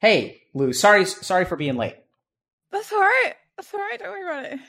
[0.00, 0.72] Hey, Lou.
[0.72, 1.96] Sorry, sorry for being late.
[2.72, 3.34] That's all right.
[3.56, 3.98] That's all right.
[3.98, 4.60] Don't worry about it.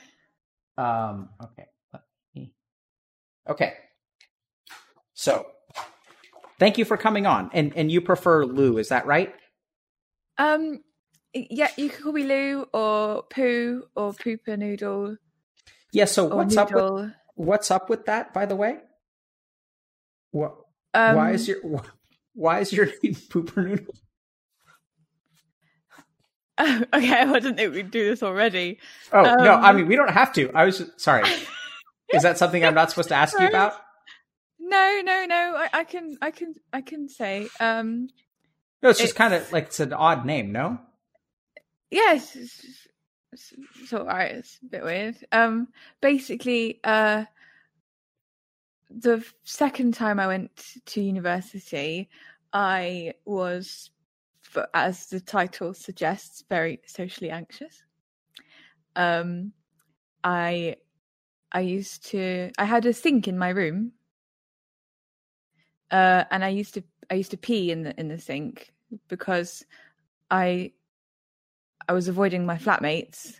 [0.78, 1.28] Um.
[1.42, 1.66] Okay.
[1.92, 2.02] Let
[2.34, 2.54] me-
[3.48, 3.74] Okay.
[5.14, 5.46] So,
[6.58, 9.34] thank you for coming on, and and you prefer Lou, is that right?
[10.38, 10.82] Um,
[11.34, 15.16] yeah, you can call me Lou or Poo or Pooper Noodle
[15.92, 16.06] Yeah.
[16.06, 18.34] So what's up with what's up with that?
[18.34, 18.78] By the way,
[20.30, 20.56] what?
[20.94, 21.58] um, why is your
[22.34, 23.94] why is your name Pooper Noodle?
[26.60, 28.78] okay, I didn't think we'd do this already.
[29.12, 30.50] Oh no, I Um, mean we don't have to.
[30.52, 31.24] I was just, sorry.
[32.12, 33.72] Is that something I'm not supposed to ask you about?
[34.58, 35.54] No, no, no.
[35.56, 37.48] I, I can, I can, I can say.
[37.58, 38.08] Um,
[38.82, 40.52] No, it's just kind of like it's an odd name.
[40.52, 40.78] No.
[41.90, 42.64] yes, it's,
[43.32, 44.32] it's, it's all right.
[44.32, 45.16] It's a bit weird.
[45.32, 45.68] Um,
[46.02, 47.24] basically, uh,
[48.90, 50.50] the second time I went
[50.86, 52.10] to university,
[52.52, 53.90] I was,
[54.54, 57.82] f- as the title suggests, very socially anxious.
[58.96, 59.52] Um,
[60.24, 60.76] I,
[61.52, 63.92] I used to, I had a sink in my room,
[65.90, 68.72] uh, and I used to, I used to pee in the in the sink
[69.08, 69.64] because
[70.30, 70.72] I,
[71.88, 73.34] I was avoiding my flatmates.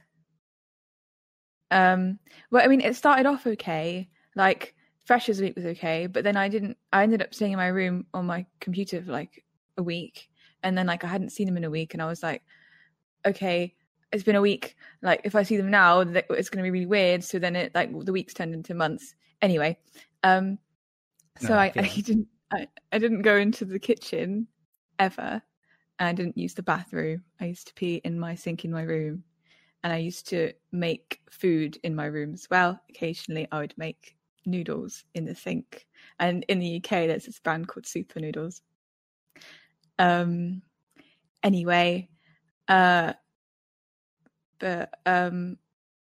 [1.71, 2.19] Um,
[2.51, 4.75] well, I mean, it started off okay, like
[5.07, 6.77] Freshers Week was okay, but then I didn't.
[6.93, 9.45] I ended up staying in my room on my computer for like
[9.79, 10.29] a week,
[10.63, 12.43] and then like I hadn't seen them in a week, and I was like,
[13.27, 13.75] okay,
[14.13, 14.77] it's been a week.
[15.03, 17.25] Like if I see them now, it's going to be really weird.
[17.25, 19.15] So then it like the weeks turned into months.
[19.41, 19.79] Anyway,
[20.23, 20.59] um,
[21.39, 22.29] so No, I I, I didn't.
[22.53, 24.47] I, I didn't go into the kitchen
[24.99, 25.43] ever,
[25.99, 27.25] and I didn't use the bathroom.
[27.41, 29.25] I used to pee in my sink in my room,
[29.83, 32.81] and I used to make food in my room as well.
[32.91, 35.87] Occasionally, I would make noodles in the sink.
[36.19, 38.63] And in the UK, there's this brand called Super Noodles.
[40.03, 40.63] Um.
[41.43, 42.09] Anyway,
[42.69, 43.13] uh,
[44.59, 45.57] but um,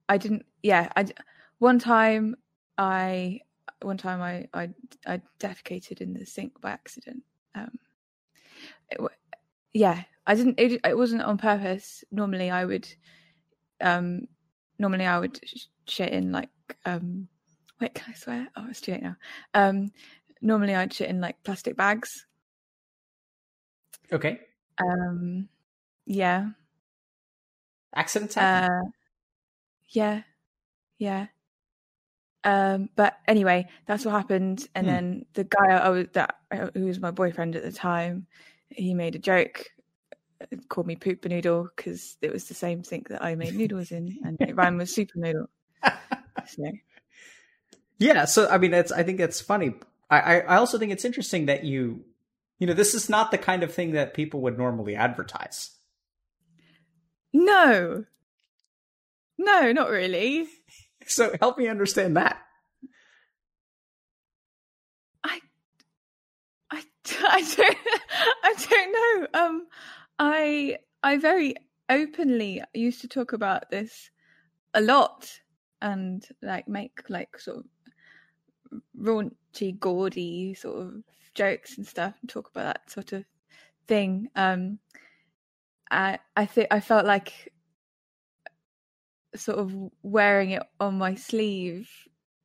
[0.07, 0.45] I didn't.
[0.61, 1.07] Yeah, I
[1.57, 2.35] one time
[2.77, 3.41] I
[3.81, 4.69] one time I I
[5.05, 7.23] I defecated in the sink by accident.
[7.55, 7.71] Um,
[8.91, 8.99] it,
[9.73, 10.59] yeah, I didn't.
[10.59, 12.03] It, it wasn't on purpose.
[12.11, 12.87] Normally, I would.
[13.81, 14.27] Um,
[14.79, 16.49] normally I would sh- shit in like.
[16.85, 17.27] Um,
[17.81, 18.47] wait, can I swear?
[18.55, 19.15] Oh, it's too late now.
[19.53, 19.91] Um,
[20.41, 22.25] normally I'd shit in like plastic bags.
[24.11, 24.39] Okay.
[24.79, 25.49] Um,
[26.05, 26.51] yeah.
[27.95, 28.61] Accidents happen.
[28.61, 28.83] Uh,
[29.89, 30.23] yeah,
[30.99, 31.27] yeah.
[32.43, 34.67] Um, but anyway, that's what happened.
[34.75, 34.89] And Hmm.
[34.89, 38.27] then the guy I was that uh, who was my boyfriend at the time,
[38.69, 39.65] he made a joke,
[40.41, 43.91] uh, called me poop noodle because it was the same thing that I made noodles
[43.91, 45.47] in, and it rhymed with super noodle.
[46.45, 46.63] So,
[47.99, 48.25] yeah.
[48.25, 49.73] So I mean, that's I think that's funny.
[50.09, 52.03] I, I I also think it's interesting that you,
[52.63, 55.71] you know, this is not the kind of thing that people would normally advertise.
[57.33, 58.05] no,
[59.37, 60.47] no, not really.
[61.05, 62.37] So help me understand that.
[65.21, 65.41] I,
[66.71, 66.81] I,
[67.27, 67.77] I don't,
[68.43, 69.27] I don't know.
[69.41, 69.67] Um,
[70.17, 71.55] I, I very
[71.89, 74.09] openly used to talk about this
[74.73, 75.29] a lot
[75.81, 77.65] and like make like sort of
[78.97, 81.03] raunchy, gaudy sort of
[81.35, 83.25] jokes and stuff and talk about that sort of
[83.87, 84.29] thing.
[84.35, 84.79] Um,
[85.91, 87.53] I, I think I felt like
[89.35, 91.89] sort of wearing it on my sleeve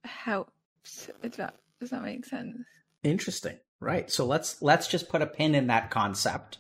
[0.05, 1.09] helps.
[1.23, 2.59] Does that, does that make sense?
[3.03, 3.59] Interesting.
[3.81, 4.11] Right.
[4.11, 6.59] So let's let's just put a pin in that concept.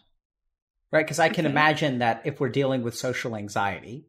[0.92, 1.04] Right?
[1.04, 1.50] Because I can Okay.
[1.50, 4.06] imagine that if we're dealing with social anxiety,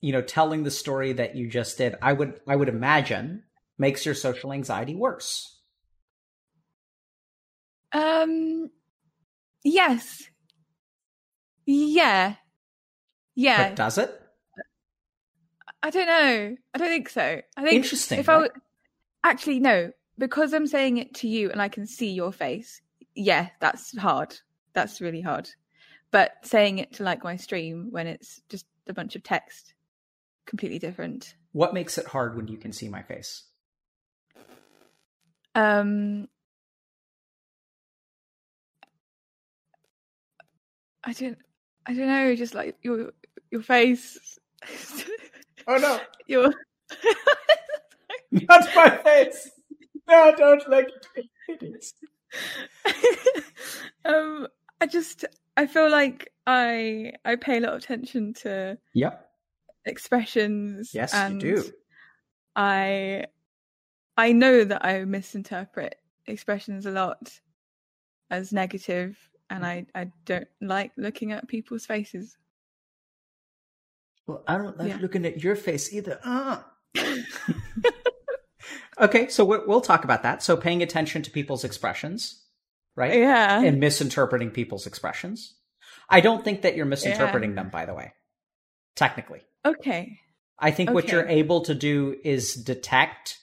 [0.00, 3.44] you know, telling the story that you just did, I would I would imagine
[3.78, 5.55] makes your social anxiety worse.
[7.96, 8.70] Um.
[9.64, 10.24] Yes.
[11.64, 12.34] Yeah.
[13.34, 13.68] Yeah.
[13.68, 14.22] But does it?
[15.82, 16.56] I don't know.
[16.74, 17.40] I don't think so.
[17.56, 18.40] I think Interesting, If I right?
[18.42, 18.50] would
[19.24, 22.80] actually no, because I'm saying it to you and I can see your face.
[23.14, 24.36] Yeah, that's hard.
[24.72, 25.48] That's really hard.
[26.10, 29.74] But saying it to like my stream when it's just a bunch of text,
[30.44, 31.34] completely different.
[31.52, 33.44] What makes it hard when you can see my face?
[35.54, 36.28] Um.
[41.06, 41.38] I don't.
[41.86, 42.34] I don't know.
[42.34, 43.12] Just like your
[43.50, 44.38] your face.
[45.68, 46.52] Oh no, your
[48.30, 49.50] not my face.
[50.08, 50.88] No, I don't like
[51.48, 51.92] it.
[54.04, 54.46] um
[54.80, 55.24] i just
[55.56, 59.28] i feel like i i pay a lot of attention to Yep.
[59.84, 61.72] expressions Yes, and you do.
[62.56, 63.24] i
[64.16, 67.40] i know that i misinterpret expressions a lot
[68.30, 69.16] as negative
[69.50, 72.36] and I I don't like looking at people's faces.
[74.26, 74.98] Well, I don't like Yeah.
[75.00, 76.18] looking at your face either.
[76.24, 76.62] Uh.
[79.00, 80.42] okay, so we- we'll talk about that.
[80.42, 82.44] So paying attention to people's expressions,
[82.96, 83.14] right?
[83.14, 83.60] Yeah.
[83.62, 85.54] And misinterpreting people's expressions.
[86.08, 88.12] I don't think that you're misinterpreting them, by the way.
[88.94, 89.42] Technically.
[89.64, 90.20] okay.
[90.58, 93.38] I think what you're able to do is detect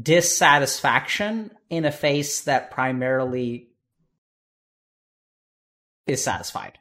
[0.00, 3.68] dissatisfaction in a face that primarily
[6.06, 6.78] is satisfied.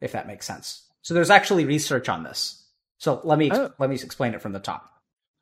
[0.00, 0.86] If that makes sense.
[1.02, 2.64] So there's actually research on this.
[2.98, 3.72] So let me Oh.
[3.78, 4.90] let me explain it from the top.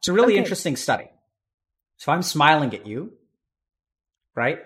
[0.00, 0.38] It's a really Okay.
[0.42, 1.08] interesting study.
[1.96, 3.12] So I'm smiling at you,
[4.34, 4.60] right?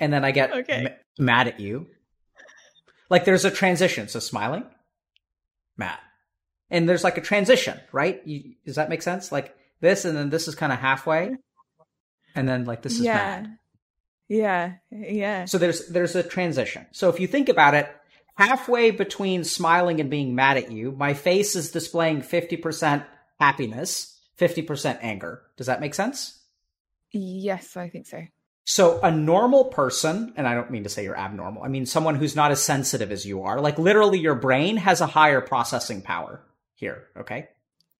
[0.00, 0.86] And then I get Okay.
[0.86, 1.88] m- mad at you.
[3.08, 4.08] Like there's a transition.
[4.08, 4.64] So smiling,
[5.76, 5.98] mad.
[6.70, 8.26] And there's like a transition, right?
[8.26, 9.30] You, does that make sense?
[9.30, 11.36] Like this and then this is kind of halfway.
[12.34, 13.14] And then like this is yeah.
[13.14, 13.58] mad.
[14.28, 14.72] Yeah.
[14.90, 15.44] Yeah.
[15.44, 16.86] So there's there's a transition.
[16.92, 17.94] So if you think about it,
[18.36, 23.04] halfway between smiling and being mad at you, my face is displaying 50%
[23.38, 25.42] happiness, 50% anger.
[25.58, 26.40] Does that make sense?
[27.10, 28.22] Yes, I think so.
[28.64, 32.14] So a normal person, and I don't mean to say you're abnormal, I mean someone
[32.14, 36.00] who's not as sensitive as you are, like literally your brain has a higher processing
[36.00, 36.42] power
[36.74, 37.48] here, okay?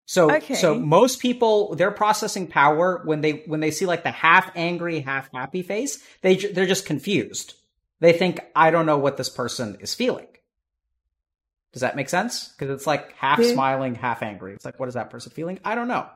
[0.07, 0.55] So Okay.
[0.55, 5.01] so most people they're processing power when they when they see like the half angry,
[5.01, 7.55] half happy face, they they're just confused.
[8.01, 10.27] They think I don't know what this person is feeling.
[11.73, 12.49] Does that make sense?
[12.49, 13.53] Because it's like half Yeah.
[13.53, 14.53] smiling, half angry.
[14.55, 15.59] It's like what is that person feeling?
[15.65, 16.07] I don't know.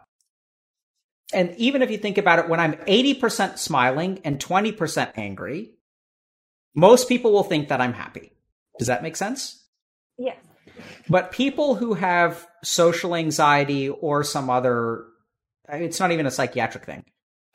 [1.32, 5.72] And even if you think about it, when I'm 80% smiling and 20% angry,
[6.74, 8.32] most people will think that I'm happy.
[8.78, 9.64] Does that make sense?
[10.18, 10.36] Yes.
[11.08, 15.04] But people who have social anxiety or some other,
[15.68, 17.04] it's not even a psychiatric thing,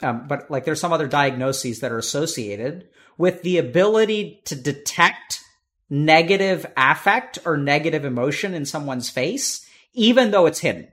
[0.02, 5.42] um, but like there's some other diagnoses that are associated with the ability to detect
[5.90, 10.88] negative affect or negative emotion in someone's face, even though it's hidden.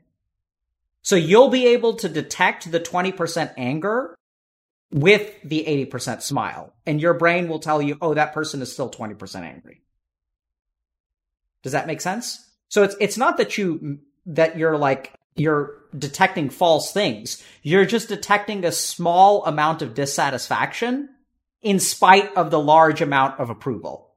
[1.02, 4.14] So you'll be able to detect the 20% anger
[4.90, 8.90] with the 80% smile, and your brain will tell you, oh, that person is still
[8.90, 9.82] 20% angry.
[11.62, 12.44] Does that make sense?
[12.68, 17.42] So it's it's not that you that you're like you're detecting false things.
[17.62, 21.08] You're just detecting a small amount of dissatisfaction
[21.62, 24.14] in spite of the large amount of approval.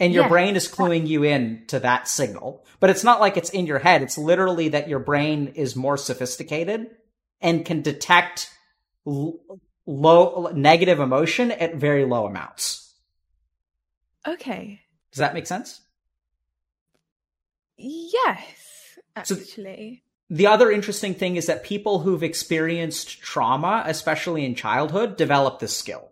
[0.00, 0.28] And your Yeah.
[0.30, 2.64] brain is cluing you in to that signal.
[2.80, 4.02] But it's not like it's in your head.
[4.02, 6.90] It's literally that your brain is more sophisticated
[7.40, 8.50] and can detect
[9.06, 9.38] l-
[9.86, 12.94] low negative emotion at very low amounts.
[14.26, 14.81] Okay.
[15.12, 15.80] Does that make sense?
[17.76, 20.02] Yes, So- actually.
[20.30, 25.76] The other interesting thing is that people who've experienced trauma, especially in childhood, develop this
[25.76, 26.08] skill.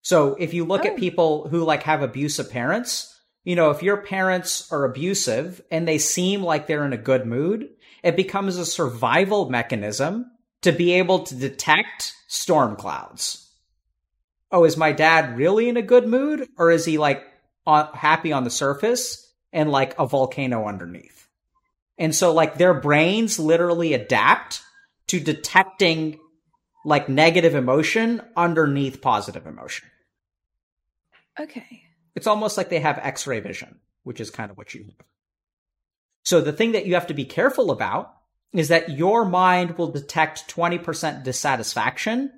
[0.00, 0.88] So if you look Oh.
[0.88, 5.86] at people who like have abusive parents, you know, if your parents are abusive and
[5.86, 7.68] they seem like they're in a good mood,
[8.02, 10.28] it becomes a survival mechanism
[10.62, 13.41] to be able to detect storm clouds.
[14.52, 17.24] Oh, is my dad really in a good mood or is he like
[17.66, 21.26] on, happy on the surface and like a volcano underneath?
[21.98, 24.62] And so like their brains literally adapt
[25.08, 26.18] to detecting
[26.84, 29.88] like negative emotion underneath positive emotion.
[31.38, 31.84] okay.
[32.14, 35.06] It's almost like they have x-ray vision, which is kind of what you have.
[36.24, 38.14] So the thing that you have to be careful about
[38.52, 42.30] is that your mind will detect 20% dissatisfaction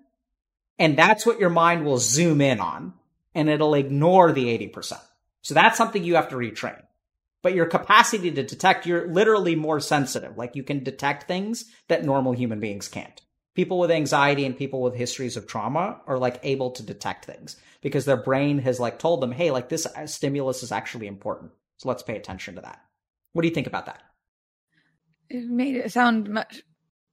[0.78, 2.94] and that's what your mind will zoom in on
[3.34, 5.00] and it'll ignore the 80%.
[5.42, 6.80] So that's something you have to retrain.
[7.42, 10.38] But your capacity to detect, you're literally more sensitive.
[10.38, 13.20] Like you can detect things that normal human beings can't.
[13.54, 17.56] People with anxiety and people with histories of trauma are like able to detect things
[17.82, 21.52] because their brain has like told them, hey, like this uh, stimulus is actually important.
[21.76, 22.80] So let's pay attention to that.
[23.32, 24.02] What do you think about that?
[25.28, 26.62] It made it sound much,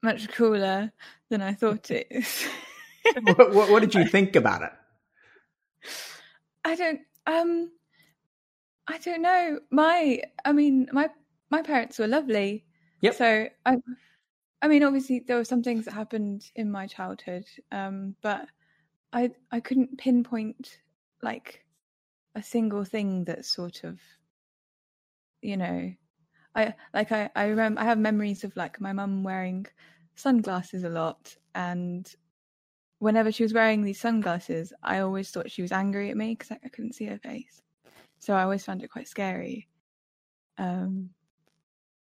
[0.02, 0.92] much cooler
[1.30, 2.08] than I thought it.
[3.24, 4.72] what, what, what did you think about it?
[6.64, 7.02] I don't.
[7.28, 7.72] Um,
[8.88, 9.60] I don't know.
[9.70, 11.10] My, I mean, my
[11.50, 12.66] my parents were lovely.
[13.02, 13.16] Yep.
[13.16, 13.78] So I,
[14.62, 18.48] I mean, obviously there were some things that happened in my childhood, um, but
[19.14, 20.80] I I couldn't pinpoint
[21.22, 21.64] like
[22.36, 24.00] a single thing that sort of,
[25.42, 25.94] you know,
[26.56, 29.66] I like I I remember I have memories of like my mum wearing
[30.16, 32.14] sunglasses a lot and
[33.02, 36.52] whenever she was wearing these sunglasses, I always thought she was angry at me because
[36.52, 37.62] I, I couldn't see her face.
[38.20, 39.68] So I always found it quite scary.
[40.60, 41.10] Um,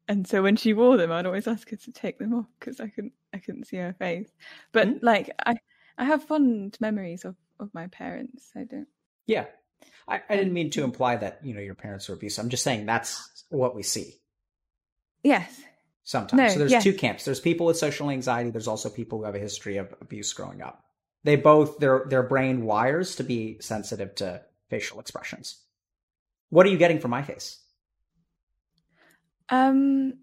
[0.07, 2.79] and so when she wore them, I'd always ask her to take them off because
[2.79, 4.29] I couldn't I couldn't see her face.
[4.71, 4.99] But Mm.
[5.01, 5.55] like I
[5.97, 8.51] I have fond memories of of my parents.
[8.55, 8.87] I don't.
[9.25, 9.45] Yeah,
[10.07, 12.43] I, I didn't mean to imply that you know your parents were abusive.
[12.43, 14.21] I'm just saying that's what we see
[15.23, 15.61] Yes.
[16.03, 16.39] sometimes.
[16.39, 16.83] No, so there's yes.
[16.83, 17.25] two camps.
[17.25, 18.51] There's people with social anxiety.
[18.51, 20.83] There's also people who have a history of abuse growing up.
[21.23, 25.59] They both their their brain wires to be sensitive to facial expressions.
[26.49, 27.59] What are you getting from my face?
[29.49, 30.13] Um.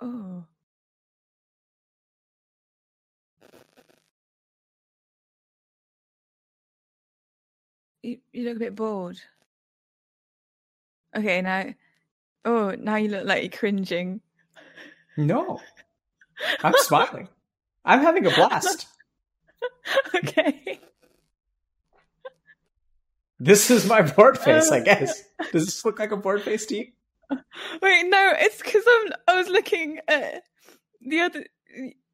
[0.00, 0.44] Oh.
[8.02, 9.20] You you look a bit bored.
[11.16, 11.74] Okay, now.
[12.44, 14.22] Oh, now you look like you're cringing.
[15.16, 15.60] No,
[16.62, 17.28] I'm smiling.
[17.84, 18.86] I'm having a blast.
[20.16, 20.80] okay.
[23.38, 25.22] This is my bored face, I guess.
[25.52, 26.86] Does this look like a bored face to you?
[27.80, 29.12] Wait, no, it's because I'm.
[29.28, 30.42] I was looking at
[31.00, 31.46] the other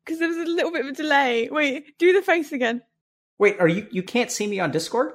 [0.04, 1.48] because there was a little bit of a delay.
[1.50, 2.82] Wait, do the face again.
[3.38, 5.12] Wait, are you you can't see me on Discord?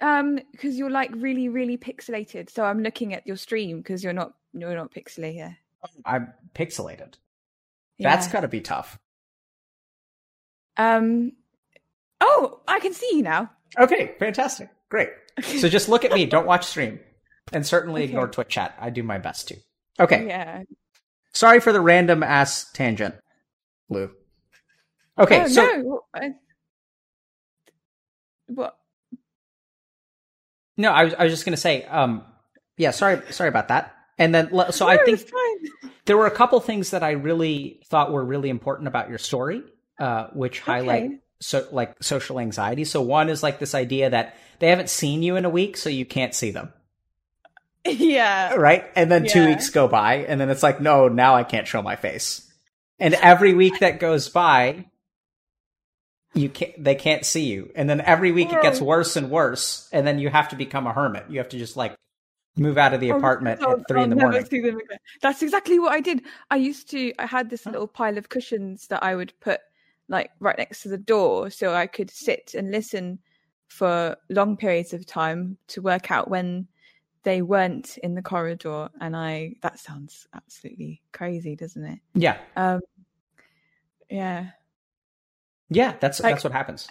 [0.00, 2.50] Um, because you're like really, really pixelated.
[2.50, 5.56] So I'm looking at your stream because you're not you're not pixelated.
[6.04, 7.14] I'm pixelated.
[7.98, 8.98] That's got to be tough.
[10.76, 11.32] Um.
[12.20, 13.50] Oh, I can see you now.
[13.78, 14.70] Okay, fantastic.
[14.88, 15.10] Great.
[15.42, 17.00] So just look at me, don't watch stream.
[17.52, 18.10] And certainly Okay.
[18.10, 18.74] ignore Twitch chat.
[18.80, 19.56] I do my best to.
[20.00, 20.26] Okay.
[20.28, 20.62] Yeah.
[21.32, 23.16] Sorry for the random ass tangent,
[23.90, 24.10] Lou.
[25.18, 26.00] Okay, oh, so no.
[26.14, 26.34] I-
[28.46, 28.76] What?
[30.76, 32.24] no, I was I was just gonna say, um,
[32.76, 33.94] yeah, sorry, sorry about that.
[34.18, 35.28] And then so I think
[36.04, 39.62] there were a couple things that I really thought were really important about your story,
[39.98, 41.18] uh, which highlight Okay.
[41.40, 42.84] so like social anxiety.
[42.84, 45.88] So one is like this idea that they haven't seen you in a week, so
[45.90, 46.72] you can't see them,
[47.86, 48.54] Yeah.
[48.54, 48.84] right?
[48.96, 51.82] And then two weeks go by, and then it's like, no, now I can't show
[51.82, 52.50] my face.
[52.98, 54.86] And every week that goes by,
[56.34, 57.70] you can't they can't see you.
[57.76, 60.86] And then every week it gets worse and worse, and then you have to become
[60.86, 61.26] a hermit.
[61.28, 61.94] You have to just like
[62.56, 64.44] move out of the Oh, apartment I'll- at 3 in the I'll morning.
[64.46, 64.98] see them again.
[65.22, 66.22] That's exactly what I did.
[66.50, 67.12] I used to.
[67.18, 69.60] I had this little pile of cushions that I would put
[70.08, 73.18] like right next to the door, so I could sit and listen
[73.68, 76.68] for long periods of time to work out when
[77.22, 78.88] they weren't in the corridor.
[79.00, 81.98] And I that sounds absolutely crazy, doesn't it?
[82.14, 82.38] Yeah.
[82.56, 82.80] Um,
[84.10, 84.50] yeah.
[85.70, 86.88] Yeah, that's Like- that's what happens.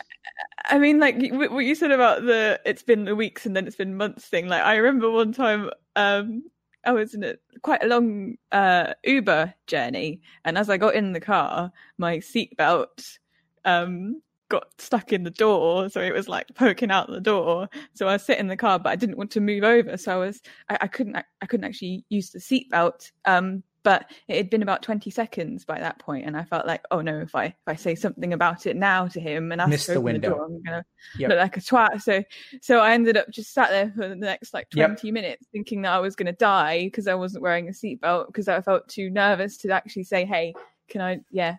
[0.65, 3.75] I mean, like what you said about the it's been the weeks and then it's
[3.75, 4.47] been months thing.
[4.47, 6.43] Like I remember one time, um,
[6.85, 11.13] I was in a quite a long uh Uber journey, and as I got in
[11.13, 13.17] the car, my seatbelt
[13.65, 17.67] um got stuck in the door, so it was like poking out the door.
[17.93, 20.13] So I was sitting in the car, but I didn't want to move over, so
[20.13, 23.11] I was I, I couldn't I couldn't actually use the seatbelt.
[23.25, 26.81] Um, but it had been about 20 seconds by that point and i felt like
[26.91, 29.69] oh no if i if i say something about it now to him and ask
[29.69, 30.29] Miss to the window.
[30.31, 30.85] door, i'm gonna
[31.17, 31.29] Yep.
[31.29, 32.23] look like a twat so
[32.61, 34.89] so i ended up just sat there for the next like Yep.
[34.91, 38.47] 20 minutes thinking that i was gonna die because i wasn't wearing a seatbelt because
[38.47, 40.53] i felt too nervous to actually say hey
[40.89, 41.57] can i yeah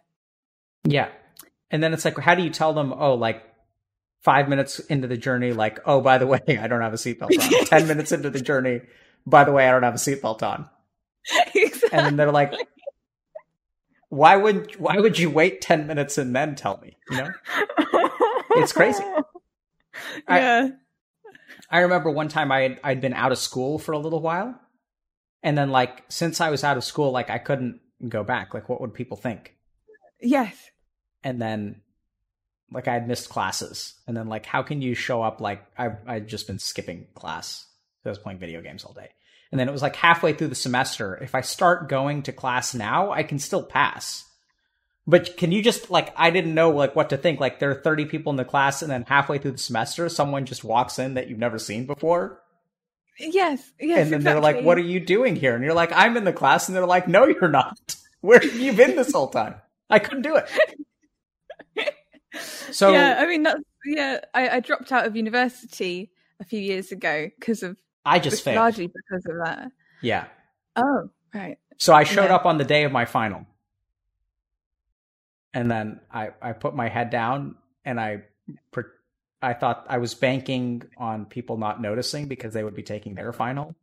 [0.86, 1.08] Yeah.
[1.70, 3.42] And then it's like, how do you tell them, oh, like
[4.22, 7.36] five minutes into the journey, like, oh, by the way, I don't have a seatbelt
[7.36, 7.66] on.
[7.66, 8.82] 10 minutes into the journey,
[9.26, 10.68] by the way, I don't have a seatbelt on.
[11.94, 12.52] And then they're like,
[14.08, 16.96] why would why would you wait 10 minutes and then tell me?
[17.10, 17.30] You know?
[18.56, 19.04] It's crazy.
[20.28, 20.68] I- yeah
[21.70, 24.60] I remember one time I had, I'd been out of school for a little while.
[25.42, 28.54] And then like since I was out of school, like I couldn't go back.
[28.54, 29.54] Like what would people think?
[30.20, 30.70] yes
[31.22, 31.80] and then
[32.72, 35.90] like I had missed classes, and then like how can you show up like I
[36.06, 37.66] I'd just been skipping class.
[38.02, 39.10] Because I was playing video games all day,
[39.54, 41.16] and then it was like halfway through the semester.
[41.22, 44.24] If I start going to class now, I can still pass.
[45.06, 47.38] But can you just like I didn't know like what to think.
[47.38, 50.44] Like there are thirty people in the class, and then halfway through the semester, someone
[50.44, 52.42] just walks in that you've never seen before,
[53.16, 56.16] yes yes and then they're like, "What are you doing here?" And you're like, "I'm
[56.16, 57.94] in the class," and they're like, "No, you're not.
[58.22, 59.54] Where have you been this whole time?
[59.88, 60.50] I couldn't do it."
[62.72, 66.90] So yeah i mean that's yeah I, I dropped out of university a few years
[66.90, 68.56] ago because of I just failed.
[68.56, 69.70] largely because of that
[70.02, 70.26] Yeah.
[70.76, 72.34] oh right So I showed Yeah.
[72.36, 73.46] up on the day of my final.
[75.52, 78.22] And then I, I put my head down and I
[79.40, 83.32] I thought I was banking on people not noticing because they would be taking their
[83.32, 83.74] final.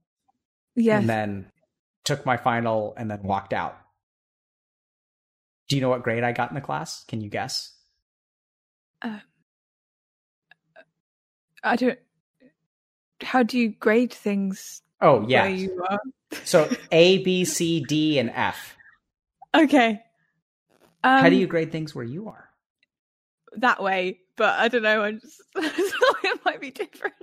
[0.75, 1.51] yes And then
[2.03, 3.77] took my final and then walked out.
[5.69, 7.05] Do you know what grade I got in the class?
[7.07, 7.73] Can you guess?
[9.01, 9.19] Uh,
[11.63, 11.99] i don't
[13.23, 15.43] how do you grade things Oh, yeah.
[15.43, 15.99] where you are
[16.43, 18.75] So A, B, C, D, and F.
[19.55, 20.01] okay
[21.03, 22.47] um, How do you grade things where you are?
[23.57, 25.03] that way, but I don't know.
[25.03, 27.15] I just it might be different.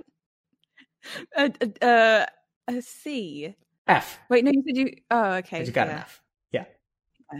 [1.35, 2.27] A, a, a,
[2.77, 3.55] a C.
[3.87, 4.19] F.
[4.29, 4.95] Wait, no, you said you.
[5.09, 5.65] Oh, okay.
[5.65, 5.97] You got an.
[5.97, 6.21] F.
[6.51, 6.65] Yeah.
[7.33, 7.39] Yeah.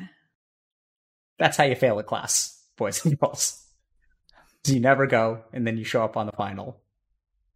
[1.38, 3.64] That's how you fail a class, boys and girls.
[4.64, 6.82] So you never go, and then you show up on the final,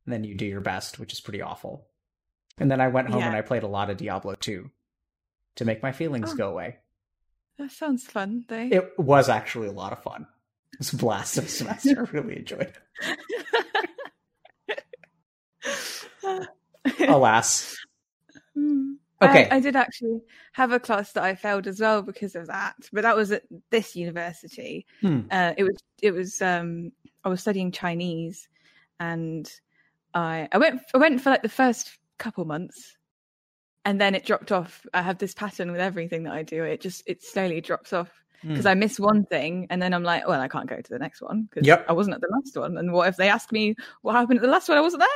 [0.05, 1.87] and then you do your best, which is pretty awful.
[2.57, 3.27] And then I went home Yeah.
[3.27, 4.69] and I played a lot of Diablo 2
[5.55, 6.35] to make my feelings Oh.
[6.35, 6.77] go away.
[7.57, 8.69] That sounds fun, though.
[8.71, 10.27] It was actually a lot of fun.
[10.73, 12.07] It was a blast of a semester.
[12.07, 12.73] I really enjoyed
[16.23, 16.39] it.
[17.07, 17.75] Alas.
[18.55, 18.93] Hmm.
[19.21, 19.47] Okay.
[19.49, 22.75] I, I did actually have a class that I failed as well because of that,
[22.91, 24.85] but that was at this university.
[25.01, 25.21] Hmm.
[25.31, 26.91] Uh, it was it was um,
[27.23, 28.49] I was studying Chinese,
[28.99, 29.49] and
[30.13, 32.97] I I went I went for like the first couple months,
[33.85, 34.85] and then it dropped off.
[34.93, 36.63] I have this pattern with everything that I do.
[36.63, 38.67] It just it slowly drops off because Hmm.
[38.69, 41.21] I miss one thing, and then I'm like, well, I can't go to the next
[41.21, 41.85] one because Yep.
[41.87, 42.77] I wasn't at the last one.
[42.77, 44.77] And what if they ask me what happened at the last one?
[44.77, 45.09] I wasn't there.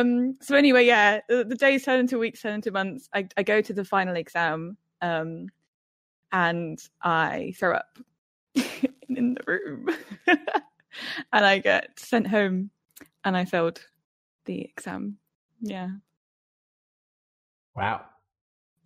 [0.00, 3.08] Um, so anyway, yeah, the, the days turn into weeks, turn into months.
[3.14, 5.48] I, I go to the final exam, um,
[6.32, 7.98] and I throw up
[9.08, 9.88] in the room,
[10.26, 12.70] and I get sent home,
[13.24, 13.80] and I failed
[14.44, 15.18] the exam.
[15.60, 15.88] Yeah,
[17.74, 18.04] Wow.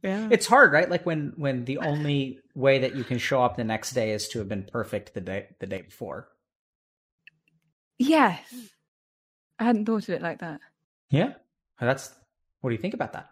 [0.03, 0.29] yeah.
[0.31, 0.89] It's hard, right?
[0.89, 4.29] Like when when the only way that you can show up the next day is
[4.29, 6.29] to have been perfect the day the day before.
[7.99, 8.41] yes,
[9.59, 10.61] I hadn't thought of it like that.
[11.11, 11.35] Yeah.
[11.81, 12.13] That's
[12.61, 13.29] what do you think about that?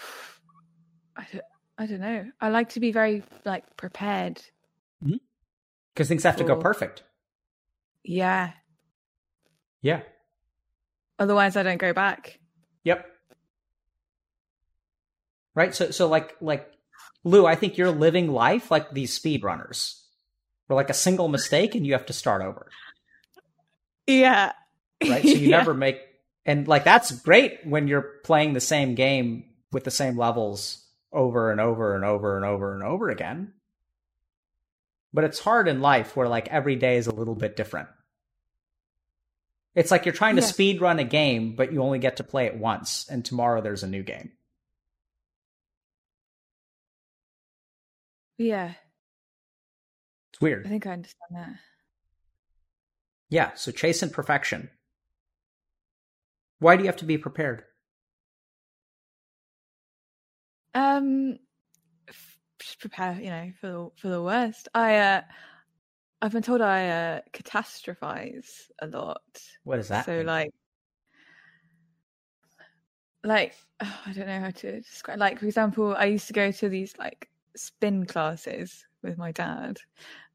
[1.16, 1.44] I don't,
[1.78, 2.26] I don't know.
[2.42, 4.38] I like to be very like prepared.
[5.04, 5.18] Mm-hmm.
[5.94, 7.04] Because things have to go perfect.
[8.04, 8.52] Yeah.
[9.82, 10.02] Yeah.
[11.20, 12.40] Otherwise, I don't go back.
[12.84, 13.06] Yep.
[15.56, 15.74] Right.
[15.76, 16.70] So so like like
[17.24, 20.00] Lou, I think you're living life like these speedrunners.
[20.68, 22.68] Where like a single mistake and you have to start over.
[24.08, 24.54] Yeah.
[25.08, 25.22] Right.
[25.24, 25.58] So you Yeah.
[25.58, 26.00] never make
[26.46, 31.52] and like that's great when you're playing the same game with the same levels over
[31.52, 33.54] and over and over and over and over again.
[35.14, 37.90] But it's hard in life where like every day is a little bit different.
[39.76, 42.46] It's like you're trying to speed run a game, but you only get to play
[42.46, 44.32] it once, and tomorrow there's a new game.
[48.38, 48.74] Yeah.
[50.32, 50.66] It's weird.
[50.66, 51.50] I think I understand that.
[53.30, 54.70] Yeah, so chasing perfection.
[56.60, 57.64] Why do you have to be prepared?
[60.76, 61.40] Um,
[62.64, 64.70] just prepare, you know, for the for the worst.
[64.74, 65.22] I uh,
[66.22, 69.22] I've been told I uh catastrophize a lot.
[69.64, 70.06] What is that?
[70.06, 70.26] so mean?
[70.26, 70.54] like,
[73.24, 75.20] like oh, I don't know how to describe.
[75.20, 79.80] Like for example, I used to go to these like spin classes with my dad,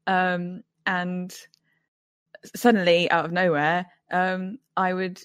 [0.07, 1.35] um, and
[2.55, 5.21] suddenly out of nowhere, um, I would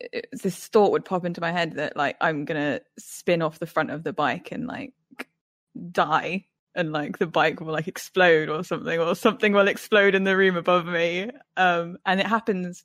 [0.00, 3.66] it- this thought would pop into my head that like I'm gonna spin off the
[3.66, 4.94] front of the bike and like
[5.90, 10.24] die and like the bike will like explode or something or something will explode in
[10.24, 12.84] the room above me um and it happens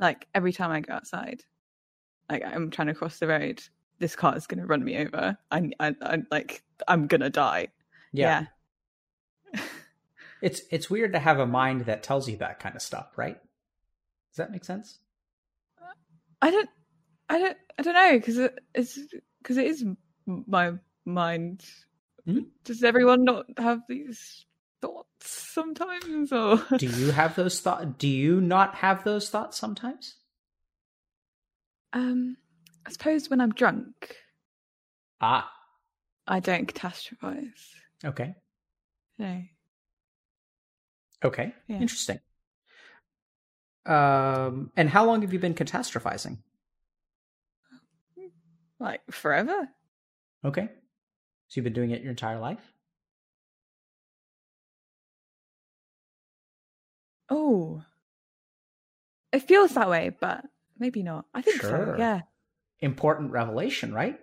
[0.00, 1.42] like every time I go outside
[2.30, 3.62] like I'm trying to cross the road
[3.98, 7.68] this car is gonna run me over I I, I like I'm gonna die
[8.12, 8.46] yeah.
[9.54, 9.62] yeah.
[10.40, 13.38] It's it's weird to have a mind that tells you that kind of stuff, right?
[14.30, 14.98] Does that make sense?
[16.40, 16.68] I don't,
[17.28, 18.98] I don't, I don't know because it, it's
[19.42, 19.84] because it is
[20.26, 20.74] my
[21.04, 21.64] mind.
[22.28, 22.46] Mhm.
[22.64, 24.44] Does everyone not have these
[24.82, 27.86] thoughts sometimes, or Do you have those thoughts?
[27.98, 30.16] Do you not have those thoughts sometimes?
[31.94, 32.36] um,
[32.86, 34.14] I suppose when I'm drunk,
[35.22, 35.50] Ah,
[36.26, 37.74] I don't catastrophize.
[38.04, 38.34] okay.
[39.18, 39.42] No,
[41.24, 41.54] Okay.
[41.66, 41.80] Yeah.
[41.80, 42.20] Interesting.
[43.86, 46.38] Um, and how long have you been catastrophizing?
[48.78, 49.68] like forever.
[50.44, 50.68] Okay.
[51.48, 52.72] So you've been doing it your entire life?
[57.30, 57.82] Oh,
[59.32, 60.44] it feels that way, but
[60.78, 61.26] maybe not.
[61.34, 61.70] I think so.
[61.70, 61.96] Sure.
[61.98, 62.20] Yeah.
[62.80, 64.18] Important revelation, right?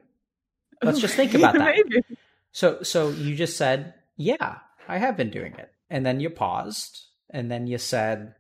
[0.84, 1.76] Let's Ooh, just think about that.
[1.76, 2.04] maybe.
[2.52, 7.06] So so you just said, "Yeah, I have been doing it." And then you paused,
[7.30, 8.36] and then you said,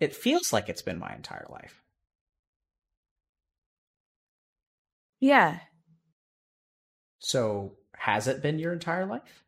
[0.00, 1.82] "It feels like it's been my entire life."
[5.20, 5.60] Yeah.
[7.20, 9.44] So has it been your entire life?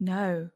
[0.00, 0.50] No.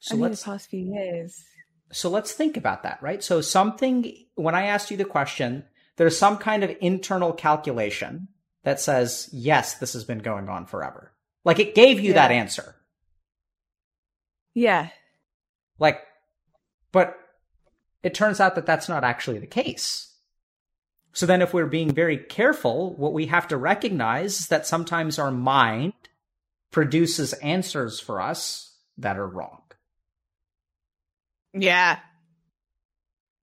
[0.00, 1.44] So Only the let's past few years.
[1.92, 3.22] so let's think about that, right?
[3.22, 5.64] So something when I asked you the question,
[5.96, 8.28] there's some kind of internal calculation
[8.64, 11.12] that says, yes, this has been going on forever.
[11.44, 12.14] Like it gave you Yeah.
[12.26, 12.74] that answer.
[14.52, 14.88] Yeah.
[15.78, 16.00] Like,
[16.90, 17.16] but
[18.02, 20.15] it turns out that that's not actually the case.
[21.16, 25.18] So then, if we're being very careful, what we have to recognize is that sometimes
[25.18, 25.94] our mind
[26.70, 29.62] produces answers for us that are wrong.
[31.54, 32.00] Yeah.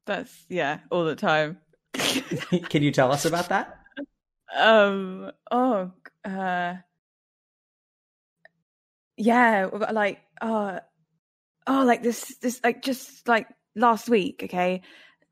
[0.06, 1.58] That's yeah, all the time.
[1.94, 3.80] Can you tell us about that?
[4.56, 5.92] um oh
[6.26, 6.76] uh
[9.18, 10.80] yeah like uh
[11.66, 14.84] oh like this this like just like last week okay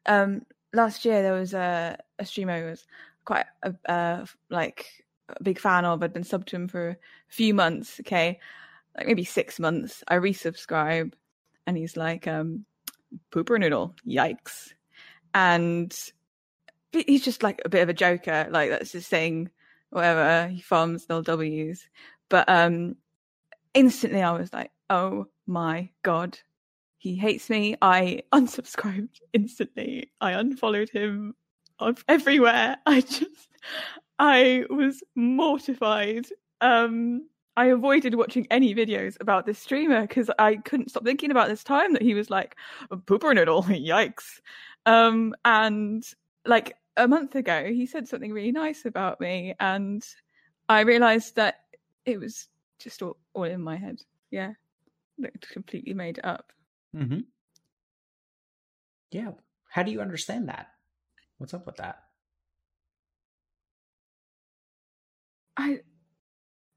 [0.07, 0.41] um
[0.73, 2.85] last year there was a a streamer was
[3.25, 6.97] quite a uh like a big fan of i'd been subbed to him for a
[7.27, 8.39] few months okay
[8.97, 11.13] like maybe six months i resubscribe
[11.67, 12.65] and he's like um
[13.31, 14.73] pooper noodle yikes
[15.33, 16.11] and
[16.91, 18.47] he's just like a bit of a joker.
[18.49, 19.49] Like that's his thing.
[19.89, 21.87] Whatever he farms no W's.
[22.29, 22.95] But um,
[23.73, 26.39] instantly I was like, oh my god,
[26.97, 27.75] he hates me.
[27.81, 30.11] I unsubscribed instantly.
[30.21, 31.35] I unfollowed him
[31.81, 32.77] on everywhere.
[32.85, 33.49] I just,
[34.19, 36.27] I was mortified.
[36.61, 41.49] Um, I avoided watching any videos about this streamer because I couldn't stop thinking about
[41.49, 42.55] this time that he was like
[42.91, 43.63] pooper noodle.
[43.63, 44.39] Yikes.
[44.85, 46.03] Um, and
[46.45, 50.05] like a month ago, he said something really nice about me, and
[50.69, 51.61] I realized that
[52.05, 52.47] it was
[52.79, 54.01] just all, all in my head.
[54.31, 54.53] Yeah,
[55.19, 56.51] like, completely made up.
[56.95, 57.19] Mm-hmm.
[59.11, 59.31] Yeah.
[59.69, 60.67] How do you understand that?
[61.41, 62.03] What's up with that?
[65.57, 65.81] I,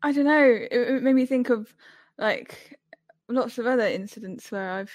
[0.03, 0.45] I don't know.
[0.45, 1.75] It, it made me think of
[2.19, 2.79] like
[3.29, 4.93] lots of other incidents where I've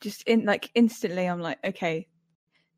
[0.00, 2.06] just in like instantly I'm like, okay,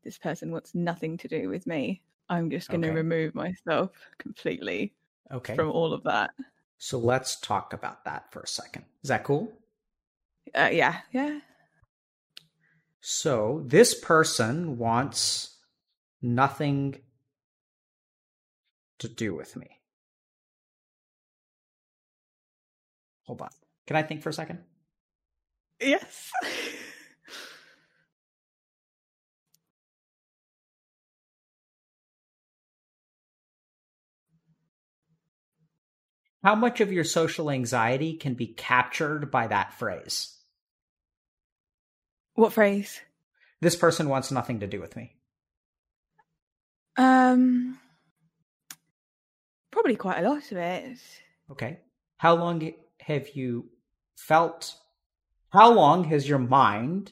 [0.03, 2.01] this person wants nothing to do with me.
[2.29, 2.91] I'm just going to Okay.
[2.91, 4.93] remove myself completely
[5.31, 5.55] Okay.
[5.55, 6.31] from all of that.
[6.79, 8.85] So let's talk about that for a second.
[9.03, 9.53] Is that cool?
[10.55, 11.39] Uh, yeah, yeah.
[13.01, 15.57] So this person wants
[16.21, 17.01] nothing
[18.99, 19.67] to do with me.
[23.23, 23.49] Hold on.
[23.87, 24.59] Can I think for a second?
[25.79, 26.31] Yes.
[36.43, 40.40] How much of your social anxiety can be captured by that phrase?
[42.35, 43.01] What phrase?
[43.59, 45.15] This person wants nothing to do with me.
[46.97, 47.79] Um,
[49.71, 50.99] probably quite a lot of it.
[51.51, 51.79] Okay.
[52.17, 53.69] How long have you
[54.15, 54.75] felt?
[55.49, 57.11] How long has your mind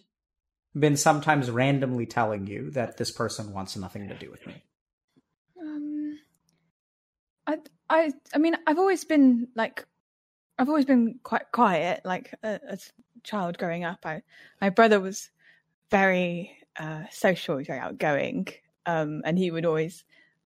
[0.78, 4.64] been sometimes randomly telling you that this person wants nothing to do with me?
[5.60, 6.20] Um,
[7.48, 7.58] I,
[7.90, 9.86] I, I mean, I've always been like,
[10.58, 12.02] I've always been quite quiet.
[12.06, 14.22] Like as a child growing up, I,
[14.62, 15.30] my brother was
[15.92, 18.48] very uh, social, very outgoing,
[18.86, 20.04] um, and he would always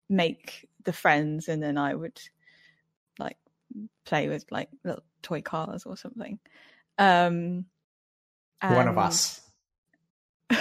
[0.10, 2.20] make the friends, and then I would
[3.20, 3.38] like
[4.06, 6.40] play with like little toy cars or something.
[6.98, 7.66] Um,
[8.62, 9.42] One of us.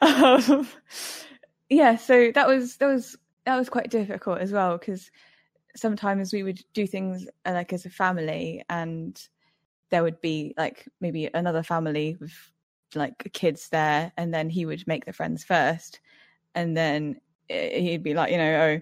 [0.00, 0.68] um,
[1.68, 5.10] yeah, so that was that was that was quite difficult as well because
[5.76, 9.20] sometimes we would do things uh, like as a family, and
[9.94, 12.34] there would be like maybe another family with
[12.96, 16.00] like kids there, and then he would make the friends first,
[16.54, 18.80] and then eh, he'd be like, you know, oh.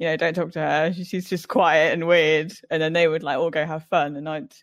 [0.00, 0.92] You know, don't talk to her.
[0.92, 2.52] She's just quiet and weird.
[2.70, 4.54] And then they would like all go have fun, and I'd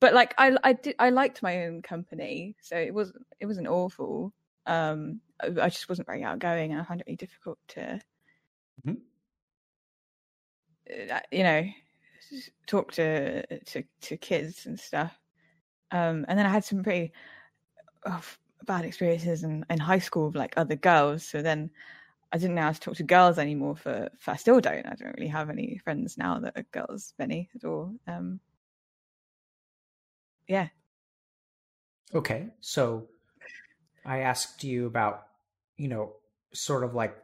[0.00, 3.68] but like I I did I liked my own company, so it was it wasn't
[3.68, 4.32] awful.
[4.66, 8.00] Um, I I just wasn't very outgoing, and I found it really difficult to,
[8.84, 9.08] Mhm.
[11.10, 11.64] uh, you know,
[12.66, 15.17] talk to to to kids and stuff.
[15.90, 17.12] Um, and then I had some pretty
[18.06, 18.22] oh,
[18.64, 21.24] bad experiences in, in high school with like other girls.
[21.24, 21.70] So then
[22.32, 23.76] I didn't know how to talk to girls anymore.
[23.76, 24.86] For, for I still don't.
[24.86, 27.94] I don't really have any friends now that are girls, many at all.
[28.06, 28.40] Um,
[30.46, 30.68] yeah.
[32.14, 32.48] Okay.
[32.60, 33.08] So
[34.04, 35.26] I asked you about,
[35.76, 36.14] you know,
[36.52, 37.16] sort of like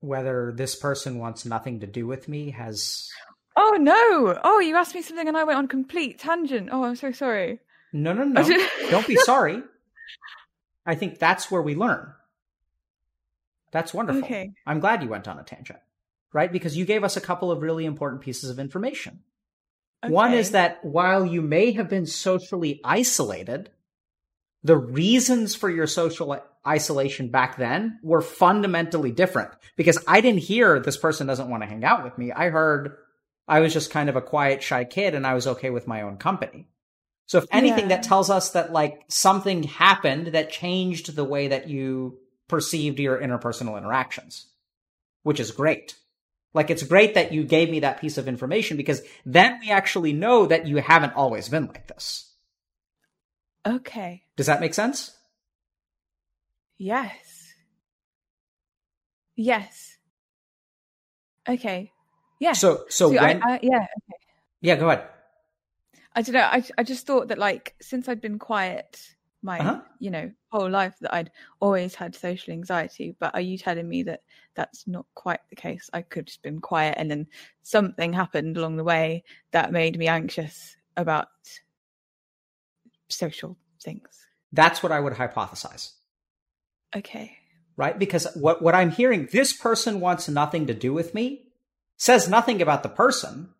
[0.00, 3.10] whether this person wants nothing to do with me has
[3.58, 4.38] Oh no!
[4.44, 6.68] Oh, you asked me something and I went on complete tangent.
[6.70, 7.60] Oh, I'm so sorry.
[7.92, 8.68] No no no.
[8.90, 9.62] Don't be sorry.
[10.84, 12.12] I think that's where we learn.
[13.72, 14.22] That's wonderful.
[14.24, 14.52] Okay.
[14.64, 15.80] i'm glad you went on a tangent
[16.36, 16.52] right?
[16.52, 19.20] Because you gave us a couple of really important pieces of information.
[20.06, 23.70] One is that while you may have been socially isolated
[24.62, 29.50] the reasons for your social isolation back then were fundamentally different.
[29.76, 32.32] Because I didn't hear this person doesn't want to hang out with me.
[32.32, 32.96] I heard
[33.48, 36.02] I was just kind of a quiet, shy kid and I was okay with my
[36.02, 36.68] own company.
[37.26, 37.96] So if anything, yeah.
[37.96, 43.18] that tells us that like something happened that changed the way that you perceived your
[43.18, 44.46] interpersonal interactions,
[45.24, 45.96] which is great.
[46.54, 50.12] Like it's great that you gave me that piece of information because then we actually
[50.12, 52.32] know that you haven't always been like this.
[53.66, 54.22] Okay.
[54.36, 55.14] Does that make sense?
[56.78, 57.54] Yes.
[59.34, 59.96] Yes.
[61.48, 61.92] Okay.
[62.38, 62.52] Yeah.
[62.52, 64.18] So, so, so when, I, I, yeah, okay.
[64.60, 65.08] yeah, go ahead.
[66.16, 66.40] I don't know.
[66.40, 68.98] I I just thought that like since I'd been quiet
[69.42, 69.80] my uh-huh.
[70.00, 73.14] you know whole life that I'd always had social anxiety.
[73.18, 74.22] But are you telling me that
[74.54, 75.88] that's not quite the case?
[75.92, 77.26] I could just been quiet, and then
[77.62, 81.28] something happened along the way that made me anxious about
[83.08, 84.26] social things.
[84.52, 85.92] That's what I would hypothesize.
[86.94, 87.36] Okay.
[87.76, 87.98] Right?
[87.98, 91.48] Because what, what I'm hearing, this person wants nothing to do with me,
[91.98, 93.50] says nothing about the person.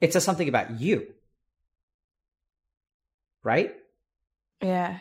[0.00, 1.06] It says something about you.
[3.42, 3.74] Right?
[4.62, 4.98] Yeah.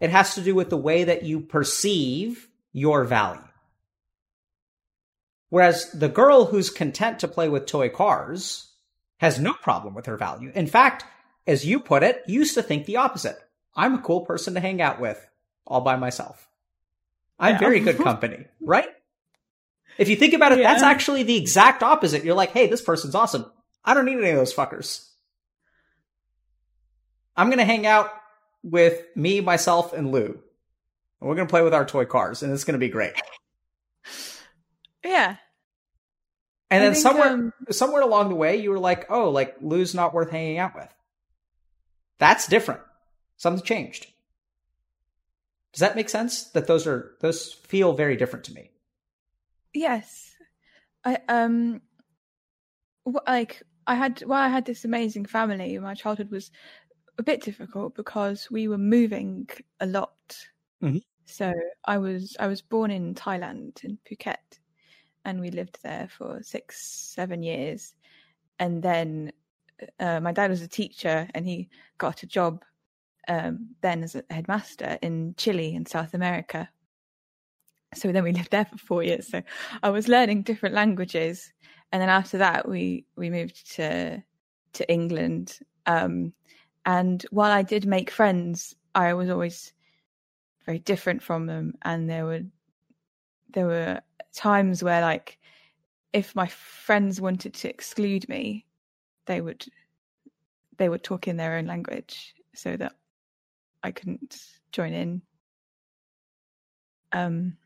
[0.00, 3.42] It has to do with the way that you perceive your value.
[5.50, 8.70] Whereas the girl who's content to play with toy cars
[9.18, 10.52] has no problem with her value.
[10.54, 11.04] In fact,
[11.46, 13.38] as you put it, used to think the opposite.
[13.74, 15.24] I'm a cool person to hang out with
[15.66, 16.48] all by myself.
[17.38, 17.60] I'm yeah.
[17.60, 18.88] very good company, right?
[19.96, 20.72] If you think about it, yeah.
[20.72, 22.24] that's actually the exact opposite.
[22.24, 23.50] You're like, hey, this person's awesome.
[23.88, 25.08] I don't need any of those fuckers.
[27.34, 28.12] I'm going to hang out
[28.62, 30.26] with me, myself, and Lou.
[30.26, 33.14] And we're going to play with our toy cars, and it's going to be great.
[35.02, 35.36] Yeah.
[36.70, 37.52] And I then think, somewhere, um...
[37.70, 40.92] somewhere along the way, you were like, "Oh, like Lou's not worth hanging out with."
[42.18, 42.82] That's different.
[43.38, 44.06] Something changed.
[45.72, 46.50] Does that make sense?
[46.50, 48.70] That those are those feel very different to me.
[49.72, 50.34] Yes,
[51.06, 51.80] I um,
[53.26, 55.78] like I had well, I had this amazing family.
[55.78, 56.50] My childhood was
[57.18, 59.48] a bit difficult because we were moving
[59.80, 60.38] a lot.
[60.82, 60.98] Mm-hmm.
[61.24, 61.52] So
[61.84, 64.60] I was I was born in Thailand in Phuket,
[65.24, 67.94] and we lived there for six seven years,
[68.60, 69.32] and then
[69.98, 72.64] uh, my dad was a teacher and he got a job
[73.28, 76.68] um, then as a headmaster in Chile in South America.
[77.94, 79.28] So then we lived there for four years.
[79.28, 79.42] So
[79.82, 81.52] I was learning different languages,
[81.92, 84.22] and then after that we we moved to
[84.74, 85.58] to England.
[85.86, 86.32] Um,
[86.84, 89.72] and while I did make friends, I was always
[90.66, 92.42] very different from them, and there were
[93.52, 94.00] there were
[94.32, 95.38] times where like
[96.12, 98.64] if my friends wanted to exclude me
[99.26, 99.64] they would
[100.78, 102.94] they would talk in their own language so that
[103.82, 105.22] I couldn't join in.
[107.12, 107.56] Um,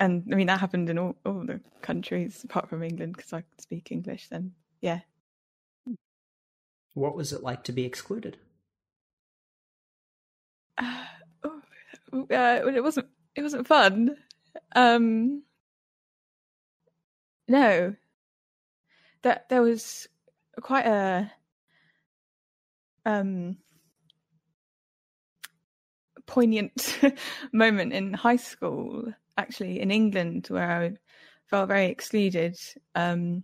[0.00, 3.42] and I mean that happened in all, all the countries apart from England because I
[3.42, 4.28] could speak English.
[4.28, 5.00] Then, yeah.
[6.94, 8.38] What was it like to be excluded?
[10.78, 11.04] Uh,
[11.44, 11.62] oh,
[12.30, 13.08] uh, it wasn't.
[13.36, 14.16] It wasn't fun.
[14.74, 15.42] Um,
[17.46, 17.94] no,
[19.22, 20.08] that there was
[20.60, 21.30] quite a
[23.06, 23.56] um
[26.26, 26.98] poignant
[27.52, 30.92] moment in high school actually in England where I
[31.46, 32.56] felt very excluded
[32.94, 33.42] um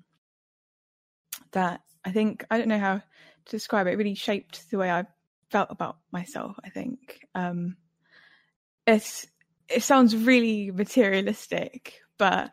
[1.53, 5.05] that I think I don't know how to describe it, really shaped the way I
[5.51, 7.77] felt about myself I think um
[8.87, 9.27] it's
[9.69, 12.53] it sounds really materialistic but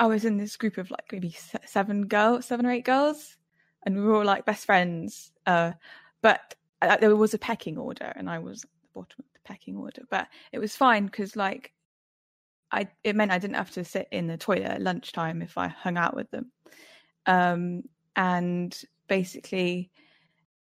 [0.00, 3.36] I was in this group of like maybe seven girls, seven or eight girls,
[3.84, 5.32] and we were all like best friends.
[5.44, 5.72] Uh,
[6.22, 9.40] but uh, there was a pecking order, and I was at the bottom of the
[9.44, 10.02] pecking order.
[10.08, 11.72] But it was fine because like
[12.70, 15.68] I, it meant I didn't have to sit in the toilet at lunchtime if I
[15.68, 16.50] hung out with them.
[17.26, 17.82] Um,
[18.16, 18.78] and
[19.08, 19.90] basically,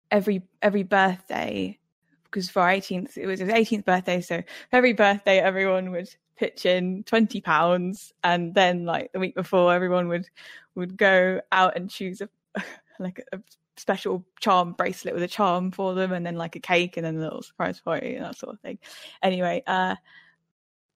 [0.10, 1.78] every every birthday,
[2.24, 6.10] because for 18th, it was his 18th birthday, so every birthday, everyone would
[6.42, 10.28] pitch in 20 pounds and then like the week before everyone would
[10.74, 12.30] would go out and choose a
[13.00, 13.40] like a
[13.78, 17.16] special charm bracelet with a charm for them and then like a cake and then
[17.16, 18.80] a little surprise party and that sort of thing
[19.22, 19.96] anyway uh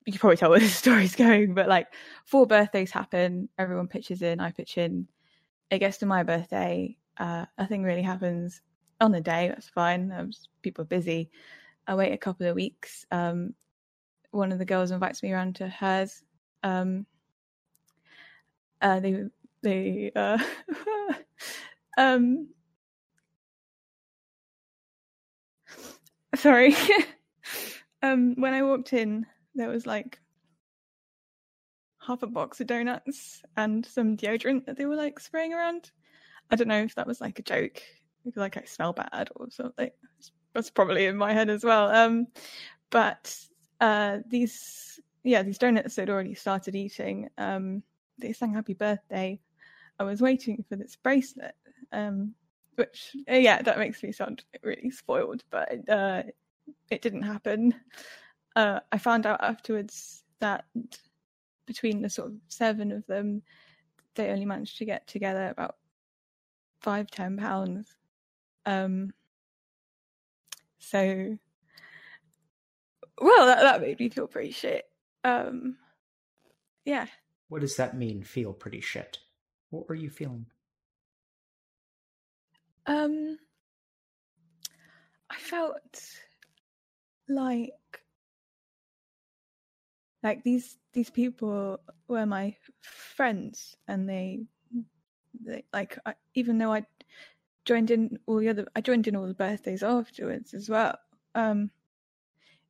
[0.06, 1.88] you can probably tell where the story's going but like
[2.26, 5.08] four birthdays happen everyone pitches in i pitch in
[5.70, 8.62] it gets to my birthday uh nothing really happens
[9.02, 11.30] on the day that's fine um, people are busy
[11.88, 13.54] i wait a couple of weeks um
[14.36, 16.22] one of the girls invites me around to hers.
[16.62, 17.06] Um,
[18.82, 19.24] uh, they
[19.63, 20.38] they uh,
[26.36, 26.76] sorry.
[28.04, 30.20] um, when I walked in, there was like
[32.06, 35.91] half a box of donuts and some deodorant that they were like spraying around.
[36.52, 37.82] I don't know if that was like a joke,
[38.36, 39.89] like I smell bad or something.
[40.54, 41.89] That's probably in my head as well.
[41.89, 42.28] Um,
[42.91, 43.36] but
[43.82, 47.30] uh, these, yeah, these donuts I'd already started eating.
[47.38, 47.82] Um,
[48.20, 49.39] they sang "Happy Birthday."
[50.00, 51.56] I was waiting for this bracelet,
[51.91, 52.34] um,
[52.76, 56.24] which uh, yeah, that makes me sound really spoiled, but uh,
[56.91, 57.74] it didn't happen.
[58.56, 60.65] Uh, I found out afterwards that
[61.65, 63.41] between the sort of seven of them,
[64.15, 65.76] they only managed to get together about
[66.80, 67.94] five, ten pounds.
[68.65, 69.13] Um,
[70.80, 71.38] so,
[73.20, 74.86] well, that, that made me feel pretty shit.
[75.24, 75.78] Um,
[76.86, 77.08] yeah.
[77.50, 79.20] What does that mean, feel pretty shit?
[79.70, 80.46] What were you feeling?
[82.86, 83.39] Um,
[85.30, 86.12] I felt
[87.28, 87.74] like
[90.26, 94.40] like these these people were my friends and they,
[95.46, 96.84] they like I, even though i
[97.64, 100.98] joined in all the other i joined in all the birthdays afterwards as well.
[101.36, 101.70] Um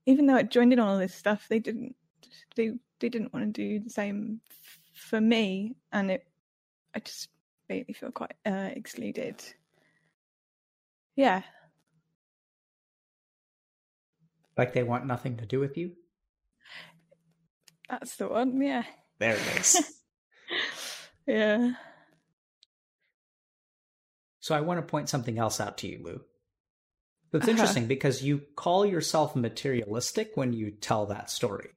[0.06, 1.96] even though i joined in all this stuff they didn't
[2.58, 6.28] they they didn't want to do the same f- for me and it
[6.94, 7.30] i just
[7.70, 9.42] made me feel quite uh, excluded.
[11.16, 11.42] Yeah.
[14.58, 15.94] Like they want nothing to do with you
[17.90, 18.84] that's the one, yeah.
[19.20, 19.94] There it is.
[21.28, 21.74] yeah.
[24.40, 26.22] So I want to point something else out to you, Lou.
[27.32, 27.52] That's uh-huh.
[27.52, 31.70] interesting because you call yourself materialistic when you tell that story.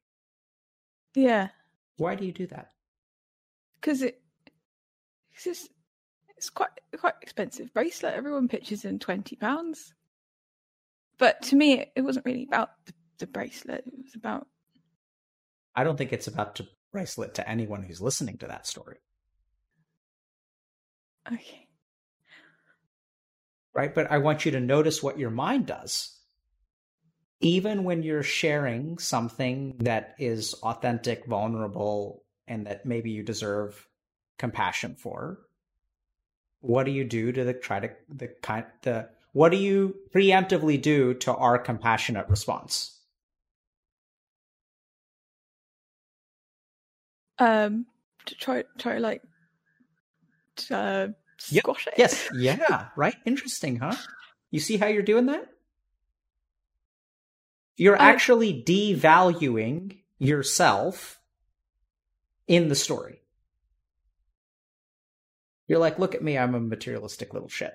[1.15, 1.49] Yeah.
[1.97, 2.69] Why do you do that?
[3.81, 4.21] Because it,
[5.45, 5.67] it's
[6.37, 8.13] it's quite quite expensive bracelet.
[8.13, 9.93] Everyone pitches in twenty pounds,
[11.17, 13.83] but to me, it wasn't really about the, the bracelet.
[13.85, 14.47] It was about
[15.79, 18.97] I don't think it's about to bracelet to anyone who's listening to that story.
[21.25, 21.69] Okay.
[23.73, 23.95] Right?
[23.95, 26.19] But I want you to notice what your mind does.
[27.39, 33.87] Even when you're sharing something that is authentic, vulnerable, and that maybe you deserve
[34.37, 35.39] compassion for,
[36.59, 40.81] what do you do to the try to the kind the what do you preemptively
[40.81, 42.98] do to our compassionate response?
[47.39, 47.85] Um
[48.25, 49.21] to try try like
[50.55, 51.93] to, uh, squash yep.
[51.93, 51.99] it.
[51.99, 53.15] Yes, yeah, right.
[53.25, 53.95] Interesting, huh?
[54.51, 55.45] You see how you're doing that?
[57.75, 58.09] You're I...
[58.09, 61.19] actually devaluing yourself
[62.47, 63.21] in the story.
[65.67, 67.73] You're like, look at me, I'm a materialistic little shit.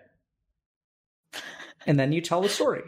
[1.87, 2.83] and then you tell the story,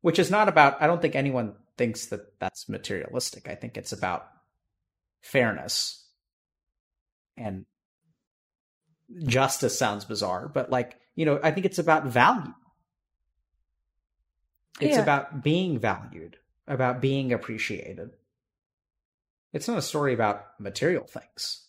[0.00, 3.48] which is not about, I don't think anyone thinks that that's materialistic.
[3.48, 4.26] I think it's about
[5.20, 6.06] fairness
[7.36, 7.64] and
[9.26, 12.54] justice sounds bizarre, but like, you know, I think it's about value.
[14.80, 15.02] It's yeah.
[15.02, 18.10] about being valued, about being appreciated.
[19.52, 21.66] It's not a story about material things.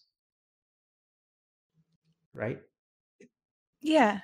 [2.34, 2.62] Right?
[3.82, 4.20] Yeah.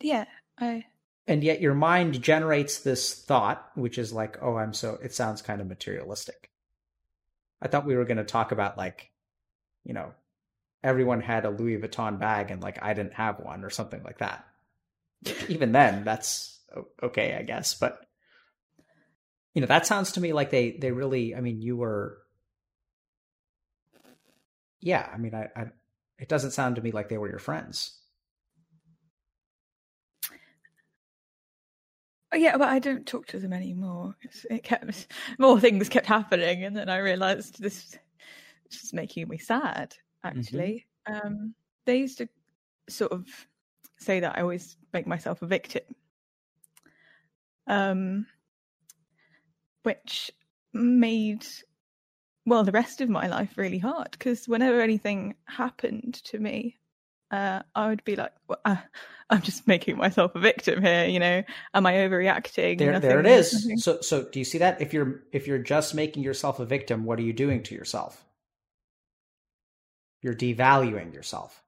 [0.00, 0.26] Yeah,
[0.58, 0.84] I
[1.26, 5.42] and yet your mind generates this thought which is like, "Oh, I'm so it sounds
[5.42, 6.50] kind of materialistic."
[7.60, 9.10] I thought we were going to talk about like
[9.86, 10.12] you know,
[10.82, 14.18] everyone had a Louis Vuitton bag and like I didn't have one or something like
[14.18, 14.44] that.
[15.48, 16.60] Even then, that's
[17.02, 17.74] okay, I guess.
[17.74, 18.00] But
[19.54, 21.34] you know, that sounds to me like they they really.
[21.34, 22.18] I mean, you were.
[24.80, 25.66] Yeah, I mean, I, I
[26.18, 27.95] it doesn't sound to me like they were your friends.
[32.32, 34.16] Oh, yeah, but I don't talk to them anymore.
[34.50, 35.06] It kept
[35.38, 37.96] more things kept happening, and then I realized this
[38.70, 40.38] is making me sad mm-hmm.
[40.38, 41.26] actually mm-hmm.
[41.26, 42.28] um they used to
[42.88, 43.26] sort of
[43.98, 45.82] say that i always make myself a victim
[47.66, 48.26] um
[49.82, 50.30] which
[50.72, 51.46] made
[52.44, 56.76] well the rest of my life really hard because whenever anything happened to me
[57.30, 58.76] uh, I would be like, well, uh,
[59.30, 61.06] I'm just making myself a victim here.
[61.06, 61.42] You know,
[61.74, 62.78] am I overreacting?
[62.78, 63.52] There, there it is.
[63.52, 63.78] Nothing.
[63.78, 64.80] So, so do you see that?
[64.80, 68.24] If you're if you're just making yourself a victim, what are you doing to yourself?
[70.26, 71.62] you're devaluing yourself.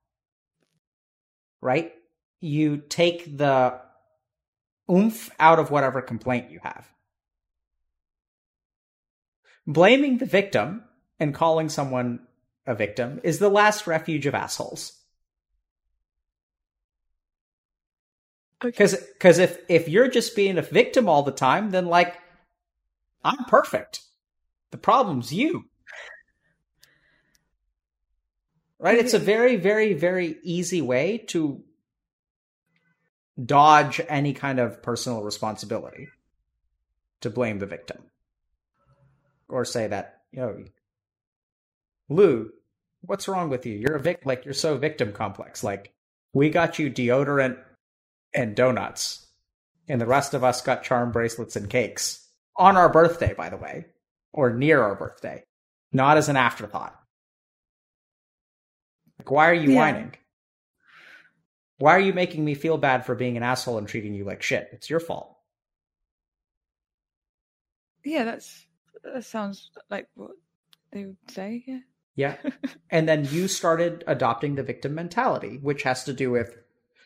[1.61, 1.93] Right?
[2.41, 3.81] You take the
[4.91, 6.89] oomph out of whatever complaint you have.
[9.65, 10.83] Blaming the victim
[11.21, 12.19] and calling someone
[12.67, 14.98] a victim is the last refuge of assholes.
[18.61, 19.05] Because okay.
[19.13, 22.17] because if if you're just being a victim all the time, then like
[23.25, 24.03] I'm perfect.
[24.71, 25.65] The problem's you.
[28.79, 28.99] Right?
[28.99, 31.63] It's a very, very, very easy way to
[33.45, 36.09] dodge any kind of personal responsibility
[37.21, 37.99] to blame the victim.
[39.49, 40.65] Or say that, you know,
[42.09, 42.51] Lou,
[43.01, 43.75] what's wrong with you?
[43.75, 45.65] You're a vic like you're so victim complex.
[45.65, 45.93] Like
[46.33, 47.59] we got you deodorant
[48.39, 49.27] and donuts,
[49.89, 53.57] and the rest of us got charm bracelets and cakes on our birthday, by the
[53.57, 53.87] way,
[54.33, 55.43] or near our birthday,
[55.93, 56.95] not as an afterthought.
[59.19, 59.77] Like, why are you yeah.
[59.77, 60.15] whining?
[61.79, 64.43] Why are you making me feel bad for being an asshole and treating you like
[64.43, 64.69] shit?
[64.73, 65.37] It's your fault.
[68.05, 68.67] Yeah, that's
[69.03, 70.31] that sounds like what
[70.93, 71.65] they would say.
[71.67, 71.81] Yeah.
[72.15, 72.37] Yeah.
[72.91, 76.57] and then you started adopting the victim mentality, which has to do with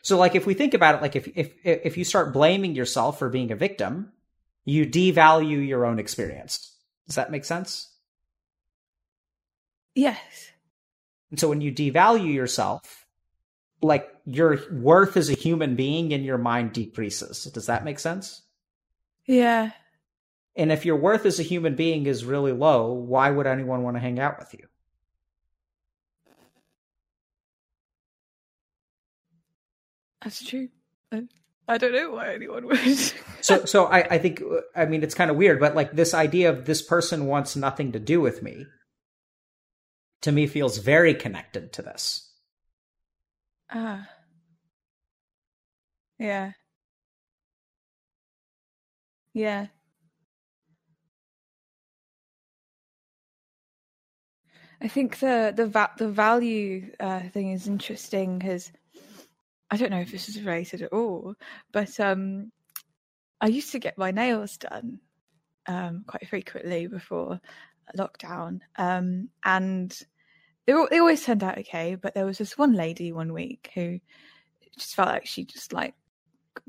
[0.03, 3.17] so like if we think about it like if if if you start blaming yourself
[3.17, 4.11] for being a victim,
[4.65, 6.75] you devalue your own experience.
[7.07, 7.89] Does that make sense?
[9.95, 10.51] Yes.
[11.31, 13.05] And so when you devalue yourself,
[13.81, 17.45] like your worth as a human being in your mind decreases.
[17.45, 18.41] Does that make sense?
[19.25, 19.71] Yeah.
[20.55, 23.95] And if your worth as a human being is really low, why would anyone want
[23.95, 24.67] to hang out with you?
[30.23, 30.69] That's true.
[31.11, 31.23] I,
[31.67, 32.79] I don't know why anyone would.
[33.41, 34.41] so, so I, I think,
[34.75, 37.91] I mean, it's kind of weird, but like this idea of this person wants nothing
[37.93, 38.65] to do with me,
[40.21, 42.29] to me feels very connected to this.
[43.69, 44.07] Ah.
[46.19, 46.51] Yeah.
[49.33, 49.67] Yeah.
[54.81, 58.71] I think the the va- the value uh, thing is interesting because
[59.73, 61.33] I don't know if this is related at all,
[61.71, 62.51] but um,
[63.41, 64.99] I used to get my nails done
[65.65, 67.41] um, quite frequently before
[67.97, 69.89] lockdown, um, and
[70.67, 71.95] they, they always turned out okay.
[71.95, 73.99] But there was this one lady one week who
[74.77, 75.95] just felt like she just like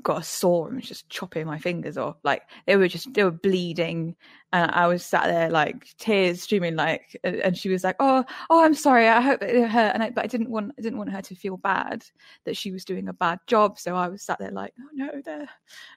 [0.03, 2.17] got a saw and was just chopping my fingers off.
[2.23, 4.15] Like they were just they were bleeding,
[4.53, 6.75] and I was sat there like tears streaming.
[6.75, 9.07] Like, and she was like, "Oh, oh, I'm sorry.
[9.07, 11.35] I hope it hurt." And I, but I didn't want I didn't want her to
[11.35, 12.05] feel bad
[12.45, 13.79] that she was doing a bad job.
[13.79, 15.49] So I was sat there like, "Oh no, they're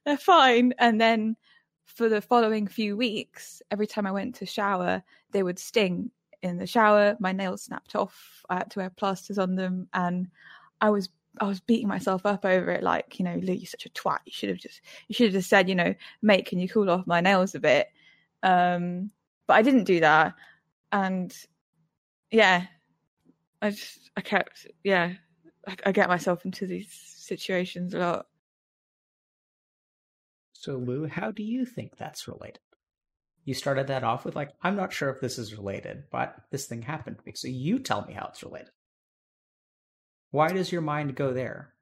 [0.04, 1.36] they're fine." And then
[1.84, 6.10] for the following few weeks, every time I went to shower, they would sting
[6.42, 7.16] in the shower.
[7.20, 8.44] My nails snapped off.
[8.48, 10.28] I had to wear plasters on them, and
[10.80, 11.08] I was
[11.40, 14.18] I was beating myself up over it, like, you know, Lou, you're such a twat.
[14.24, 16.90] You should have just, you should have just said, you know, mate, can you cool
[16.90, 17.88] off my nails a bit?
[18.42, 19.10] Um,
[19.46, 20.34] but I didn't do that,
[20.92, 21.34] and
[22.30, 22.66] yeah,
[23.62, 25.14] I just, I kept, yeah,
[25.66, 28.26] I, I get myself into these situations a lot.
[30.52, 32.60] So, Lou, how do you think that's related?
[33.44, 36.66] You started that off with like, I'm not sure if this is related, but this
[36.66, 37.32] thing happened to me.
[37.34, 38.70] So you tell me how it's related.
[40.30, 41.72] Why does your mind go there?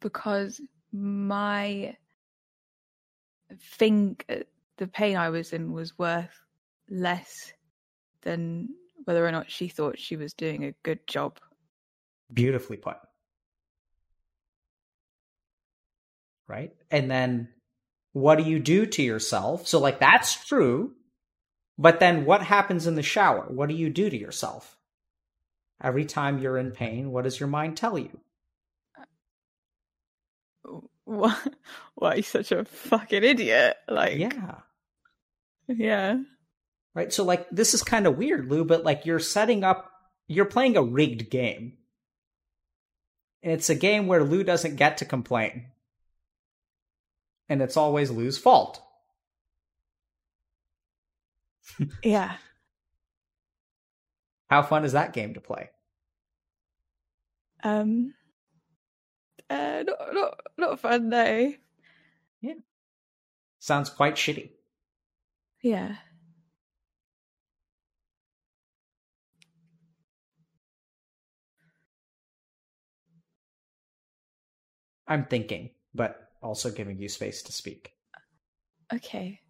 [0.00, 0.60] Because
[0.92, 1.96] my
[3.78, 4.36] think uh,
[4.78, 6.44] the pain I was in was worth
[6.88, 7.52] less
[8.22, 8.68] than
[9.04, 11.38] whether or not she thought she was doing a good job.
[12.32, 12.96] Beautifully put.
[16.48, 16.72] Right?
[16.90, 17.48] And then
[18.12, 19.68] what do you do to yourself?
[19.68, 20.94] So, like, that's true.
[21.78, 23.46] But then what happens in the shower?
[23.48, 24.76] What do you do to yourself?
[25.82, 28.20] Every time you're in pain, what does your mind tell you?
[31.04, 31.36] Why,
[31.94, 33.76] why you such a fucking idiot?
[33.88, 34.56] Like, yeah,
[35.66, 36.18] yeah,
[36.94, 37.12] right.
[37.12, 39.90] So, like, this is kind of weird, Lou, but like, you're setting up,
[40.28, 41.78] you're playing a rigged game,
[43.42, 45.66] and it's a game where Lou doesn't get to complain,
[47.48, 48.80] and it's always Lou's fault.
[52.04, 52.36] yeah.
[54.50, 55.70] How fun is that game to play?
[57.62, 58.14] Um,
[59.48, 61.52] uh, not not not fun though.
[62.40, 62.54] Yeah,
[63.60, 64.50] sounds quite shitty.
[65.62, 65.94] Yeah.
[75.06, 77.92] I'm thinking, but also giving you space to speak.
[78.92, 79.40] Okay.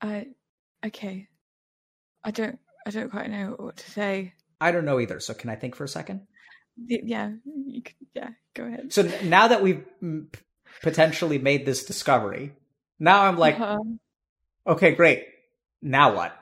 [0.00, 0.26] I
[0.84, 1.28] okay.
[2.24, 4.34] I don't I don't quite know what to say.
[4.60, 5.20] I don't know either.
[5.20, 6.26] So can I think for a second?
[6.86, 8.92] Yeah, you can, yeah, go ahead.
[8.92, 9.84] So now that we've
[10.82, 12.54] potentially made this discovery,
[12.98, 13.78] now I'm like, uh-huh.
[14.66, 15.26] okay, great.
[15.82, 16.36] Now what?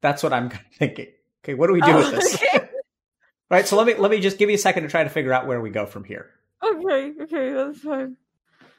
[0.00, 1.08] That's what I'm thinking.
[1.44, 2.34] Okay, what do we do oh, with this?
[2.34, 2.68] Okay.
[3.50, 3.66] right.
[3.66, 5.46] So let me let me just give you a second to try to figure out
[5.46, 6.30] where we go from here.
[6.62, 8.16] Okay, okay, that's fine.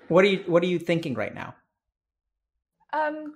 [0.07, 1.55] What are you What are you thinking right now?
[2.91, 3.35] Um,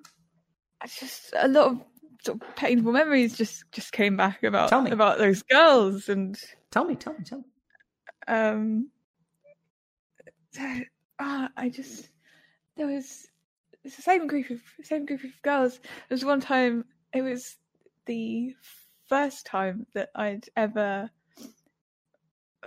[0.86, 1.82] just a lot of
[2.24, 4.92] sort of painful memories just just came back about Tell me.
[4.92, 6.38] about those girls and
[6.72, 6.96] Tell me.
[6.96, 7.20] Tell me.
[7.26, 7.46] Tell me.
[8.28, 8.90] um.
[11.20, 12.10] Ah, I just
[12.76, 13.28] there was
[13.84, 15.80] it's the same group of same group of girls.
[15.80, 17.56] There was one time it was
[18.06, 18.56] the
[19.08, 21.10] first time that I'd ever.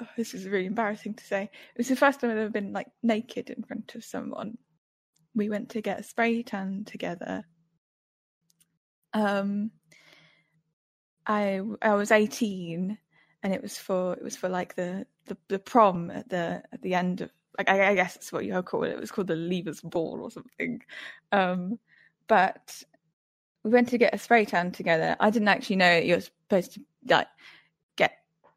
[0.01, 1.45] oh, this is really embarrassing to say.
[1.45, 4.57] It was the first time I'd ever been like naked in front of someone.
[5.35, 7.45] We went to get a spray tan together.
[9.13, 9.71] Um,
[11.27, 12.99] I I was eighteen,
[13.43, 16.83] and it was for it was for like the the, the prom at the at
[16.83, 18.91] the end of like I, I guess it's what you call it.
[18.91, 20.83] It was called the Leavers Ball or something.
[21.33, 21.79] Um,
[22.27, 22.83] but
[23.65, 25.17] we went to get a spray tan together.
[25.21, 27.29] I didn't actually know you're supposed to like
[27.97, 28.13] get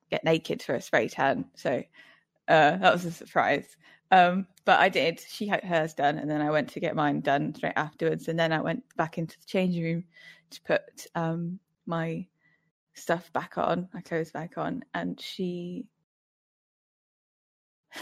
[0.09, 1.83] get naked for a spray tan, so
[2.47, 3.75] uh, that was a surprise.
[4.11, 5.19] Um, but I did.
[5.19, 8.27] She had hers done, and then I went to get mine done straight afterwards.
[8.27, 10.03] And then I went back into the changing room
[10.53, 12.25] to put um, my
[12.93, 15.85] stuff back on, my clothes back on, and she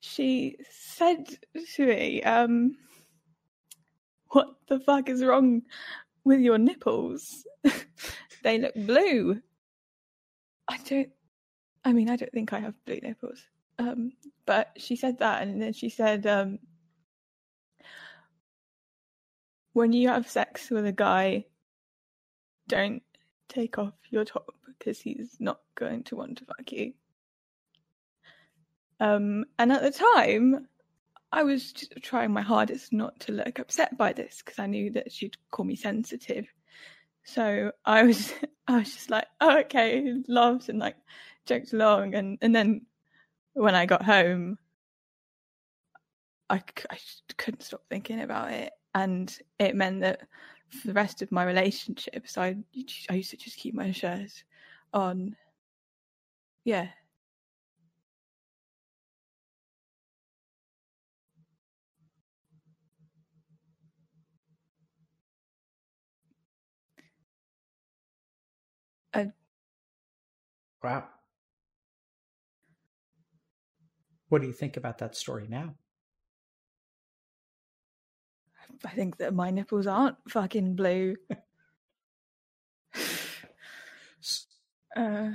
[0.00, 1.26] she said
[1.74, 2.76] to me, um,
[4.30, 5.62] "What the fuck is wrong
[6.24, 7.46] with your nipples?
[8.42, 9.40] they look blue."
[10.68, 11.10] I don't.
[11.84, 13.40] I mean, I don't think I have blue nipples.
[13.78, 14.12] Um,
[14.44, 16.58] but she said that, and then she said, um,
[19.78, 21.44] "When you have sex with a guy,
[22.66, 23.04] don't
[23.48, 26.94] take off your top because he's not going to want to fuck you."
[28.98, 30.66] Um, and at the time,
[31.30, 31.72] I was
[32.02, 35.64] trying my hardest not to look upset by this because I knew that she'd call
[35.64, 36.48] me sensitive.
[37.22, 38.32] So I was,
[38.66, 40.96] I was just like, oh, okay, laughed and like
[41.46, 42.86] joked along, and and then
[43.54, 44.58] when I got home,
[46.50, 46.62] I,
[46.92, 50.20] just couldn't stop thinking about it, and it meant that
[50.70, 52.56] for the rest of my relationships, I
[53.10, 54.44] I used to just keep my shirt
[54.92, 55.36] on.
[56.64, 56.88] Yeah,
[69.14, 69.24] uh,
[70.82, 71.08] Wow.
[74.28, 75.74] What do you think about that story now?
[78.84, 81.16] I think that my nipples aren't fucking blue.
[84.96, 85.30] Uh,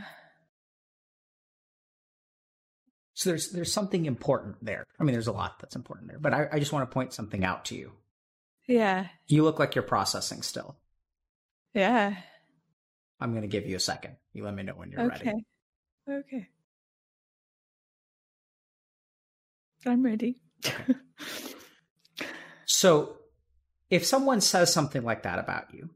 [3.16, 4.84] So there's there's something important there.
[5.00, 7.14] I mean, there's a lot that's important there, but I, I just want to point
[7.14, 7.94] something out to you.
[8.68, 10.76] yeah, You look like you're processing still.
[11.74, 12.16] yeah.
[13.22, 14.18] I'm going to give you a second.
[14.34, 15.22] You let me know when you're ready.
[15.30, 15.34] Okay,
[16.08, 16.20] ready.
[16.26, 16.48] okay.
[19.86, 20.42] I'm ready.
[22.66, 23.18] So,
[23.94, 25.92] if someone says something like that about you,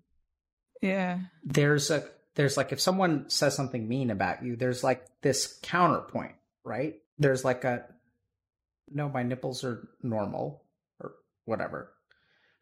[0.83, 5.57] yeah, there's a there's like if someone says something mean about you, there's like this
[5.63, 6.97] counterpoint, right?
[7.17, 7.85] There's like a
[8.87, 10.63] no, my nipples are normal
[11.01, 11.91] or whatever.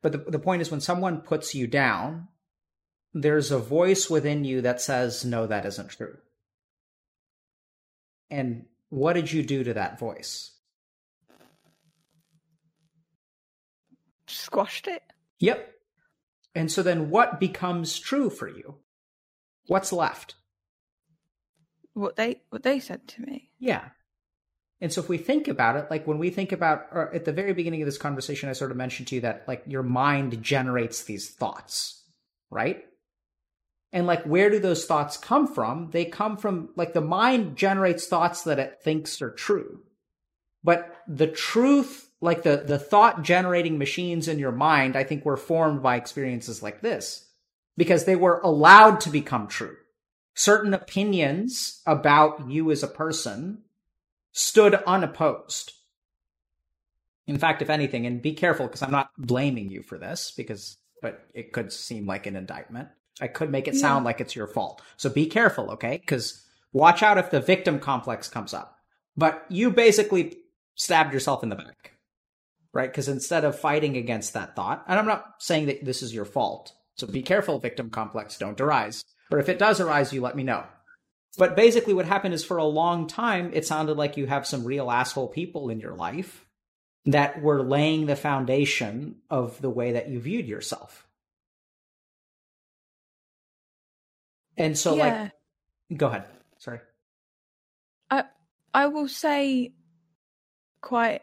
[0.01, 2.29] But the the point is when someone puts you down,
[3.13, 6.17] there's a voice within you that says no, that isn't true.
[8.31, 10.55] And what did you do to that voice?
[14.27, 15.03] squashed it.
[15.39, 15.71] Yep.
[16.53, 18.75] And so then what becomes true for you?
[19.67, 20.35] What's left?
[21.93, 23.51] What they what they said to me.
[23.59, 23.89] Yeah.
[24.81, 27.31] And so if we think about it, like when we think about, or at the
[27.31, 30.41] very beginning of this conversation, I sort of mentioned to you that like your mind
[30.43, 32.03] generates these thoughts,
[32.49, 32.83] right?
[33.93, 35.91] And like where do those thoughts come from?
[35.91, 39.79] They come from like the mind generates thoughts that it thinks are true.
[40.63, 45.37] But the truth, like the, the thought generating machines in your mind, I think were
[45.37, 47.29] formed by experiences like this
[47.77, 49.77] because they were allowed to become true.
[50.33, 53.59] Certain opinions about you as a person
[54.33, 55.73] stood unopposed.
[57.27, 60.77] In fact, if anything, and be careful because I'm not blaming you for this because,
[61.01, 62.89] but it could seem like an indictment.
[63.21, 64.81] I could make it sound like it's your fault.
[64.97, 65.97] So be careful, okay?
[65.97, 68.77] Because watch out if the victim complex comes up.
[69.15, 70.35] But you basically
[70.75, 71.93] stabbed yourself in the back,
[72.75, 72.91] right?
[72.91, 76.25] Because instead of fighting against that thought, and I'm not saying that this is your
[76.25, 76.73] fault.
[76.97, 79.03] So be careful, victim complex, don't arise.
[79.31, 80.65] Or if it does arise, you let me know.
[81.37, 84.65] But basically, what happened is for a long time, it sounded like you have some
[84.65, 86.45] real asshole people in your life
[87.05, 91.07] that were laying the foundation of the way that you viewed yourself.
[94.57, 95.29] And so, yeah.
[95.89, 96.25] like, go ahead.
[96.59, 96.79] Sorry.
[98.09, 98.23] I
[98.73, 99.73] I will say
[100.81, 101.21] quite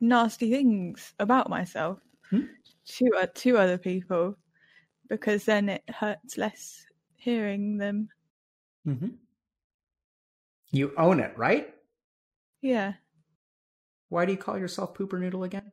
[0.00, 1.98] nasty things about myself
[2.30, 2.44] Hmm?
[2.86, 4.36] to uh, to other people
[5.08, 6.86] because then it hurts less
[7.16, 8.08] hearing them.
[8.86, 9.08] Mm-hmm.
[10.72, 11.72] You own it, right?
[12.62, 12.94] Yeah,
[14.08, 15.72] Why do you call yourself Pooper Noodle again?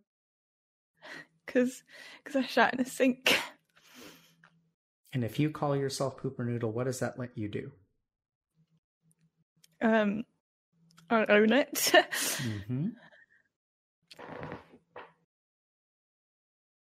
[1.46, 1.84] because
[2.24, 3.40] because I shat in a sink.
[5.14, 7.72] And if you call yourself Pooper Noodle, what does that let you do?
[9.82, 10.24] Um,
[11.10, 11.92] I own it.
[12.40, 12.88] Mm-hmm.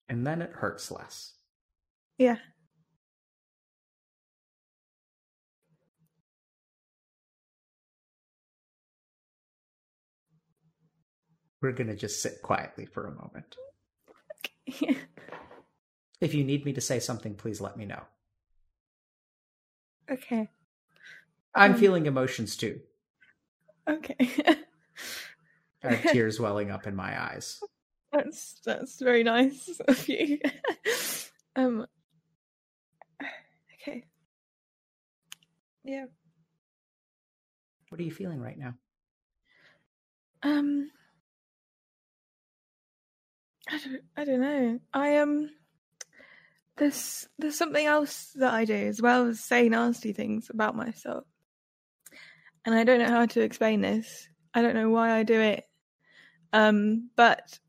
[0.09, 1.35] And then it hurts less.
[2.17, 2.37] yeah.
[11.61, 13.57] We're going to just sit quietly for a moment.
[16.19, 18.03] If you need me to say something, please let me know.
[20.09, 20.49] okay.
[21.55, 22.79] I'm Um, feeling emotions too.
[23.89, 24.29] Okay.
[25.83, 27.59] I have tears welling up in my eyes.
[28.11, 30.39] That's that's very nice of you.
[31.55, 31.85] um.
[33.81, 34.05] Okay.
[35.83, 36.05] Yeah.
[37.89, 38.73] What are you feeling right now?
[40.43, 40.91] Um.
[43.69, 44.01] I don't.
[44.17, 44.79] I don't know.
[44.93, 45.49] I um.
[46.77, 51.25] There's there's something else that I do as well as say nasty things about myself,
[52.65, 54.27] and I don't know how to explain this.
[54.53, 55.65] I don't know why I do it.
[56.53, 57.59] Um, but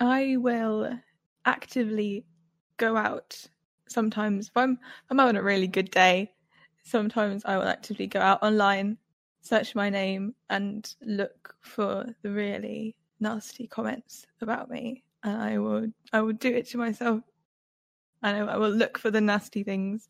[0.00, 0.98] I will
[1.44, 2.24] actively
[2.76, 3.36] go out
[3.88, 6.32] sometimes if I'm if I'm having a really good day.
[6.84, 8.98] Sometimes I will actively go out online,
[9.42, 15.86] search my name, and look for the really nasty comments about me, and I will
[16.12, 17.22] I will do it to myself.
[18.24, 20.08] And I, will look for the nasty things.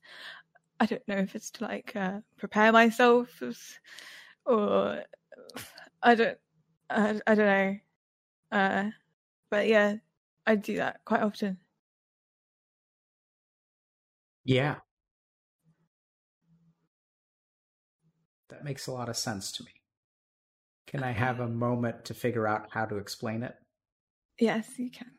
[0.79, 3.43] I don't know if it's to like uh, prepare myself,
[4.45, 5.03] or
[6.03, 6.39] I don't
[6.93, 7.77] I, I don't know.
[8.51, 8.91] Uh,
[9.51, 9.97] but yeah,
[10.47, 11.59] I do that quite often.
[14.45, 14.77] Yeah.
[18.51, 19.71] That makes a lot of sense to me.
[20.87, 23.55] Can I have a moment to figure out how to explain it?
[24.39, 25.11] Yes, you can.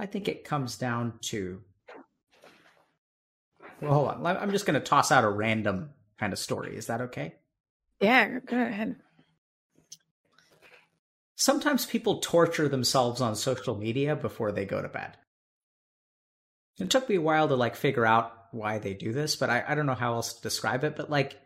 [0.00, 1.60] I think it comes down to.
[3.82, 4.26] Well, hold on.
[4.26, 6.74] I'm just going to toss out a random kind of story.
[6.76, 7.34] Is that okay?
[8.00, 8.96] Yeah, go ahead.
[11.36, 15.16] Sometimes people torture themselves on social media before they go to bed.
[16.78, 19.64] It took me a while to like figure out why they do this, but I,
[19.68, 20.96] I don't know how else to describe it.
[20.96, 21.38] But like,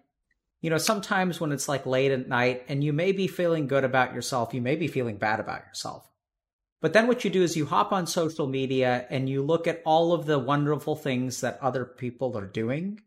[0.60, 3.84] you know, sometimes when it's like late at night and you may be feeling good
[3.84, 6.08] about yourself, you may be feeling bad about yourself.
[6.84, 9.80] But then what you do is you hop on social media and you look at
[9.86, 13.00] all of the wonderful things that other people are doing,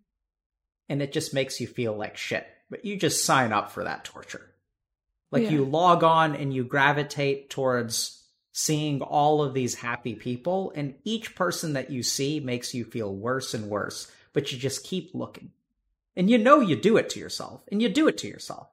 [0.90, 2.48] and it just makes you feel like shit.
[2.72, 4.50] But you just sign up for that torture.
[5.30, 5.52] Like Yeah.
[5.52, 11.36] you log on and you gravitate towards seeing all of these happy people, and each
[11.36, 15.52] person that you see makes you feel worse and worse, but you just keep looking.
[16.16, 18.70] And you know you do it to yourself, and you do it to yourself.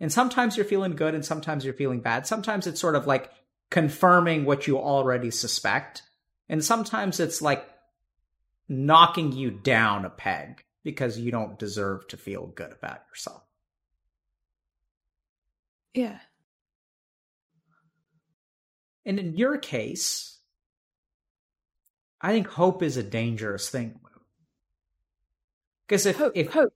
[0.00, 2.26] And sometimes you're feeling good and sometimes you're feeling bad.
[2.26, 3.30] Sometimes it's sort of like
[3.70, 6.02] confirming what you already suspect.
[6.48, 7.66] And sometimes it's like
[8.68, 13.42] knocking you down a peg because you don't deserve to feel good about yourself.
[15.94, 16.18] Yeah.
[19.04, 20.38] And in your case,
[22.20, 23.98] I think hope is a dangerous thing.
[25.86, 26.32] Because if, Hope.
[26.34, 26.72] if hope.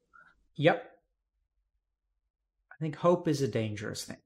[0.57, 0.91] Yep.
[2.73, 4.22] I think hope is a dangerous thing.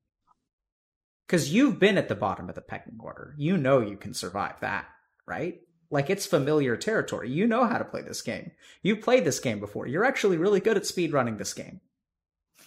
[1.27, 3.35] Because you've been at the bottom of the pecking order.
[3.37, 4.87] You know you can survive that,
[5.27, 5.61] right?
[5.91, 7.31] Like it's familiar territory.
[7.31, 8.53] You know how to play this game.
[8.83, 9.87] You've played this game before.
[9.87, 11.81] You're actually really good at speedrunning this game.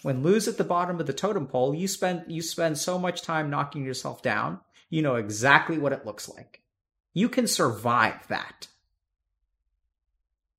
[0.02, 3.22] When Lou's at the bottom of the totem pole, you spend you spend so much
[3.22, 4.60] time knocking yourself down.
[4.88, 6.62] You know exactly what it looks like.
[7.12, 8.68] You can survive that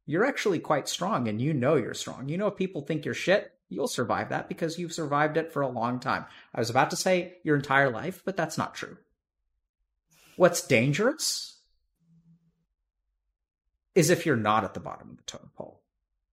[0.06, 2.28] you're actually quite strong and you know you're strong.
[2.28, 5.61] You know, if people think you're shit, you'll survive that because you've survived it for
[5.61, 6.26] a long time.
[6.53, 8.97] I was about to say your entire life, but that's not true.
[10.36, 11.59] What's dangerous
[13.95, 15.82] is if you're not at the bottom of the totem pole.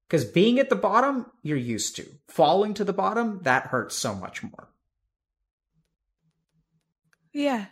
[0.08, 2.06] Because being at the bottom, you're used to.
[2.28, 4.68] Falling to the bottom, that hurts so much more.
[7.32, 7.66] Yeah.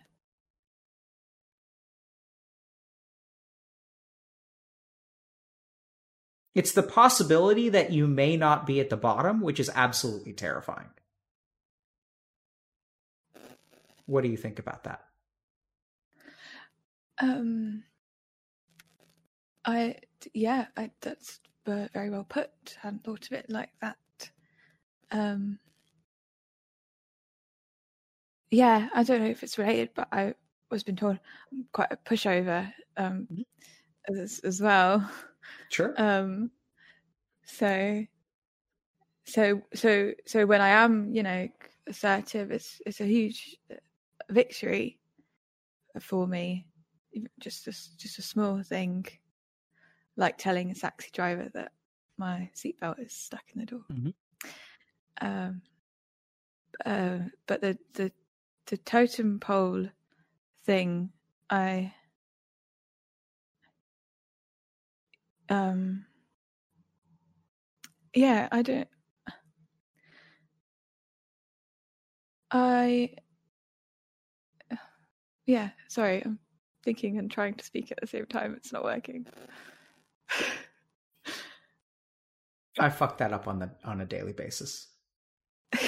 [6.57, 10.89] It's the possibility that you may not be at the bottom, which is absolutely terrifying.
[14.07, 15.05] What do you think about that?
[17.19, 17.85] Um,
[19.67, 19.97] I
[20.33, 22.51] yeah, I, that's very well put.
[22.83, 24.31] I hadn't thought of it like that.
[25.13, 25.59] Um,
[28.51, 30.33] yeah, I don't know if it's related, but I
[30.71, 31.19] was been told
[31.53, 34.17] I'm quite a pushover um, mm-hmm.
[34.19, 35.07] as, as well.
[35.69, 35.95] Sure.
[35.97, 36.51] Um,
[37.45, 38.05] so,
[39.25, 41.49] so, so, so when I am, you know,
[41.89, 43.57] assertive, it's it's a huge
[44.31, 44.99] victory
[46.01, 46.67] for me.
[47.41, 49.07] Just a, just a small thing,
[50.17, 51.73] like telling a taxi driver that
[52.19, 53.85] my seatbelt is stuck in the door.
[53.91, 55.27] Mm-hmm.
[55.27, 55.63] Um,
[56.85, 58.13] uh, but the the
[58.67, 59.87] the totem pole
[60.65, 61.11] thing,
[61.49, 61.95] I
[65.49, 66.05] um
[68.15, 68.89] yeah, I don't
[72.51, 73.11] I
[75.47, 76.39] yeah, sorry, I'm
[76.85, 78.55] thinking and trying to speak at the same time.
[78.57, 79.27] It's not working.
[82.79, 84.89] I fuck that up on the on a daily basis.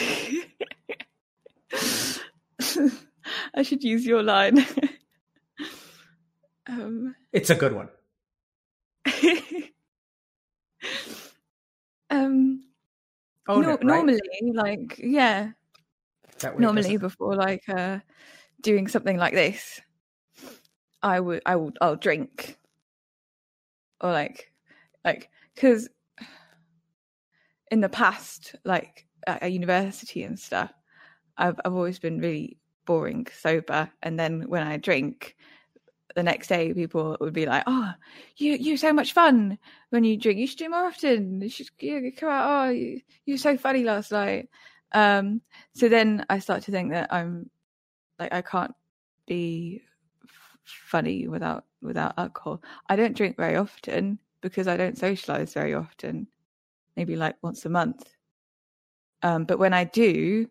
[3.55, 4.65] I should use your line.
[6.69, 7.89] um, it's a good one.
[12.11, 12.65] um,
[13.49, 13.83] no, it, right?
[13.83, 14.21] normally,
[14.55, 15.53] like, yeah,
[16.59, 17.99] normally before like uh,
[18.61, 19.81] doing something like this,
[21.03, 22.59] I would, I would, I'll drink,
[24.01, 24.53] or like,
[25.05, 25.89] like, because
[27.71, 30.73] in the past, like at university and stuff,
[31.37, 35.37] I've I've always been really boring sober, and then when I drink,
[36.19, 37.93] the next day people would be like, "Oh,
[38.39, 39.57] you you're so much fun
[39.91, 40.41] when you drink.
[40.41, 41.41] You should do more often.
[41.41, 42.49] You should you come out.
[42.51, 44.49] Oh, you, you were so funny last night."
[44.93, 45.43] Um,
[45.75, 47.49] so then I start to think that I'm
[48.19, 48.75] like I can't
[49.29, 49.81] be
[50.25, 52.63] f- funny without without alcohol.
[52.89, 56.27] I don't drink very often because I don't socialize very often.
[56.97, 58.11] Maybe like once a month.
[59.23, 60.49] Um, but when I do,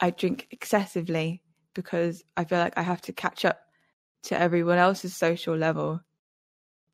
[0.00, 1.42] I drink excessively
[1.74, 3.65] because I feel like I have to catch up
[4.26, 6.00] to everyone else's social level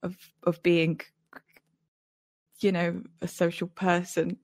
[0.03, 1.01] of of being
[2.61, 4.37] you know a social person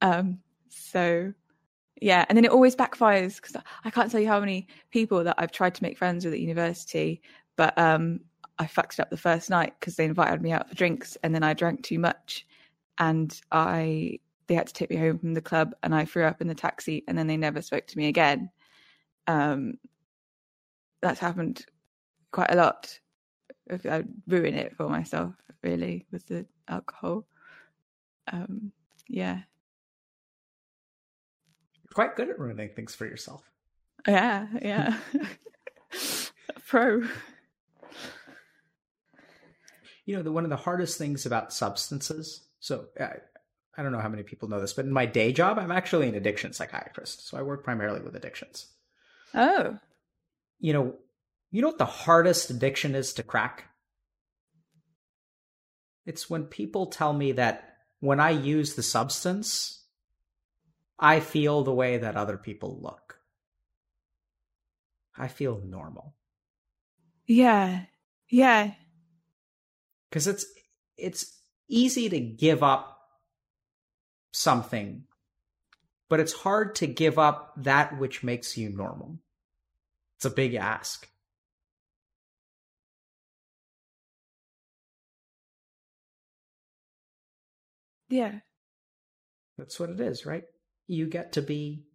[0.00, 0.38] um
[0.68, 1.32] so
[2.00, 5.36] yeah and then it always backfires because i can't tell you how many people that
[5.38, 7.22] i've tried to make friends with at university
[7.56, 8.20] but um
[8.58, 11.34] i fucked it up the first night because they invited me out for drinks and
[11.34, 12.46] then i drank too much
[12.98, 16.40] and i they had to take me home from the club and I threw up
[16.40, 18.50] in the taxi and then they never spoke to me again.
[19.26, 19.78] Um,
[21.00, 21.64] that's happened
[22.32, 22.98] quite a lot.
[23.70, 27.24] I ruin it for myself, really, with the alcohol.
[28.30, 28.72] Um,
[29.08, 29.42] yeah.
[31.82, 33.48] You're quite good at ruining things for yourself.
[34.06, 34.98] Yeah, yeah.
[36.66, 37.02] Pro.
[40.04, 42.48] You know, the, one of the hardest things about substances.
[42.58, 43.06] So, uh,
[43.76, 46.08] I don't know how many people know this, but in my day job, I'm actually
[46.08, 47.28] an addiction psychiatrist.
[47.28, 48.66] So I work primarily with addictions.
[49.34, 49.78] Oh.
[50.58, 50.94] You know,
[51.52, 53.66] you know what the hardest addiction is to crack?
[56.06, 59.84] It's when people tell me that when I use the substance,
[60.98, 63.18] I feel the way that other people look.
[65.16, 66.14] I feel normal.
[67.26, 67.84] Yeah.
[68.28, 68.72] Yeah.
[70.10, 70.46] Cuz it's
[70.96, 71.38] it's
[71.68, 72.98] easy to give up
[74.32, 75.04] something,
[76.08, 79.18] but it's hard to give up that which makes you normal.
[80.16, 81.11] It's a big ask.
[88.12, 88.40] Yeah.
[89.56, 90.44] That's what it is, right?
[90.86, 91.86] You get to be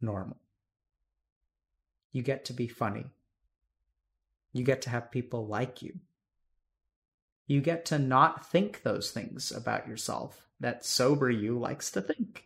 [0.00, 0.36] normal.
[2.10, 3.06] You get to be funny.
[4.52, 6.00] You get to have people like you.
[7.46, 12.44] You get to not think those things about yourself that sober you likes to think.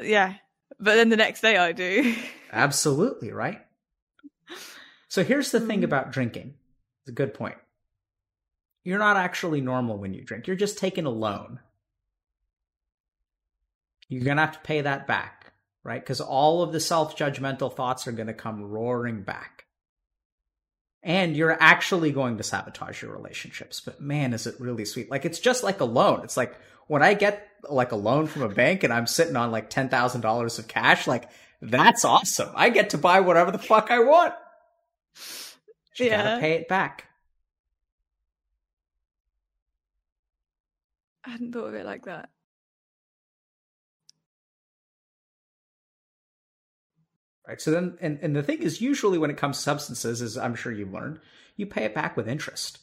[0.00, 0.34] Yeah.
[0.78, 2.14] But then the next day I do.
[2.52, 3.60] Absolutely, right?
[5.08, 5.86] So here's the thing hmm.
[5.86, 6.54] about drinking.
[7.00, 7.56] It's a good point.
[8.84, 10.46] You're not actually normal when you drink.
[10.46, 11.60] You're just taking a loan.
[14.08, 16.00] You're going to have to pay that back, right?
[16.00, 19.64] Because all of the self judgmental thoughts are going to come roaring back
[21.04, 23.80] and you're actually going to sabotage your relationships.
[23.80, 25.10] But man, is it really sweet.
[25.10, 26.22] Like it's just like a loan.
[26.24, 26.56] It's like
[26.86, 30.58] when I get like a loan from a bank and I'm sitting on like $10,000
[30.58, 31.28] of cash, like
[31.60, 32.50] that's awesome.
[32.54, 34.34] I get to buy whatever the fuck I want.
[35.96, 36.24] You yeah.
[36.24, 37.04] gotta pay it back.
[41.26, 42.30] I hadn't thought of it like that.
[47.46, 47.60] Right.
[47.60, 50.54] So then, and, and the thing is, usually when it comes to substances, as I'm
[50.54, 51.20] sure you've learned,
[51.56, 52.78] you pay it back with interest.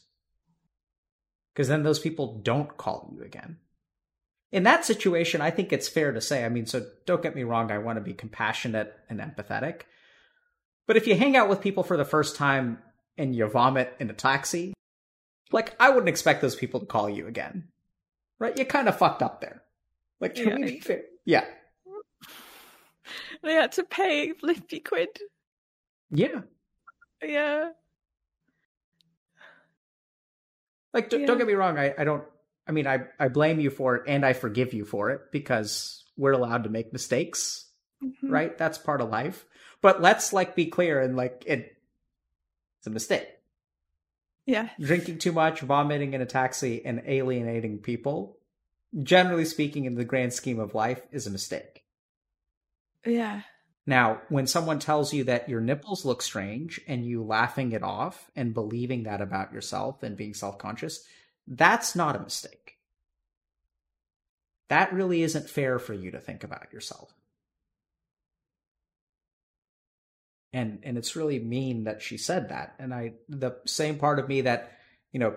[1.54, 3.58] Because then those people don't call you again.
[4.52, 7.44] In that situation, I think it's fair to say, I mean, so don't get me
[7.44, 9.82] wrong, I want to be compassionate and empathetic.
[10.88, 12.80] But if you hang out with people for the first time
[13.18, 14.74] and you vomit in a taxi,
[15.52, 17.70] like, I wouldn't expect those people to call you again.
[18.42, 18.58] Right?
[18.58, 19.62] You kind of fucked up there.
[20.20, 20.56] Like, can Yeah.
[20.56, 21.04] we be fair?
[21.26, 21.46] Yeah.
[23.44, 25.10] They had to pay fifty quid.
[26.10, 26.42] Yeah.
[27.22, 27.70] Yeah.
[30.92, 31.28] Like, d- Yeah.
[31.28, 31.78] don't get me wrong.
[31.78, 32.24] I, I don't.
[32.68, 36.04] I mean, I I blame you for it, and I forgive you for it because
[36.18, 37.70] we're allowed to make mistakes,
[38.04, 38.32] Mhm.
[38.32, 38.58] right?
[38.58, 39.46] That's part of life.
[39.82, 41.78] But let's like be clear and like it.
[42.80, 43.28] It's a mistake.
[44.46, 44.70] Yeah.
[44.80, 48.38] Drinking too much, vomiting in a taxi, and alienating people,
[49.04, 51.84] generally speaking, in the grand scheme of life, is a mistake.
[53.06, 53.42] Yeah.
[53.86, 58.30] Now, when someone tells you that your nipples look strange and you laughing it off
[58.36, 61.04] and believing that about yourself and being self conscious,
[61.48, 62.78] that's not a mistake.
[64.70, 67.14] That really isn't fair for you to think about yourself.
[70.54, 72.76] And and it's really mean that she said that.
[72.80, 74.72] And I the same part of me that,
[75.12, 75.36] you know,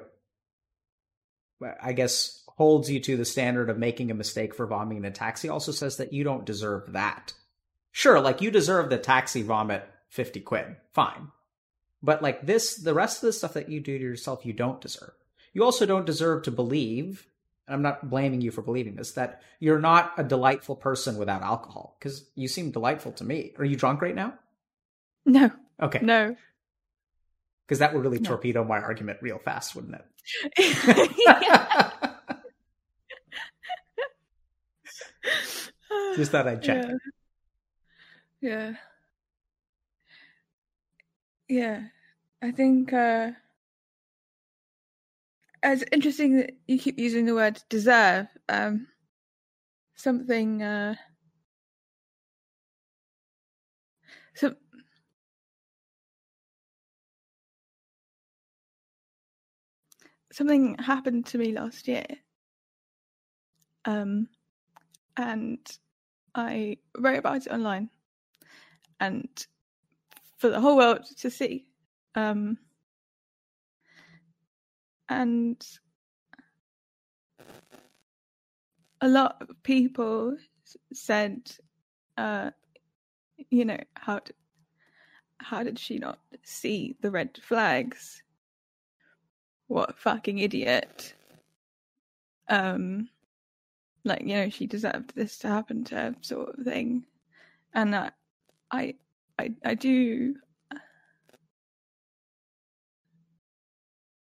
[1.82, 5.10] I guess holds you to the standard of making a mistake for vomiting in a
[5.10, 7.32] taxi also says that you don't deserve that.
[7.90, 10.76] Sure, like you deserve the taxi vomit 50 quid.
[10.92, 11.28] Fine.
[12.02, 14.80] But like this, the rest of the stuff that you do to yourself, you don't
[14.80, 15.12] deserve.
[15.52, 17.26] You also don't deserve to believe,
[17.66, 21.42] and I'm not blaming you for believing this, that you're not a delightful person without
[21.42, 21.96] alcohol.
[21.98, 23.54] Because you seem delightful to me.
[23.58, 24.34] Are you drunk right now?
[25.26, 25.50] No.
[25.80, 26.00] Okay.
[26.02, 26.36] No.
[27.66, 28.28] Because that would really No.
[28.30, 30.04] torpedo my argument real fast, wouldn't it?
[36.16, 36.84] Just thought I'd check.
[38.40, 38.50] Yeah.
[38.68, 38.74] Yeah.
[41.48, 41.82] Yeah.
[42.42, 43.30] I think uh
[45.62, 48.26] it's interesting that you keep using the word deserve.
[48.50, 48.86] Um
[49.94, 50.96] something uh
[54.34, 54.56] some
[60.34, 62.06] something happened to me last year.
[63.84, 64.28] Um
[65.16, 65.58] and
[66.34, 67.90] I wrote about it online
[68.98, 69.28] and
[70.38, 71.66] for the whole world to see.
[72.14, 72.58] Um,
[75.08, 75.64] and
[79.00, 80.36] a lot of people
[80.92, 81.50] said,
[82.16, 82.50] uh,
[83.50, 84.20] you know, how
[85.38, 88.23] how did she not see the red flags?
[89.74, 91.14] What a fucking idiot.
[92.48, 93.08] Um,
[94.04, 97.04] like you know she deserved this to happen to her sort of thing
[97.72, 98.10] and uh,
[98.70, 98.94] i
[99.40, 100.36] i i do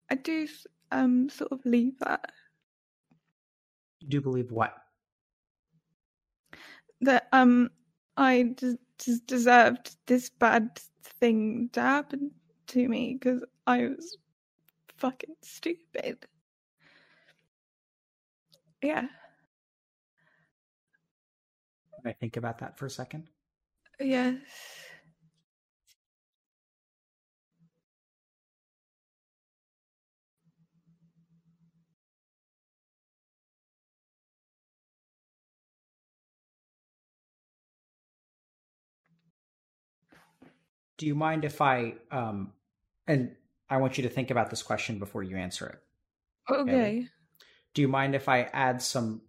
[0.09, 0.47] i do
[0.91, 2.31] um sort of believe that
[3.99, 4.73] You do believe what?
[7.01, 7.69] that um
[8.17, 12.31] i des- des- deserved this bad thing to happen
[12.65, 14.17] to me because i was
[15.03, 16.25] fucking stupid.
[18.81, 19.01] Yeah.
[19.01, 19.09] Can
[22.05, 23.27] I think about that for a second?
[23.99, 24.37] yes.
[40.97, 42.53] Do you mind if I um
[43.05, 43.35] and
[43.73, 46.53] I want you to think about this question before you answer it.
[46.53, 47.07] okay
[47.73, 49.21] Do you mind if I add some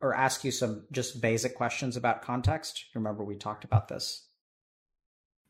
[0.00, 2.86] or ask you some just basic questions about context?
[2.94, 4.26] Remember we talked about this.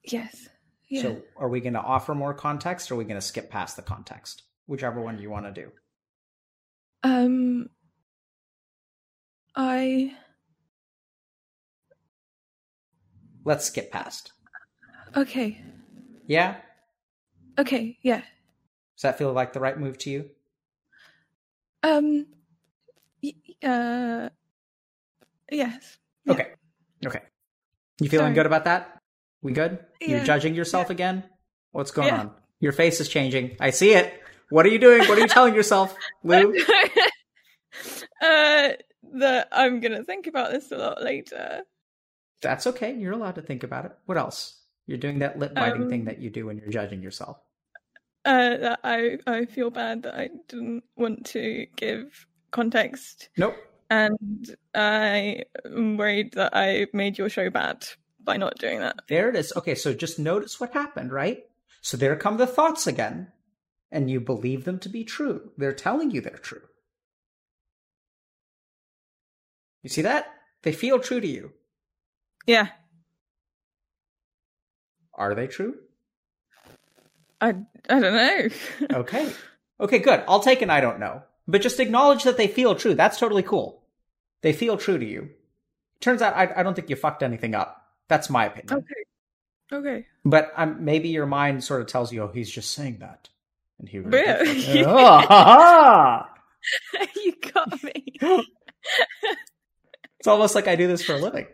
[0.03, 0.49] yes
[0.89, 3.51] yeah So are we going to offer more context or are we going to skip
[3.51, 4.43] past the context?
[4.66, 5.70] Whichever one you want to do.
[7.05, 7.68] Um,
[9.55, 10.12] I
[13.45, 14.32] Let's skip past.
[15.14, 15.62] okay,
[16.26, 16.57] Yeah?
[17.59, 18.21] Okay, yeah.
[18.97, 20.31] Does that feel like the right move to you?
[21.83, 22.27] Um,
[23.63, 24.29] uh,
[25.51, 25.99] yes.
[26.25, 26.33] Yeah.
[26.33, 26.47] Okay.
[27.07, 27.21] Okay.
[28.01, 28.35] You feeling Sorry.
[28.35, 28.99] good about that?
[29.43, 29.79] We good?
[30.01, 31.25] You're judging yourself again?
[31.73, 32.21] What's going Yeah.
[32.21, 32.31] on?
[32.61, 33.57] Your face is changing.
[33.61, 34.15] I see it.
[34.51, 35.01] What are you doing?
[35.09, 35.95] What are you telling yourself,
[36.25, 36.55] Lou?
[38.23, 38.69] uh,
[39.15, 41.63] that I'm gonna think about this a lot later.
[42.41, 42.95] That's okay.
[42.95, 43.93] You're allowed to think about it.
[44.07, 44.61] What else?
[44.87, 47.39] You're doing that lip biting Um, thing that you do when you're judging yourself.
[48.25, 53.55] Uh, that I I feel bad that I didn't want to give context, Nope.
[53.91, 57.87] and I am worried that I made your show bad
[58.20, 59.01] by not doing that.
[59.09, 59.53] There it is.
[59.57, 61.45] Okay, so just notice what happened, right?
[61.83, 63.31] So there come the thoughts again,
[63.93, 65.51] and you believe them to be true.
[65.59, 66.62] They're telling you they're true.
[69.83, 70.33] You see that?
[70.62, 71.53] They feel true to you.
[72.47, 72.68] Yeah,
[75.12, 75.75] Are they true?
[77.45, 77.55] I
[77.95, 78.49] I don't know.
[79.01, 79.32] Okay.
[79.80, 80.22] Okay, good.
[80.28, 81.22] I'll take an I don't know.
[81.47, 82.95] But just acknowledge that they feel true.
[82.95, 83.82] That's totally cool.
[84.42, 85.30] They feel true to you.
[86.01, 87.86] Turns out I, I don't think you fucked anything up.
[88.09, 88.78] That's my opinion.
[88.78, 88.95] okay.
[89.72, 90.07] Okay.
[90.24, 93.28] But um, maybe your mind sort of tells you, oh, he's just saying that.
[93.78, 94.84] And he really Yeah.
[94.86, 96.28] Oh, ha, ha.
[97.24, 98.18] you got me.
[100.18, 101.47] It's almost like I do this for a living.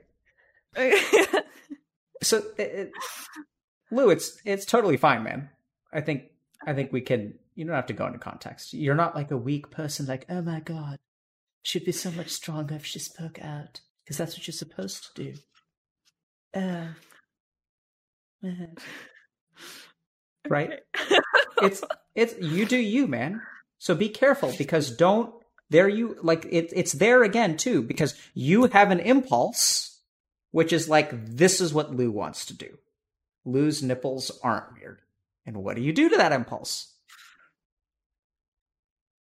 [2.23, 2.93] So, it, it,
[3.91, 5.49] Lou, it's it's totally fine, man.
[5.93, 6.25] I think
[6.67, 7.35] I think we can.
[7.55, 8.73] You don't have to go into context.
[8.73, 10.07] You're not like a weak person.
[10.07, 10.99] Like, oh my god,
[11.63, 15.23] she'd be so much stronger if she spoke out, because that's what you're supposed to
[15.23, 15.35] do.
[16.55, 16.87] Uh.
[20.49, 20.81] Right?
[21.63, 21.83] It's
[22.15, 23.43] it's you do you, man.
[23.79, 25.33] So be careful because don't
[25.69, 26.73] there you like it.
[26.75, 30.01] It's there again too because you have an impulse,
[30.51, 32.79] which is like this is what Lou wants to do.
[33.45, 34.99] Lou's nipples aren't weird,
[35.47, 36.95] and what do you do to that impulse?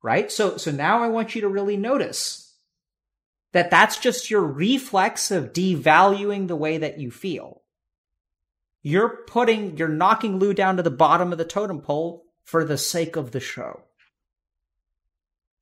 [0.03, 0.31] Right.
[0.31, 2.55] So so now I want you to really notice
[3.53, 7.61] that that's just your reflex of devaluing the way that you feel.
[8.83, 12.77] You're putting, you're knocking Lou down to the bottom of the totem pole for the
[12.77, 13.81] sake of the show.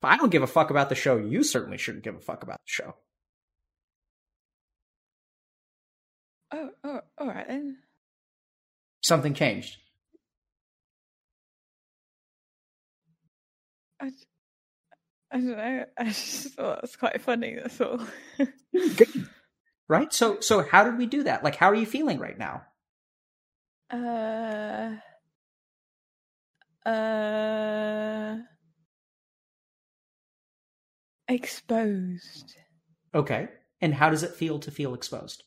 [0.02, 2.42] If I don't give a fuck about the show, you certainly shouldn't give a fuck
[2.42, 2.94] about the show.
[6.54, 7.78] oh, oh, all right then.
[9.02, 9.76] Something changed.
[15.34, 15.84] I don't know.
[15.98, 17.56] I just thought was quite funny.
[17.56, 18.00] That's all.
[18.72, 19.28] Good.
[19.88, 20.12] Right?
[20.12, 21.44] So so how did we do that?
[21.44, 22.62] Like how are you feeling right now?
[23.90, 24.96] uh,
[26.88, 28.36] uh,
[31.28, 32.56] exposed.
[33.14, 33.48] Okay.
[33.80, 35.44] And how does it feel to feel exposed?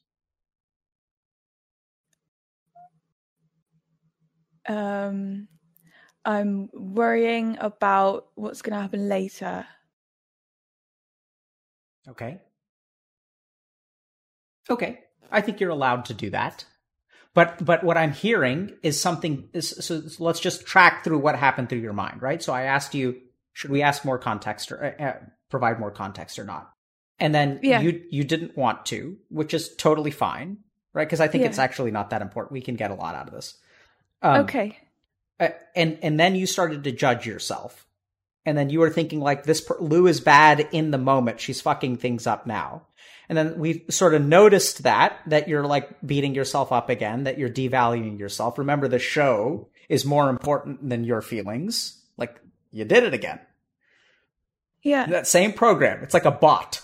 [4.68, 5.48] Um,
[6.26, 9.66] I'm worrying about what's going to happen later.
[12.10, 12.40] Okay.
[14.70, 15.00] Okay.
[15.32, 16.66] I think you're allowed to do that.
[17.34, 21.70] But but what I'm hearing is something is so let's just track through what happened
[21.70, 22.42] through your mind, right?
[22.42, 23.22] So I asked you,
[23.54, 25.14] should we ask more context or uh, uh,
[25.50, 26.72] provide more context or not?
[27.20, 27.82] And then Yeah.
[27.82, 30.58] you you didn't want to, which is totally fine,
[30.94, 31.08] right?
[31.08, 31.50] Because I think Yeah.
[31.50, 32.54] it's actually not that important.
[32.54, 33.58] We can get a lot out of this.
[34.22, 34.78] Um, okay.
[35.40, 37.87] uh, and and then you started to judge yourself
[38.48, 41.42] and then you were thinking like this per- lou is bad in the moment.
[41.42, 42.84] She's fucking things up now.
[43.28, 47.38] And then we sort of noticed that that you're like beating yourself up again that
[47.38, 48.58] you're devaluing yourself.
[48.58, 52.02] Remember the show is more important than your feelings.
[52.16, 52.40] Like
[52.72, 53.42] you did it again.
[54.82, 55.06] Yeah.
[55.08, 56.02] that same program.
[56.04, 56.82] It's like a bot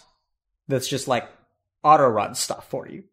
[0.67, 1.29] that's just like
[1.81, 3.05] auto run stuff for you.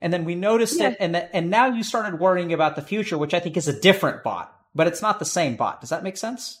[0.00, 0.90] And then we noticed Yeah.
[0.90, 3.66] it and th- and now you started worrying about the future which i think is
[3.66, 5.80] a different bot but it's not the same bot.
[5.80, 6.60] Does that make sense?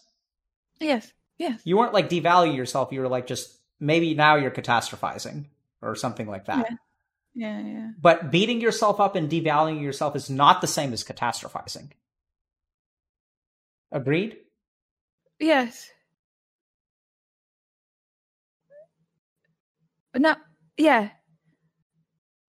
[0.80, 1.12] Yes.
[1.38, 1.60] Yes.
[1.64, 5.46] you weren't like devaluing yourself you were like just maybe now you're catastrophizing
[5.82, 6.68] or something like that
[7.34, 7.60] Yeah.
[7.60, 7.90] Yeah.
[8.00, 11.90] but beating yourself up and devaluing yourself is not the same as catastrophizing
[13.92, 14.38] agreed
[15.38, 15.90] Yes.
[20.14, 20.34] No.
[20.78, 21.10] Yeah.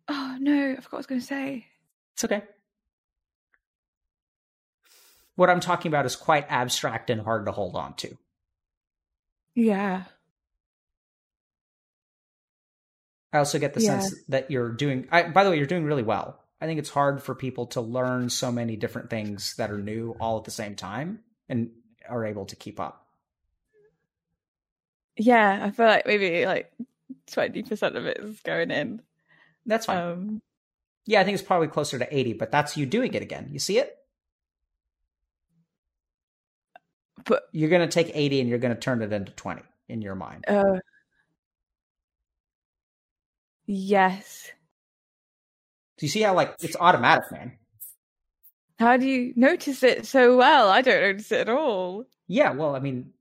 [0.07, 0.71] Oh no!
[0.71, 1.65] I forgot what I was going to say.
[2.13, 2.43] It's okay.
[5.35, 8.17] What I'm talking about is quite abstract and hard to hold on to.
[9.57, 10.03] Yeah.
[13.33, 13.99] I also get the Yeah.
[13.99, 15.07] sense that you're doing.
[15.11, 16.39] I, by the way, you're doing really well.
[16.61, 20.15] I think it's hard for people to learn so many different things that are new
[20.19, 21.71] all at the same time and
[22.07, 23.07] are able to keep up.
[25.17, 25.59] Yeah.
[25.65, 26.71] I feel like maybe like
[27.31, 29.01] twenty percent of it is going in.
[29.65, 29.97] That's fine.
[29.97, 30.41] Um.
[31.05, 33.49] yeah, I think it's probably closer to 80, but that's you doing it again.
[33.51, 33.97] You see it?
[37.25, 40.01] But You're going to take 80 and you're going to turn it into 20 in
[40.01, 40.45] your mind.
[40.47, 40.79] uh.
[43.65, 44.51] Yes.
[45.97, 47.57] Do you see how, like, it's automatic, man?
[48.79, 50.69] How do you notice it so well?
[50.69, 52.05] I don't notice it at all.
[52.27, 53.13] Yeah, well, I mean,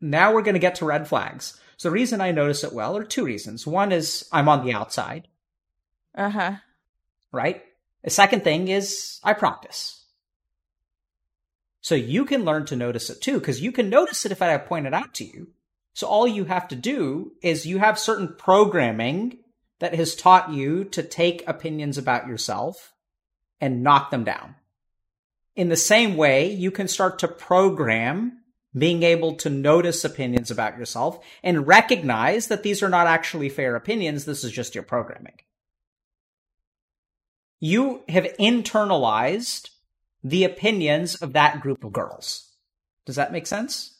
[0.00, 1.58] now we're going to get to red flags.
[1.78, 3.66] So the reason I notice it well are two reasons.
[3.66, 5.28] One is I'm on the outside,
[6.14, 6.52] Uh huh.
[7.32, 7.62] right?
[8.04, 9.97] The second thing is I practice.
[11.80, 14.56] So you can learn to notice it too, because you can notice it if I
[14.58, 15.48] point it out to you.
[15.94, 19.38] So all you have to do is you have certain programming
[19.80, 22.92] that has taught you to take opinions about yourself
[23.60, 24.54] and knock them down.
[25.56, 28.42] In the same way, you can start to program
[28.76, 33.74] being able to notice opinions about yourself and recognize that these are not actually fair
[33.74, 34.24] opinions.
[34.24, 35.40] This is just your programming.
[37.60, 39.70] You have internalized
[40.22, 42.52] the opinions of that group of girls.
[43.06, 43.98] Does that make sense?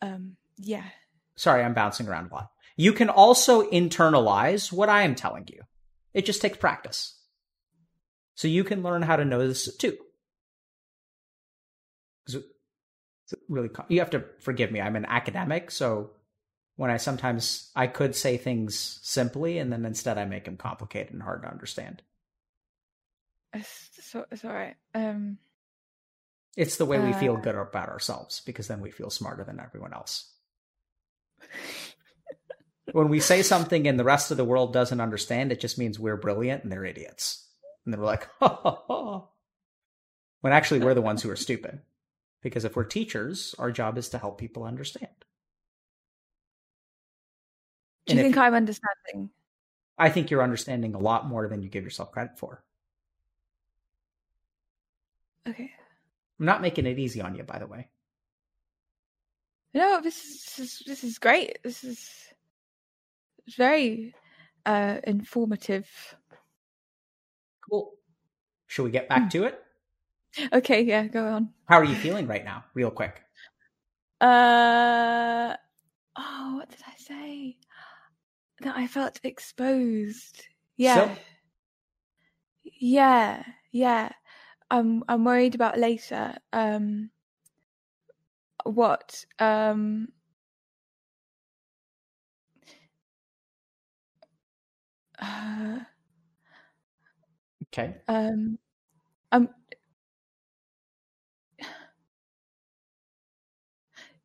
[0.00, 0.84] Um, yeah.
[1.36, 2.50] Sorry, I'm bouncing around a lot.
[2.76, 5.62] You can also internalize what I am telling you.
[6.12, 7.18] It just takes practice.
[8.34, 9.96] So you can learn how to know this too.
[12.26, 12.36] It's
[13.48, 14.80] really, you have to forgive me.
[14.80, 16.10] I'm an academic, so
[16.76, 21.12] when I sometimes I could say things simply, and then instead I make them complicated
[21.12, 22.02] and hard to understand.
[23.54, 24.76] It's, so, it's all right.
[24.94, 25.38] Um,
[26.56, 29.60] it's the way we feel uh, good about ourselves because then we feel smarter than
[29.60, 30.30] everyone else.
[32.92, 35.98] when we say something and the rest of the world doesn't understand, it just means
[35.98, 37.46] we're brilliant and they're idiots.
[37.84, 39.24] And then we're like, ha, ha, ha.
[40.40, 41.80] when actually we're the ones who are stupid.
[42.42, 45.08] Because if we're teachers, our job is to help people understand.
[48.06, 49.30] do you And if- think I'm understanding?
[49.98, 52.64] I think you're understanding a lot more than you give yourself credit for.
[55.48, 55.70] Okay.
[56.38, 57.88] I'm not making it easy on you, by the way.
[59.74, 61.58] No, this is this is, this is great.
[61.64, 62.10] This is
[63.56, 64.14] very
[64.66, 65.88] uh, informative.
[67.70, 67.92] Cool.
[68.66, 69.58] Should we get back to it?
[70.50, 71.50] Okay, yeah, go on.
[71.66, 73.20] How are you feeling right now, real quick?
[74.18, 75.54] Uh
[76.16, 77.56] oh, what did I say?
[78.60, 80.44] That I felt exposed.
[80.78, 80.94] Yeah.
[80.94, 81.16] So-
[82.64, 84.12] Yeah, yeah.
[84.72, 86.36] I'm I'm worried about later.
[86.52, 87.10] Um
[88.64, 90.08] what um
[95.18, 95.78] uh,
[97.68, 98.02] Okay.
[98.08, 98.58] um
[99.32, 99.48] I'm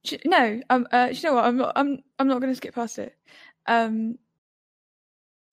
[0.04, 1.45] you- no, um uh do you know what?
[1.45, 3.16] I'm not I'm I'm not gonna skip past it.
[3.68, 4.18] Um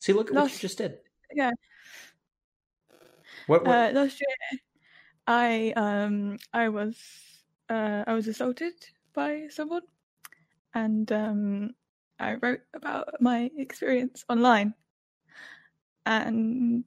[0.00, 0.98] See, look at what you Last- just did.
[1.34, 1.50] yeah.
[3.46, 3.64] What?
[3.64, 4.58] what Uh, last year,
[5.26, 6.98] I um I was
[7.68, 8.74] uh I was assaulted
[9.14, 9.82] by someone,
[10.74, 11.74] and um
[12.18, 14.74] I wrote about my experience online,
[16.06, 16.84] and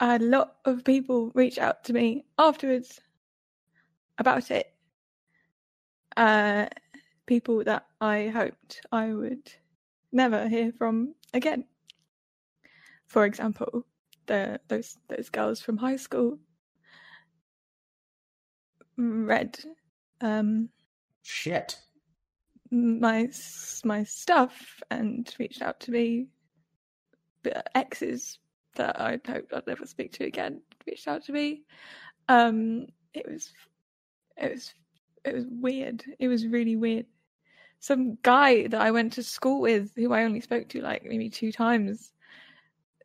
[0.00, 3.00] a lot of people reach out to me afterwards
[4.18, 4.72] about it.
[6.16, 6.66] Uh,
[7.26, 9.52] people that I hoped I would
[10.12, 11.64] never hear from again.
[13.06, 13.86] For example,
[14.26, 16.38] the those those girls from high school.
[18.96, 19.58] Read
[20.20, 20.68] um
[21.22, 21.78] shit.
[22.70, 23.28] my
[23.84, 26.28] my stuff and reached out to me.
[27.74, 28.38] Exes
[28.76, 31.62] that I'd hoped I'd never speak to again reached out to me.
[32.28, 33.52] Um it was
[34.36, 34.74] it was
[35.24, 36.04] it was weird.
[36.18, 37.06] It was really weird.
[37.80, 41.28] Some guy that I went to school with who I only spoke to like maybe
[41.28, 42.12] two times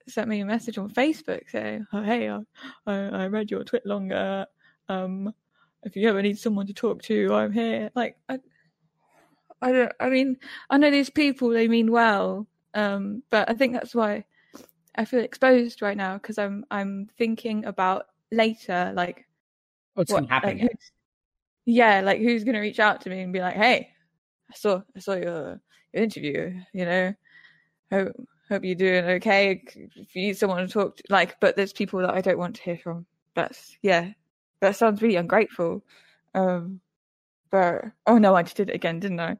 [0.09, 2.39] sent me a message on Facebook saying, "Oh hey, I,
[2.85, 4.45] I, I read your tweet longer.
[4.87, 5.33] Um,
[5.83, 8.39] if you ever need someone to talk to, I'm here." Like, I,
[9.61, 9.91] I don't.
[9.99, 10.37] I mean,
[10.69, 12.47] I know these people; they mean well.
[12.73, 14.25] Um, but I think that's why
[14.95, 19.27] I feel exposed right now because I'm I'm thinking about later, like
[19.93, 20.57] What's what, going to happen?
[20.59, 20.79] like,
[21.65, 23.89] yeah, like who's gonna reach out to me and be like, "Hey,
[24.49, 25.61] I saw I saw your,
[25.93, 26.59] your interview.
[26.73, 27.13] You know,
[27.91, 28.15] hope
[28.49, 29.63] hope you're doing okay.
[29.95, 32.55] If you need someone to talk to, like, but there's people that I don't want
[32.57, 33.05] to hear from.
[33.35, 34.11] That's yeah,
[34.61, 35.83] that sounds really ungrateful.
[36.33, 36.81] Um,
[37.51, 39.37] but oh no, I just did it again, didn't I?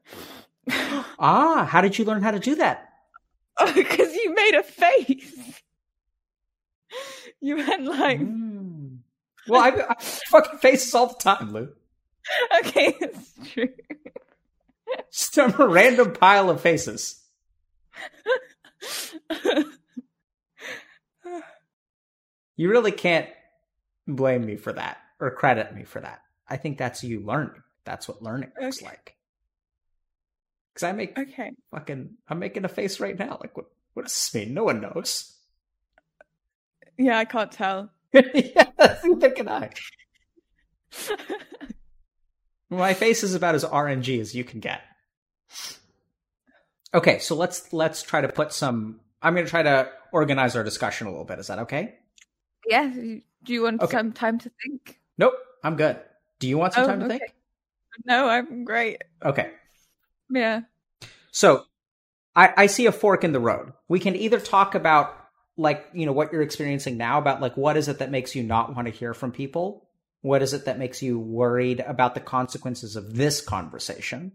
[1.20, 2.90] ah, how did you learn how to do that?
[3.60, 5.62] oh, because you made a face.
[7.42, 9.00] You went like, Mm.
[9.48, 11.70] Well, I, I fucking faces all the time, Lou.
[12.60, 13.70] okay, it's true.
[15.12, 17.22] Just a random pile of faces.
[22.60, 23.30] You really can't
[24.06, 26.20] blame me for that or credit me for that.
[26.46, 27.64] I think that's you learning.
[27.86, 29.16] That's what learning looks like.
[30.74, 33.38] Because I make okay, fucking, I'm making a face right now.
[33.40, 34.54] Like, what, what does this mean?
[34.54, 35.38] No one knows.
[36.98, 37.92] yeah, I can't tell.
[38.14, 38.66] yeah,
[39.06, 39.70] neither can I.
[42.70, 44.82] My face is about as RNG as you can get.
[46.94, 49.00] Okay, so let's let's try to put some.
[49.22, 51.40] I'm going to try to organize our discussion a little bit.
[51.40, 51.96] Is that okay?
[52.68, 53.98] yeah, do you want Okay.
[53.98, 55.00] some time to think?
[55.18, 55.34] Nope,
[55.64, 56.00] I'm good.
[56.40, 57.18] Do you want some Oh, time to okay.
[57.20, 57.34] think?
[58.06, 59.02] No, I'm great.
[59.24, 59.52] Okay.
[60.30, 60.62] Yeah.
[61.32, 61.66] So
[62.36, 63.74] I, I see a fork in the road.
[63.88, 65.16] We can either talk about
[65.58, 68.44] like, you know, what you're experiencing now about like what is it that makes you
[68.44, 69.88] not want to hear from people?
[70.22, 74.34] What is it that makes you worried about the consequences of this conversation?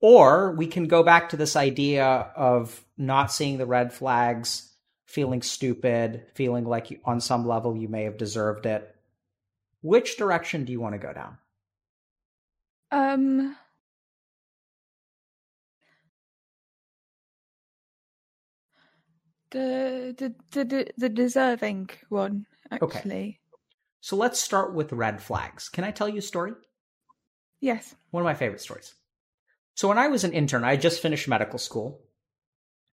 [0.00, 2.06] Or we can go back to this idea
[2.36, 4.72] of not seeing the red flags,
[5.06, 8.94] feeling stupid, feeling like you, on some level you may have deserved it.
[9.82, 11.38] Which direction do you want to go down?
[12.90, 13.56] Um.
[19.50, 22.88] The the the the, deserving one actually.
[22.88, 23.38] Okay.
[24.00, 25.68] So let's start with red flags.
[25.70, 26.52] Can I tell you a story?
[27.60, 27.94] Yes.
[28.10, 28.94] One of my favorite stories.
[29.78, 32.00] So when I was an intern, I just finished medical school.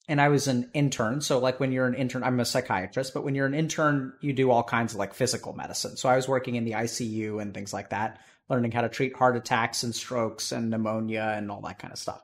[0.07, 1.19] And I was an intern.
[1.19, 4.31] So like when you're an intern, I'm a psychiatrist, but when you're an intern, you
[4.31, 5.97] do all kinds of like physical medicine.
[5.97, 9.13] So I was working in the ICU and things like that, learning how to treat
[9.13, 12.21] heart attacks and strokes and pneumonia and all that kind of stuff.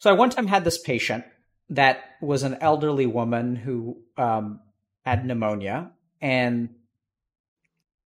[0.00, 1.24] So I one time had this patient
[1.70, 4.58] that was an elderly woman who um,
[5.04, 6.70] had pneumonia and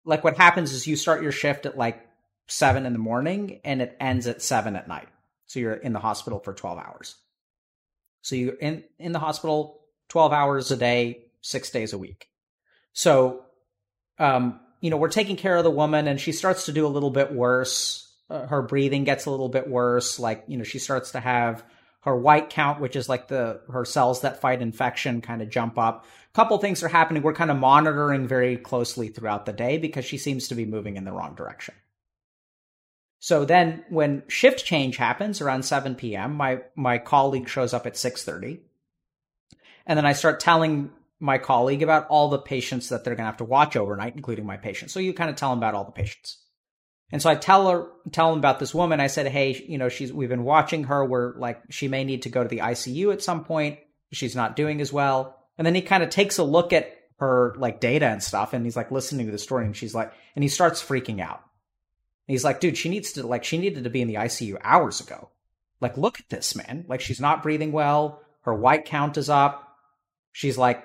[0.04, 2.06] like what happens is you start your shift at like
[2.48, 5.08] seven in the morning and it ends at seven at night.
[5.52, 7.18] So you're in the hospital for 12 hours.
[8.22, 12.30] So you're in, in the hospital 12 hours a day, six days a week.
[12.94, 13.44] So,
[14.18, 16.88] um, you know, we're taking care of the woman and she starts to do a
[16.88, 18.10] little bit worse.
[18.30, 20.20] Uh, her breathing gets a little bit worse.
[20.20, 21.66] Like, you know, she starts to have
[22.04, 25.78] her white count, which is like the, her cells that fight infection kind of jump
[25.78, 26.06] up.
[26.06, 27.24] A couple things are happening.
[27.24, 30.96] We're kind of monitoring very closely throughout the day because she seems to be moving
[30.96, 31.74] in the wrong direction.
[33.22, 37.94] So then when shift change happens around 7 p.m., my, my colleague shows up at
[37.94, 38.60] 6.30.
[39.86, 40.90] And then I start telling
[41.20, 44.48] my colleague about all the patients that they're going to have to watch overnight, including
[44.48, 44.90] my patient.
[44.90, 46.40] So you kind of tell them about all the patients.
[47.12, 49.00] And so I tell her, tell them about this woman.
[49.00, 51.06] I said, Hey, you know, she's, we've been watching her.
[51.06, 53.78] We're like, she may need to go to the ICU at some point.
[54.12, 55.38] She's not doing as well.
[55.60, 58.54] And then he kind of takes a look at her like data and stuff.
[58.54, 61.44] And he's like listening to the story and she's like, and he starts freaking out.
[62.28, 64.58] And he's like, dude, she needs to, like, she needed to be in the ICU
[64.62, 65.30] hours ago.
[65.80, 66.86] Like, look at this, man.
[66.88, 68.22] Like, she's not breathing well.
[68.42, 69.78] Her white count is up.
[70.32, 70.84] She's like,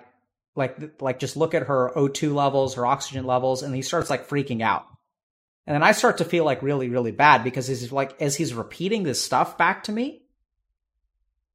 [0.54, 3.62] like, like, just look at her O2 levels, her oxygen levels.
[3.62, 4.86] And he starts like freaking out.
[5.66, 8.54] And then I start to feel like really, really bad because he's like, as he's
[8.54, 10.22] repeating this stuff back to me,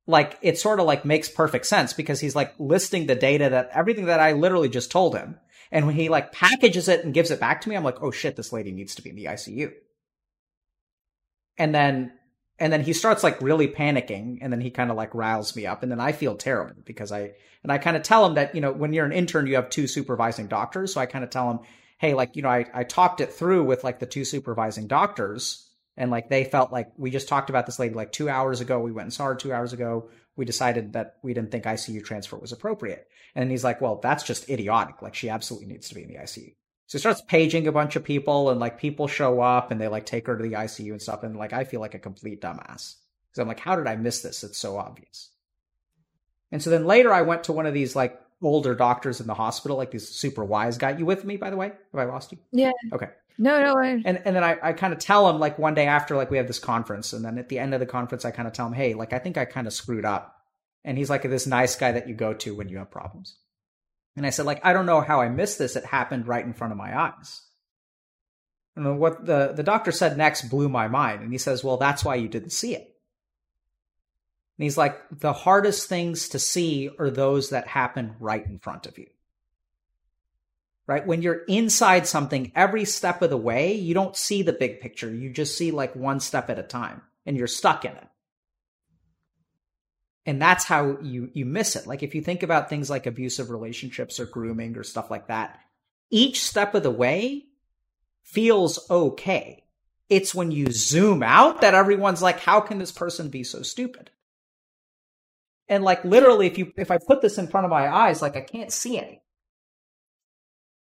[0.05, 3.69] like it sort of like makes perfect sense because he's like listing the data that
[3.73, 5.37] everything that I literally just told him.
[5.71, 8.11] And when he like packages it and gives it back to me, I'm like, oh
[8.11, 9.71] shit, this lady needs to be in the ICU.
[11.57, 12.13] And then,
[12.59, 15.65] and then he starts like really panicking and then he kind of like riles me
[15.65, 15.83] up.
[15.83, 17.31] And then I feel terrible because I,
[17.63, 19.69] and I kind of tell him that, you know, when you're an intern, you have
[19.69, 20.93] two supervising doctors.
[20.93, 21.59] So I kind of tell him,
[21.99, 25.69] hey, like, you know, I, I talked it through with like the two supervising doctors
[25.97, 28.79] and like they felt like we just talked about this lady like two hours ago.
[28.79, 30.09] We went and saw her two hours ago.
[30.35, 33.07] We decided that we didn't think ICU transfer was appropriate.
[33.35, 35.01] And he's like, well, that's just idiotic.
[35.01, 36.55] Like she absolutely needs to be in the ICU.
[36.87, 39.87] So he starts paging a bunch of people and like people show up and they
[39.87, 41.23] like take her to the ICU and stuff.
[41.23, 42.95] And like, I feel like a complete dumbass
[43.29, 44.43] because I'm like, how did I miss this?
[44.43, 45.29] It's so obvious.
[46.51, 49.33] And so then later I went to one of these like older doctors in the
[49.33, 50.97] hospital, like these super wise guy.
[50.97, 51.67] You with me, by the way?
[51.67, 52.39] Have I lost you?
[52.51, 52.71] Yeah.
[52.91, 53.09] Okay.
[53.41, 53.75] No, no.
[53.75, 54.01] I...
[54.05, 56.37] And and then I, I kind of tell him like one day after like we
[56.37, 58.67] have this conference, and then at the end of the conference I kind of tell
[58.67, 60.37] him, hey, like I think I kind of screwed up.
[60.83, 63.37] And he's like this nice guy that you go to when you have problems.
[64.15, 65.75] And I said, like, I don't know how I missed this.
[65.75, 67.41] It happened right in front of my eyes.
[68.75, 71.21] And what the, the doctor said next blew my mind.
[71.21, 72.81] And he says, well, that's why you didn't see it.
[74.57, 78.85] And he's like, the hardest things to see are those that happen right in front
[78.87, 79.07] of you.
[80.87, 81.05] Right?
[81.05, 85.13] When you're inside something, every step of the way, you don't see the big picture.
[85.13, 88.07] You just see like one step at a time and you're stuck in it.
[90.25, 91.87] And that's how you, you miss it.
[91.87, 95.59] Like if you think about things like abusive relationships or grooming or stuff like that,
[96.09, 97.45] each step of the way
[98.23, 99.63] feels okay.
[100.09, 104.11] It's when you zoom out that everyone's like, how can this person be so stupid?
[105.69, 108.35] And like literally, if you if I put this in front of my eyes, like
[108.35, 109.21] I can't see any.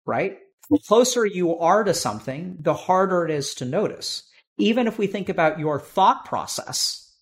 [0.09, 0.39] Right?
[0.71, 4.23] The closer you are to something, the harder it is to notice.
[4.57, 7.15] Even if we think about your thought process,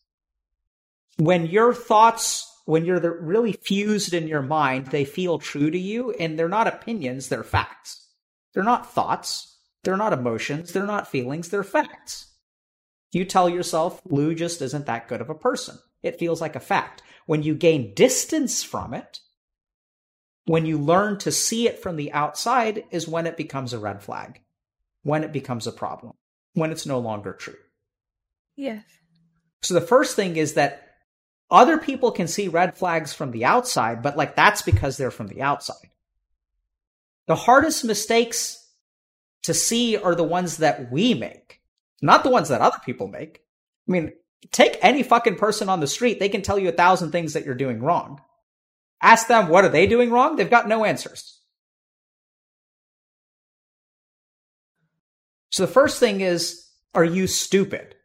[1.18, 6.11] when your thoughts, when you're really fused in your mind, they feel true to you
[6.11, 8.07] and they're not opinions, they're facts.
[8.53, 9.57] They're not thoughts.
[9.84, 10.72] They're not emotions.
[10.72, 11.49] They're not feelings.
[11.49, 12.34] They're facts.
[13.11, 15.77] You tell yourself, Lou just isn't that good of a person.
[16.03, 17.01] It feels like a fact.
[17.26, 19.19] When you gain distance from it,
[20.48, 24.02] when you learn to see it from the outside, is when it becomes a red
[24.02, 24.41] flag,
[25.03, 26.14] when it becomes a problem,
[26.53, 27.57] when it's no longer true.
[28.56, 28.84] Yes.
[29.61, 30.88] So the first thing is that
[31.52, 35.28] other people can see red flags from the outside, but like that's because they're from
[35.28, 35.90] the outside.
[37.28, 38.65] The hardest mistakes
[39.44, 41.60] to see are the ones that we make,
[42.02, 43.41] not the ones that other people make.
[43.88, 44.14] I mean,
[44.53, 47.45] take any fucking person on the street, they can tell you a thousand things that
[47.45, 48.22] you're doing wrong.
[49.02, 50.36] Ask them, what are they doing wrong?
[50.36, 51.40] They've got no answers.
[55.52, 57.95] So the first thing is, are you stupid?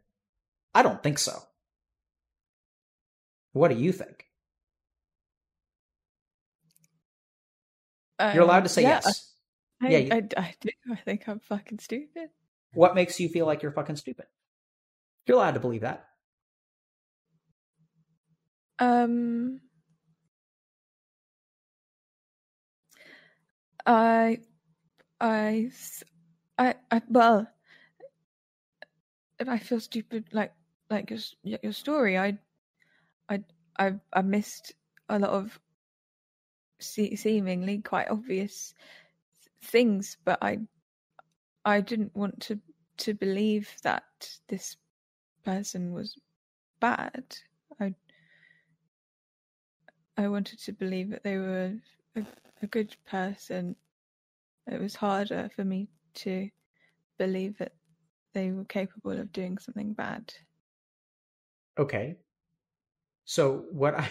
[0.74, 1.38] I don't think so.
[3.52, 4.26] What do you think?
[8.20, 9.32] You're allowed to say Um, yeah, yes.
[9.82, 10.68] I, Yeah, you- I, I do.
[10.92, 12.28] I think I'm fucking stupid.
[12.72, 14.26] What makes you feel like you're fucking stupid?
[15.26, 16.06] You're allowed to believe that.
[18.78, 19.60] Um,
[23.86, 24.38] I,
[25.20, 25.70] I,
[26.58, 27.48] I, I well,
[29.46, 30.52] I feel stupid, like
[30.90, 32.38] like your your story, I,
[33.28, 33.42] I,
[33.78, 34.74] I, I missed
[35.08, 35.58] a lot of
[36.80, 38.74] se- seemingly quite obvious
[39.62, 40.58] things, but I,
[41.64, 42.60] I didn't want to
[42.98, 44.04] to believe that
[44.48, 44.76] this
[45.44, 46.16] person was
[46.80, 47.24] bad.
[47.80, 47.94] I
[50.16, 51.78] I wanted to believe that they were
[52.16, 52.26] a,
[52.62, 53.76] a good person.
[54.70, 56.48] It was harder for me to
[57.18, 57.72] believe that
[58.32, 60.32] they were capable of doing something bad.
[61.78, 62.16] Okay.
[63.24, 64.10] So what I'm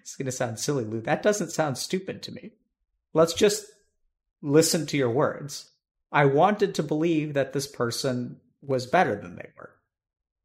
[0.00, 1.00] it's going to sound silly, Lou.
[1.00, 2.52] That doesn't sound stupid to me.
[3.12, 3.66] Let's just
[4.42, 5.70] listen to your words.
[6.12, 9.70] I wanted to believe that this person was better than they were.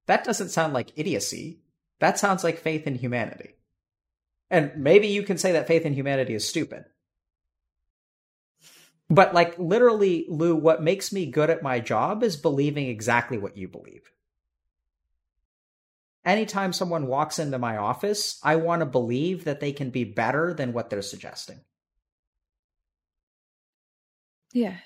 [0.07, 1.61] That doesn't sound like idiocy.
[1.99, 3.55] That sounds like faith in humanity.
[4.49, 6.85] And maybe you can say that faith in humanity is stupid.
[9.09, 13.57] But like literally, Lou, what makes me good at my job is believing exactly what
[13.57, 14.09] you believe
[16.25, 20.53] anytime someone walks into my office, I want to believe that they can be better
[20.53, 21.59] than what they're suggesting.
[24.53, 24.77] Yeah.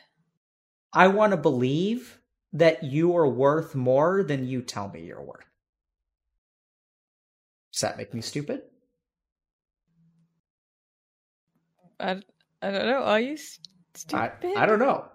[0.93, 2.19] I want to believe
[2.53, 5.45] that you are worth more than you tell me you're worth.
[7.71, 8.61] Does that make me stupid?
[11.99, 12.21] I,
[12.61, 13.03] I don't know.
[13.03, 13.59] Are you s-
[14.13, 14.55] I, stupid?
[14.57, 15.05] I don't know.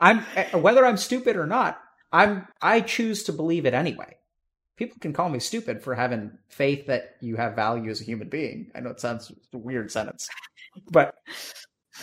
[0.00, 1.80] I'm eh, whether I'm stupid or not.
[2.12, 4.16] I'm I choose to believe it anyway.
[4.76, 8.28] People can call me stupid for having faith that you have value as a human
[8.28, 8.70] being.
[8.74, 10.28] I know it sounds a weird sentence,
[10.90, 11.14] but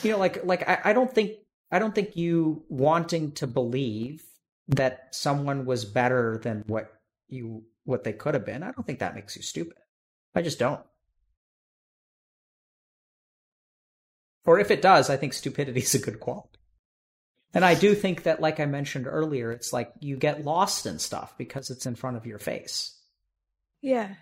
[0.03, 1.33] you know, like like I, I don't think
[1.71, 4.23] I don't think you wanting to believe
[4.69, 6.93] that someone was better than what
[7.27, 8.63] you what they could have been.
[8.63, 9.77] I don't think that makes you stupid.
[10.35, 10.81] I just don't.
[14.45, 16.59] Or if it does, I think stupidity is a good quality.
[17.53, 20.99] And I do think that, like I mentioned earlier, it's like you get lost in
[20.99, 22.97] stuff because it's in front of your face.
[23.81, 24.15] Yeah.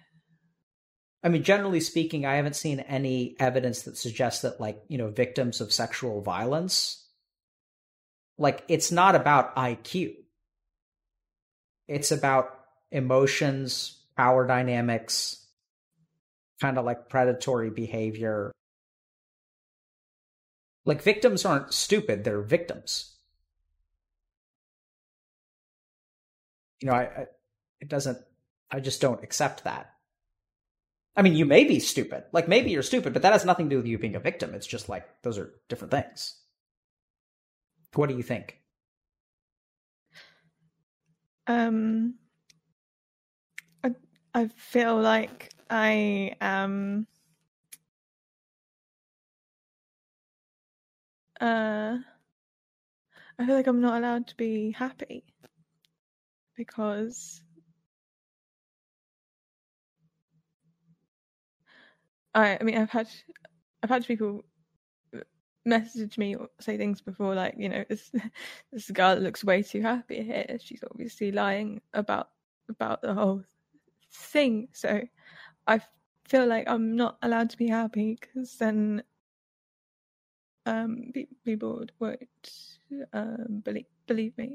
[1.23, 5.09] I mean, generally speaking, I haven't seen any evidence that suggests that, like, you know,
[5.09, 7.05] victims of sexual violence,
[8.37, 10.15] like, it's not about IQ.
[11.87, 12.57] It's about
[12.91, 15.45] emotions, power dynamics,
[16.61, 18.51] kind of like predatory behavior.
[20.85, 23.15] Like, victims aren't stupid, they're victims.
[26.81, 27.26] You know, I, I
[27.81, 28.18] it doesn't,
[28.72, 29.93] I just don't accept that.
[31.15, 32.23] I mean, you may be stupid.
[32.31, 34.53] Like maybe you're stupid, but that has nothing to do with you being a victim.
[34.53, 36.35] It's just like those are different things.
[37.95, 38.61] What do you think?
[41.47, 42.15] Um,
[43.84, 43.95] I
[44.34, 47.07] I feel like I am.
[51.40, 51.98] Uh,
[53.40, 55.24] I feel like I'm not allowed to be happy
[56.56, 57.41] because
[62.34, 62.57] I.
[62.60, 63.07] I mean, I've had
[63.84, 64.44] I've had people
[65.66, 68.11] message me or say things before like you know this
[68.72, 72.30] this girl looks way too happy here she's obviously lying about
[72.70, 73.44] about the whole
[74.11, 75.02] thing so
[75.68, 75.80] i
[76.28, 79.03] feel like i'm not allowed to be happy because then
[80.69, 82.49] um pe- people won't
[83.13, 84.49] um believe believe me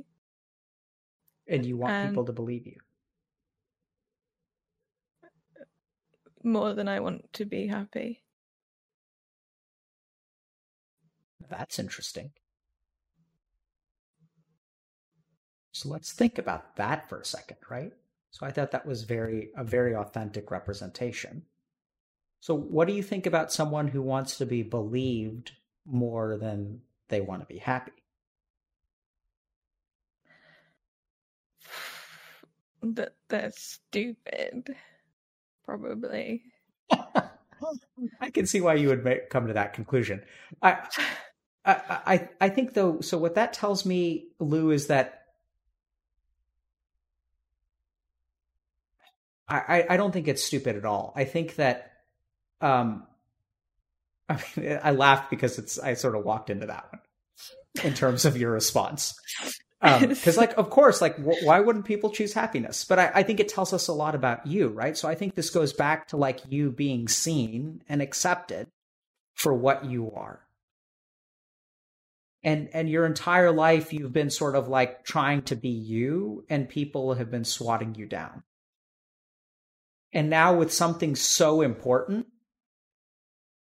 [1.47, 2.79] And you want Um, people to believe you.
[6.45, 8.23] more than i want to be happy
[11.49, 12.33] That's interesting.
[15.73, 17.93] So let's think about that for a second, right?
[18.31, 21.43] So I thought that was very a very authentic representation.
[22.41, 25.53] So what do you think about someone who wants to be believed
[25.87, 27.93] more than they want to be happy?
[32.83, 34.75] that they're stupid.
[35.65, 36.43] Probably.
[38.21, 40.23] I can see why you would make, come to that conclusion.
[40.61, 40.87] I,
[41.65, 43.01] I, I, I think though.
[43.01, 45.25] So what that tells me, Lou, is that
[49.47, 51.13] I, I don't think it's stupid at all.
[51.15, 51.93] I think that,
[52.61, 53.07] um,
[54.29, 58.25] I mean, I laughed because it's I sort of walked into that one in terms
[58.25, 59.15] of your response.
[59.83, 62.87] Because, um, like, of course, like, why wouldn't people choose happiness?
[62.87, 64.97] But I, I think it tells us a lot about you, right?
[64.97, 68.69] So I think this goes back to like you being seen and accepted
[69.35, 70.41] for what you are.
[72.43, 76.69] And and your entire life you've been sort of like trying to be you, and
[76.69, 78.43] people have been swatting you down.
[80.13, 82.27] And now with something so important,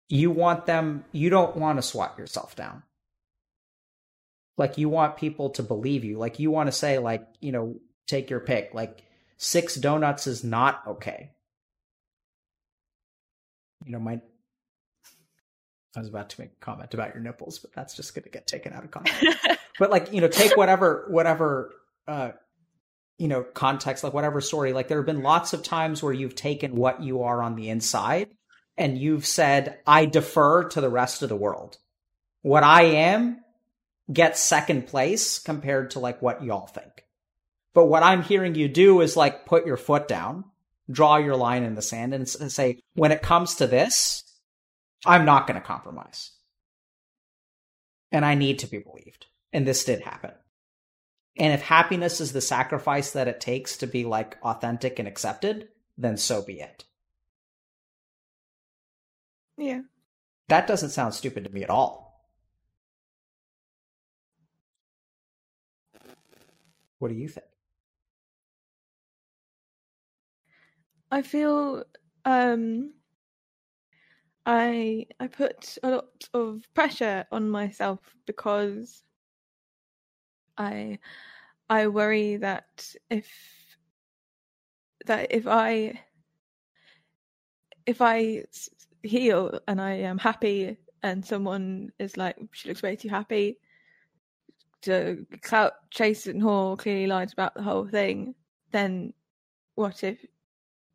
[0.09, 1.05] you want them.
[1.13, 2.83] You don't want to swat yourself down.
[4.57, 6.19] Like you want people to believe you.
[6.19, 7.77] Like you want to say like you know
[8.07, 8.75] take your pick.
[8.75, 9.03] Like
[9.37, 11.31] six donuts is not okay.
[13.85, 14.21] You know my
[15.97, 18.29] i was about to make a comment about your nipples but that's just going to
[18.29, 19.25] get taken out of context.
[19.79, 21.73] But like you know take whatever whatever
[22.09, 22.33] uh
[23.17, 24.73] you know context like whatever story.
[24.73, 27.69] Like there have been lots of times where you've taken what you are on the
[27.69, 28.29] inside
[28.79, 31.77] and you've said i defer to the rest of the world
[32.43, 33.41] what i am
[34.13, 37.05] gets second place compared to like what y'all think.
[37.75, 40.45] But what I'm hearing you do is like put your foot down,
[40.91, 44.25] draw your line in the sand and say, when it comes to this,
[45.05, 46.33] I'm not going to compromise.
[48.11, 49.27] And I need to be believed.
[49.53, 50.33] And this did happen.
[51.37, 55.69] And if happiness is the sacrifice that it takes to be like authentic and accepted,
[55.97, 56.85] then so be it.
[59.59, 59.81] Yeah.
[60.49, 62.09] That doesn't sound stupid to me at all.
[66.99, 67.47] What do you think?
[71.11, 71.85] I feel
[72.25, 72.93] um
[74.47, 79.05] I I put a lot of pressure on myself because
[80.57, 80.99] I
[81.69, 83.29] I worry that if
[85.07, 86.01] that if I
[87.87, 88.45] if I
[89.09, 93.59] heal and I am happy and someone is like she looks way too happy.
[94.83, 98.35] To clout Jason Hall clearly lied about the whole thing,
[98.71, 99.13] then
[99.75, 100.25] what if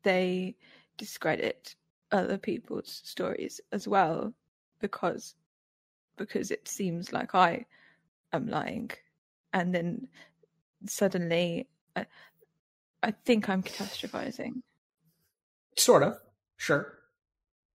[0.02, 0.56] they
[0.96, 1.74] discredit
[2.10, 4.32] other people's stories as well?
[4.80, 5.34] Because
[6.16, 7.66] because it seems like I
[8.32, 8.90] am lying,
[9.52, 10.08] and then
[10.86, 12.06] suddenly I,
[13.02, 14.62] I think I'm catastrophizing.
[15.76, 16.18] Sort of,
[16.56, 17.03] sure.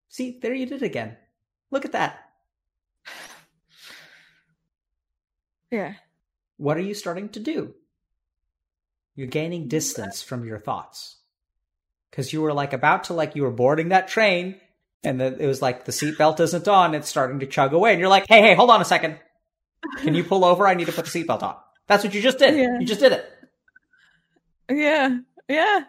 [0.09, 1.15] See, there you did again.
[1.71, 2.19] Look at that.
[5.71, 5.93] Yeah.
[6.57, 7.75] What are you starting to do?
[9.15, 11.17] You're gaining mm, distance uh from your thoughts.
[12.11, 14.59] Cause you were like about to like you were boarding that train
[15.03, 17.99] and then it was like the seatbelt isn't on, it's starting to chug away, and
[17.99, 19.17] you're like, hey, hey, hold on a second.
[19.99, 20.67] Can you pull over?
[20.67, 21.55] I need to put the seatbelt on.
[21.87, 22.55] That's what you just did.
[22.57, 22.79] Yeah.
[22.79, 23.25] You just did it.
[24.69, 25.19] Yeah.
[25.47, 25.83] Yeah.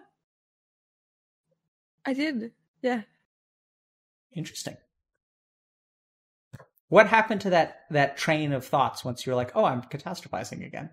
[2.05, 2.53] I did.
[2.83, 3.03] Yeah.
[4.35, 4.77] Interesting.
[6.89, 10.91] What happened to that that train of thoughts once you're like, oh, I'm catastrophizing again?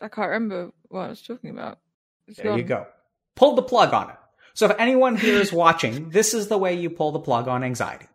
[0.00, 1.78] I can't remember what I was talking about.
[2.26, 2.58] It's there gone.
[2.58, 2.86] you go.
[3.34, 4.16] Pull the plug on it.
[4.54, 7.64] So if anyone here is watching, this is the way you pull the plug on
[7.64, 8.06] anxiety.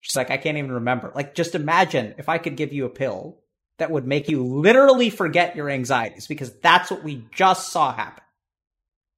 [0.00, 1.12] She's like, I can't even remember.
[1.14, 3.38] Like, just imagine if I could give you a pill
[3.78, 8.23] that would make you literally forget your anxieties because that's what we just saw happen.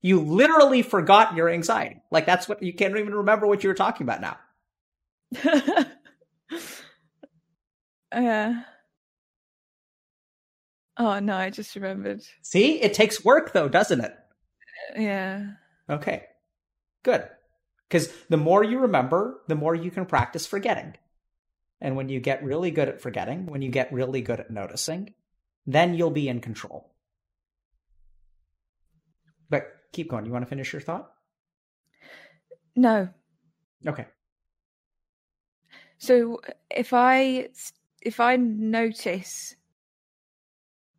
[0.07, 2.01] You literally forgot your anxiety.
[2.12, 4.39] Like that's what you can't even remember what you were talking about now.
[8.15, 8.62] yeah.
[10.97, 12.23] Oh no, I just remembered.
[12.43, 14.16] See, it takes work though, doesn't it?
[14.97, 15.55] Yeah.
[15.91, 16.27] Okay.
[17.03, 17.28] Good.
[17.89, 20.95] Because the more you remember, the more you can practice forgetting.
[21.81, 25.15] And when you get really good at forgetting, when you get really good at noticing,
[25.66, 26.93] then you'll be in control.
[29.51, 30.27] But keep going.
[30.27, 31.10] You want to finish your thought?
[32.77, 33.09] No.
[33.86, 34.06] Okay.
[35.98, 36.40] So
[36.70, 37.48] if I
[38.02, 39.56] if I notice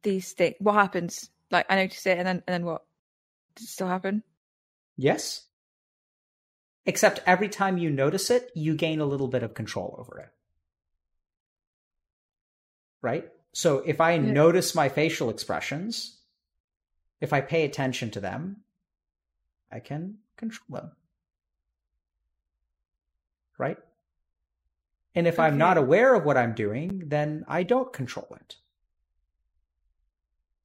[0.01, 1.29] these things, what happens?
[1.51, 2.83] Like I notice it, and then and then what?
[3.55, 4.23] Does it still happen?
[4.97, 5.45] Yes.
[6.85, 10.29] Except every time you notice it, you gain a little bit of control over it.
[13.01, 13.29] Right?
[13.53, 14.21] So if I yeah.
[14.21, 16.21] notice my facial expressions,
[17.19, 18.63] if I pay attention to them,
[19.71, 20.91] I can control them.
[23.57, 23.77] Right?
[25.15, 25.43] And if okay.
[25.43, 28.57] I'm not aware of what I'm doing, then I don't control it.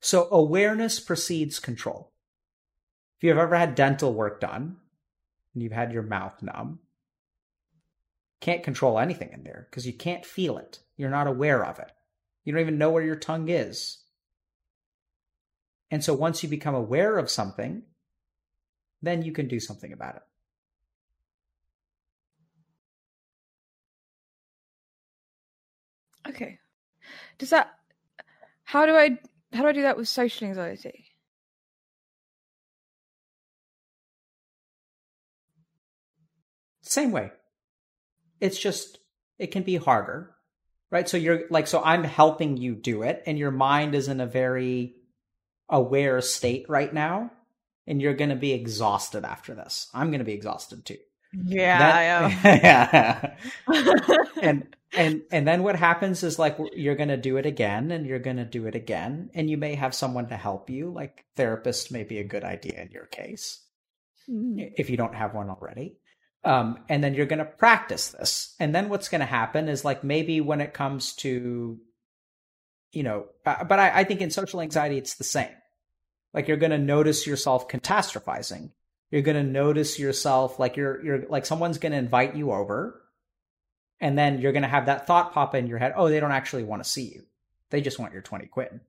[0.00, 2.12] So awareness precedes control.
[3.16, 4.76] If you've ever had dental work done
[5.54, 6.80] and you've had your mouth numb,
[8.40, 10.80] can't control anything in there because you can't feel it.
[10.96, 11.92] You're not aware of it.
[12.44, 13.98] You don't even know where your tongue is.
[15.92, 17.84] And so once you become aware of something,
[19.02, 20.22] then you can do something about it.
[26.28, 26.58] Okay.
[27.38, 27.74] Does that
[28.64, 29.18] how do I
[29.52, 31.06] how do I do that with social anxiety?
[36.82, 37.32] Same way.
[38.40, 38.98] It's just
[39.38, 40.34] it can be harder.
[40.90, 41.08] Right?
[41.08, 44.26] So you're like so I'm helping you do it and your mind is in a
[44.26, 44.94] very
[45.68, 47.30] aware state right now
[47.86, 49.88] and you're going to be exhausted after this.
[49.92, 50.98] I'm going to be exhausted too.
[51.32, 51.78] Yeah,
[52.42, 53.38] that,
[53.68, 54.16] yeah.
[54.42, 58.06] and and and then what happens is like you're going to do it again and
[58.06, 61.24] you're going to do it again and you may have someone to help you like
[61.36, 63.60] therapist may be a good idea in your case
[64.30, 64.72] Mm.
[64.76, 65.96] if you don't have one already
[66.44, 69.84] um, and then you're going to practice this and then what's going to happen is
[69.84, 71.80] like maybe when it comes to
[72.92, 75.48] you know uh, but I, I think in social anxiety it's the same
[76.34, 78.70] like you're going to notice yourself catastrophizing.
[79.10, 83.02] You're going to notice yourself like you're you're like someone's going to invite you over
[84.00, 86.32] and then you're going to have that thought pop in your head oh they don't
[86.32, 87.22] actually want to see you.
[87.70, 88.80] They just want your 20 quid.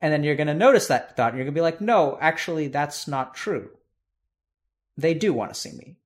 [0.00, 2.18] And then you're going to notice that thought and you're going to be like no
[2.20, 3.70] actually that's not true.
[4.96, 5.96] They do want to see me.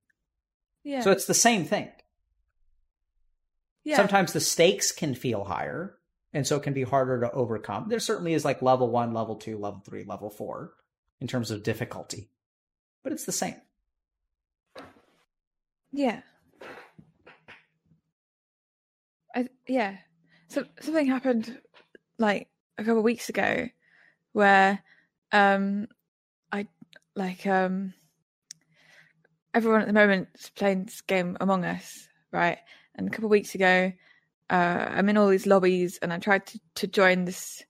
[0.83, 1.01] Yeah.
[1.01, 1.89] so it's the same thing.
[3.83, 3.97] Yeah.
[3.97, 5.97] sometimes the stakes can feel higher
[6.35, 9.35] and so it can be harder to overcome there certainly is like level one level
[9.35, 10.73] two level three level four
[11.19, 12.29] in terms of difficulty
[13.03, 13.55] but it's the same
[15.95, 16.21] Yeah.
[19.33, 19.95] I, yeah.
[20.49, 21.57] So something happened
[22.19, 23.69] like a couple of weeks ago
[24.33, 24.83] where
[25.31, 25.87] um
[26.51, 26.67] I
[27.15, 27.93] like um
[29.53, 32.57] everyone at the moment is playing this game Among Us, right?
[32.95, 33.93] And a couple of weeks ago,
[34.49, 37.63] uh I'm in all these lobbies and I tried to, to join this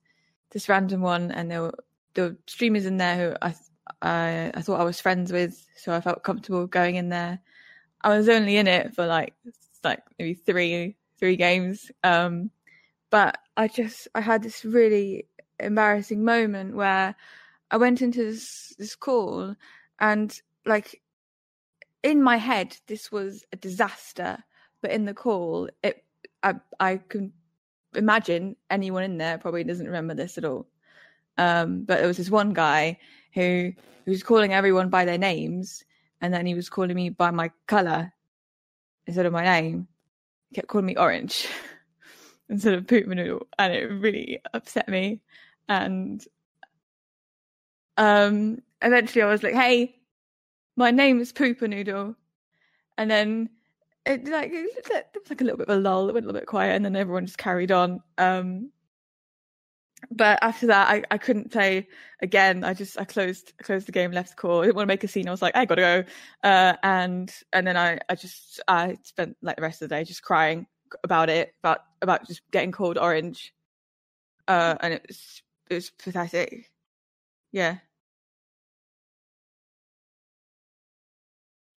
[0.51, 1.75] this random one and there were
[2.17, 3.55] were streamers in there who I
[4.01, 7.39] I I thought I was friends with, so I felt comfortable going in there.
[8.01, 9.33] I was only in it for like
[9.83, 12.51] like maybe three three games, um,
[13.09, 15.27] but I just I had this really
[15.59, 17.15] embarrassing moment where
[17.71, 19.55] I went into this this call
[19.99, 21.01] and like
[22.03, 24.43] in my head this was a disaster,
[24.81, 26.04] but in the call it
[26.45, 27.33] I I can
[27.95, 30.67] imagine anyone in there probably doesn't remember this at all.
[31.37, 32.99] Um, but there was this one guy
[33.33, 33.73] who
[34.05, 35.83] who was calling everyone by their names
[36.21, 38.13] and then he was calling me by my color
[39.07, 39.87] instead of my name.
[40.49, 41.47] He kept calling me orange
[42.49, 45.21] instead of poop noodle, and it really upset me.
[45.67, 46.23] And
[47.97, 49.95] um, eventually, I was like, "Hey,
[50.75, 52.15] my name is Pooper Noodle,"
[52.97, 53.49] and then
[54.05, 56.09] it like there was like a little bit of a lull.
[56.09, 58.01] It went a little bit quiet, and then everyone just carried on.
[58.17, 58.71] Um,
[60.11, 61.87] but after that, I, I couldn't play
[62.21, 62.63] again.
[62.63, 64.61] I just I closed closed the game, left the call.
[64.61, 65.27] I didn't want to make a scene.
[65.27, 66.03] I was like, I gotta go.
[66.43, 70.03] Uh, and and then I I just I spent like the rest of the day
[70.03, 70.67] just crying
[71.03, 73.53] about it, about about just getting called orange.
[74.47, 76.71] Uh, and it was it was pathetic.
[77.51, 77.77] Yeah.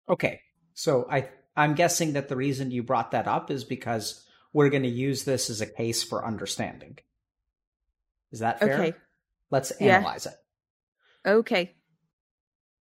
[0.08, 0.40] Okay.
[0.74, 4.84] So I I'm guessing that the reason you brought that up is because we're going
[4.84, 6.98] to use this as a case for understanding.
[8.30, 8.74] Is that fair?
[8.74, 8.94] Okay.
[9.50, 9.96] Let's Yeah.
[9.96, 10.34] analyze it.
[11.26, 11.74] Okay.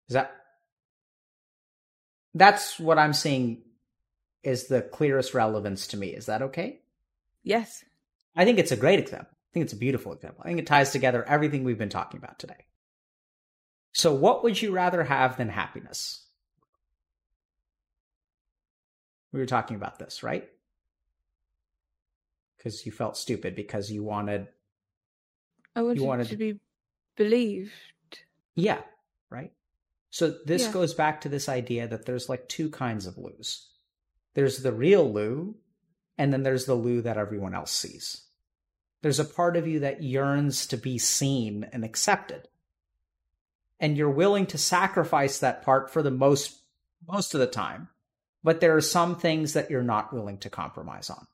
[0.10, 0.32] Is that
[2.34, 3.64] That's what I'm seeing
[4.44, 6.10] is the clearest relevance to me.
[6.10, 6.82] Is that okay?
[7.44, 7.86] Yes.
[8.36, 9.32] I think it's a great example.
[9.32, 10.42] I think it's a beautiful example.
[10.44, 12.66] I think it ties together everything we've been talking about today.
[13.94, 16.25] So what would you rather have than happiness?
[19.32, 20.50] We were talking about this, right?
[22.58, 24.48] Because you felt stupid because you wanted
[25.76, 26.60] I wanted, wanted- to be
[27.16, 27.72] believed.
[28.56, 28.82] Yeah,
[29.30, 29.52] right?
[30.10, 30.72] So this Yeah.
[30.72, 33.70] goes back to this idea that there's like two kinds of Lous.
[34.34, 35.56] There's the real Lou,
[36.18, 38.22] and then there's the Lou that everyone else sees.
[39.02, 42.48] There's a part of you that yearns to be seen and accepted.
[43.80, 46.62] And you're willing to sacrifice that part for the most
[47.08, 47.90] most of the time.
[48.46, 51.26] But there are some things that you're not willing to compromise on.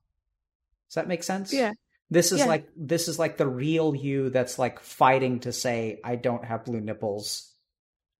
[0.87, 1.51] Does that make sense?
[1.51, 1.73] Yeah.
[2.09, 2.45] This is Yeah.
[2.45, 6.63] like this is like the real you that's like fighting to say I don't have
[6.63, 7.53] blue nipples.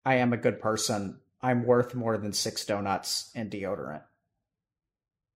[0.04, 1.22] I am a good person.
[1.42, 4.04] I'm worth more than six donuts and deodorant.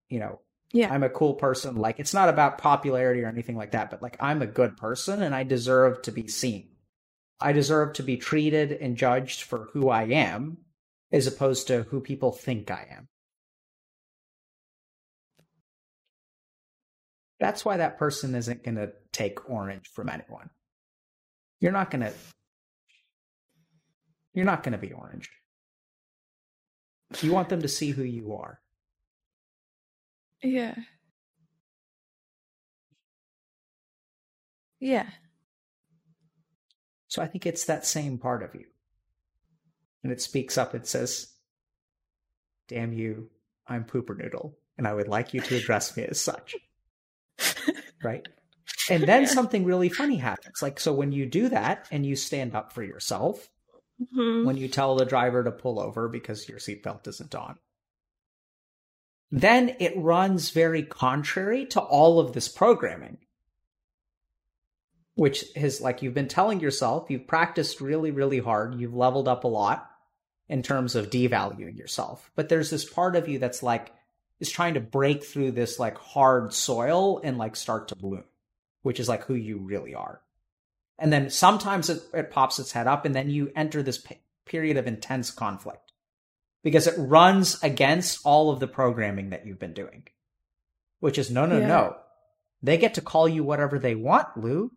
[0.10, 0.42] You know,
[0.74, 0.94] Yeah.
[0.94, 1.78] I'm a cool person.
[1.78, 5.22] Like it's not about popularity or anything like that, but like I'm a good person
[5.24, 6.76] and I deserve to be seen.
[7.40, 10.58] I deserve to be treated and judged for who I am
[11.10, 13.08] as opposed to who people think I am.
[17.46, 20.50] That's why that person isn't going to take orange from anyone.
[21.60, 22.12] You're not going to
[24.34, 25.30] You're not going to be orange.
[27.22, 28.60] You want them to see who you are.
[30.42, 30.74] Yeah.
[34.80, 35.08] Yeah.
[37.08, 38.66] So I think it's that same part of you.
[40.04, 41.28] And it speaks up, it says,
[42.68, 43.30] Damn you,
[43.68, 46.56] I'm Pooper Noodle, and I would like you to address me as such.
[48.06, 48.26] Right?
[48.90, 50.62] And then something really funny happens.
[50.62, 53.50] Like, so when you do that and you stand up for yourself,
[54.02, 54.46] Mhm.
[54.46, 57.58] when you tell the driver to pull over because your seatbelt isn't on,
[59.32, 63.18] then it runs very contrary to all of this programming.
[65.16, 69.44] Which is like you've been telling yourself, you've practiced really, really hard, you've leveled up
[69.46, 69.90] a lot
[70.50, 72.32] in terms of devaluing yourself.
[72.36, 73.94] But there's this part of you that's like,
[74.40, 78.24] is trying to break through this like hard soil and like start to bloom,
[78.82, 80.22] which is like who you really are.
[80.98, 84.20] And then sometimes it, it pops its head up, and then you enter this pe-
[84.46, 85.92] period of intense conflict
[86.64, 90.04] because it runs against all of the programming that you've been doing,
[91.00, 91.68] which is no, no, Yeah.
[91.68, 91.96] no.
[92.64, 94.72] They get to call you whatever they want, Lou.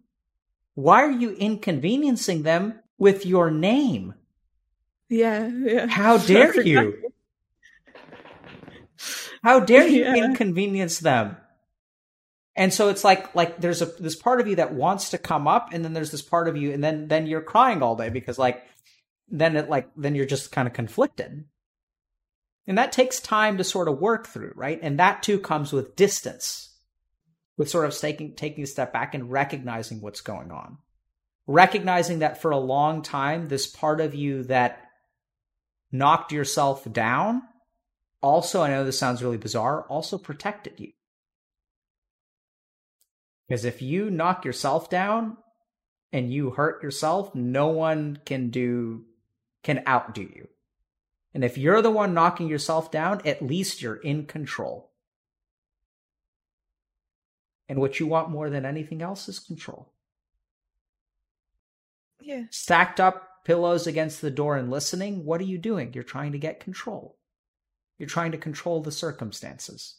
[0.74, 4.14] Why are you inconveniencing them with your name?
[5.08, 5.46] Yeah.
[5.48, 5.86] Yeah.
[5.86, 7.12] How dare you?
[9.42, 10.16] How dare you Yeah.
[10.16, 11.36] inconvenience them?
[12.56, 15.46] And so it's like like there's a this part of you that wants to come
[15.46, 18.10] up, and then there's this part of you, and then then you're crying all day
[18.10, 18.64] because like
[19.28, 21.44] then it like then you're just kind of conflicted.
[22.66, 24.78] And that takes time to sort of work through, right?
[24.82, 26.76] And that too comes with distance,
[27.56, 30.78] with sort of taking taking a step back and recognizing what's going on.
[31.46, 34.82] Recognizing that for a long time, this part of you that
[35.92, 37.42] knocked yourself down
[38.22, 40.92] also, I know this sounds really bizarre, also protected you.
[43.48, 45.36] Because if you knock yourself down
[46.12, 49.04] and you hurt yourself, no one can do
[49.62, 50.48] can outdo you.
[51.34, 54.92] And if you're the one knocking yourself down, at least you're in control.
[57.68, 59.92] And what you want more than anything else is control.
[62.20, 62.44] Yeah.
[62.50, 65.92] Stacked up pillows against the door and listening, what are you doing?
[65.92, 67.17] You're trying to get control.
[67.98, 69.96] You're trying to control the circumstances.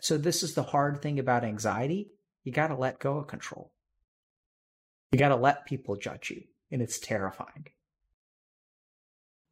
[0.00, 2.12] So, this is the hard thing about anxiety.
[2.44, 3.72] You got to let go of control.
[5.12, 7.66] You got to let people judge you, and it's terrifying.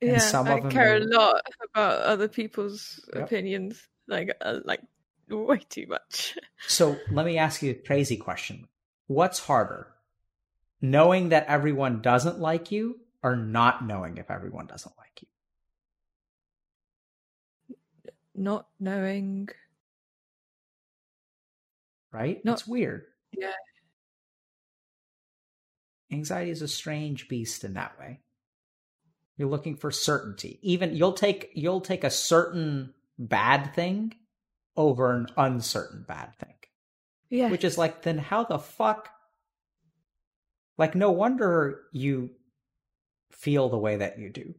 [0.01, 0.19] And Yeah.
[0.21, 1.43] some I care a lot
[1.75, 3.25] about other people's Yep.
[3.25, 3.89] opinions.
[4.07, 4.81] Like, uh, like
[5.29, 6.37] way too much.
[6.67, 8.69] So, let me ask you a crazy question
[9.07, 9.95] What's harder?
[10.81, 15.23] Knowing that everyone doesn't like you, or not knowing if everyone doesn't like
[17.69, 17.77] you?
[18.35, 19.49] Not knowing.
[22.13, 22.45] Right?
[22.45, 23.05] No- It's weird.
[23.33, 23.53] Yeah.
[26.11, 28.21] Anxiety is a strange beast in that way.
[29.37, 30.59] You're looking for certainty.
[30.63, 34.15] Even you'll take you'll take a certain bad thing
[34.77, 36.55] over an uncertain bad thing.
[37.29, 37.51] Yeah.
[37.51, 39.11] Which is like then how the fuck
[40.79, 42.31] like no wonder you
[43.39, 44.55] feel the way that you do.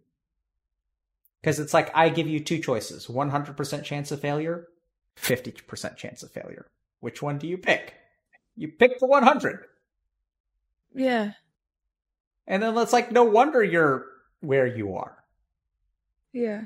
[1.44, 4.68] Cuz it's like I give you two choices, 100% chance of failure,
[5.18, 6.72] 50% chance of failure.
[7.00, 7.94] Which one do you pick?
[8.56, 9.66] You pick the 100.
[10.94, 11.32] yeah.
[12.48, 14.08] And then it's like, no wonder you're
[14.42, 15.24] where you are.
[16.34, 16.64] Yeah.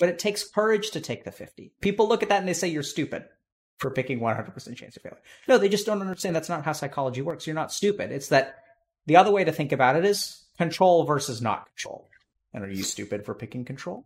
[0.00, 1.72] But it takes courage to take the 50.
[1.80, 3.26] People look at that and they say you're stupid
[3.78, 5.22] for picking 100% chance of failure.
[5.46, 7.46] No, they just don't understand that's not how psychology works.
[7.46, 8.10] You're not stupid.
[8.10, 8.56] It's that
[9.06, 12.08] the other way to think about it is control versus not control.
[12.54, 14.04] And are you stupid for picking control?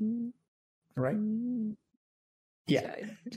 [0.00, 0.32] Mm,
[0.96, 1.16] Right?
[1.16, 1.76] mm,
[2.66, 2.94] Yeah.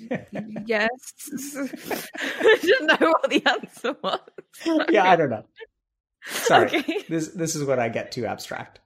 [0.65, 0.89] yes.
[2.19, 4.19] I didn't know what the answer was.
[4.89, 5.45] yeah, I don't know.
[6.25, 6.67] Sorry.
[6.67, 7.03] Okay.
[7.07, 8.79] This this is what I get too abstract.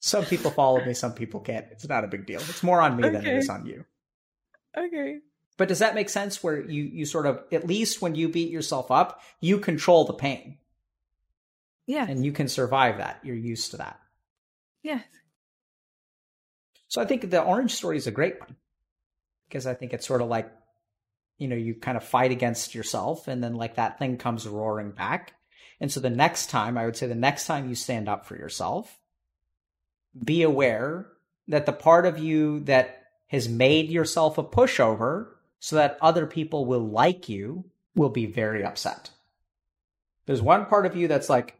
[0.00, 1.66] Some people follow me, some people can't.
[1.72, 2.40] It's not a big deal.
[2.40, 3.84] It's more on me than it is on you.
[4.76, 5.18] okay.
[5.56, 8.50] But does that make sense where you you sort of at least when you beat
[8.50, 10.58] yourself up, you control the pain
[11.86, 12.06] Yeah.
[12.08, 13.20] and you can survive that.
[13.22, 13.98] You're used to that.
[14.82, 15.02] Yes.
[16.88, 18.56] So I think the orange story is a great one
[19.48, 20.50] because I think it's sort of like
[21.38, 24.92] you know, you kind of fight against yourself and then like that thing comes roaring
[24.92, 25.34] back
[25.80, 28.36] And so the next time, I would say the next time you stand up for
[28.36, 28.98] yourself,
[30.24, 31.08] be aware
[31.48, 35.26] that the part of you that has made yourself a pushover
[35.58, 37.64] so that other people will like you
[37.94, 39.10] will be very upset.
[40.26, 41.56] There's one part of you that's like,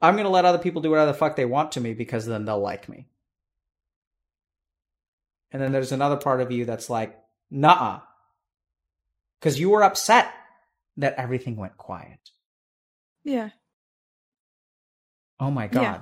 [0.00, 2.26] I'm going to let other people do whatever the fuck they want to me because
[2.26, 3.06] then they'll like me.
[5.50, 7.18] And then there's another part of you that's like,
[7.50, 8.00] nah,
[9.38, 10.32] because you were upset
[10.96, 12.30] that everything went quiet.
[13.24, 13.50] Yeah.
[15.38, 15.82] Oh my god.
[15.82, 15.98] Yeah.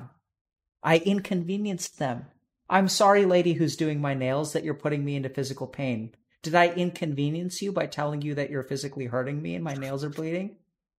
[0.83, 2.27] I inconvenienced them.
[2.69, 6.15] I'm sorry, lady who's doing my nails, that you're putting me into physical pain.
[6.45, 10.05] Did I inconvenience you by telling you that you're physically hurting me and my nails
[10.05, 10.57] are bleeding?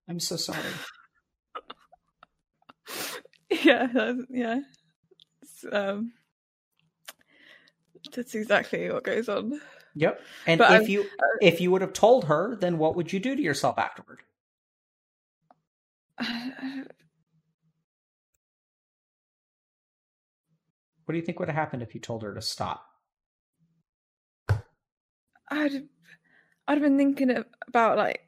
[0.09, 0.59] I'm so sorry.
[3.63, 4.59] Yeah, that's, yeah.
[5.71, 6.13] Um,
[8.13, 9.59] that's exactly what goes on.
[9.95, 10.19] Yep.
[10.47, 11.05] And But if I'm- you
[11.41, 14.21] if you would have told her, then what would you do to yourself afterward?
[21.05, 22.83] What do you think would have happened if you told her to stop?
[25.49, 25.87] I'd
[26.67, 28.27] I'd been thinking about like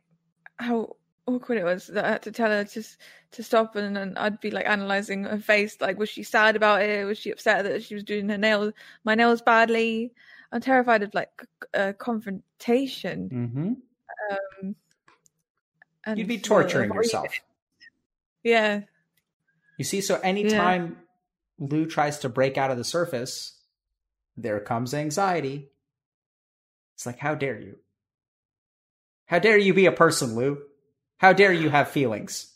[0.58, 0.96] how
[1.26, 2.84] awkward it was that I had to tell her to
[3.32, 5.78] to stop, and then I'd be like analyzing her face.
[5.82, 7.06] Like, was she sad about it?
[7.06, 8.74] Was she upset that she was doing her nails,
[9.04, 10.14] my nails badly?
[10.52, 13.30] I'm terrified of like a confrontation.
[13.30, 13.74] Mm-hmm.
[14.32, 14.76] Um,
[16.06, 17.28] and You'd be to torturing yourself.
[18.44, 18.82] Yeah,
[19.78, 21.00] You see, so anytime
[21.60, 23.60] Lou tries to break out of the surface,
[24.38, 25.70] there comes anxiety.
[26.98, 27.78] It's like, how dare you?
[29.28, 30.58] How dare you be a person, Lou?
[31.18, 32.56] How dare you have feelings?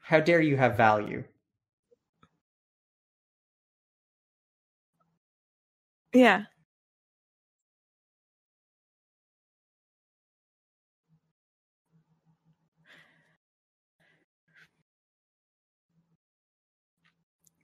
[0.00, 1.22] How dare you have value?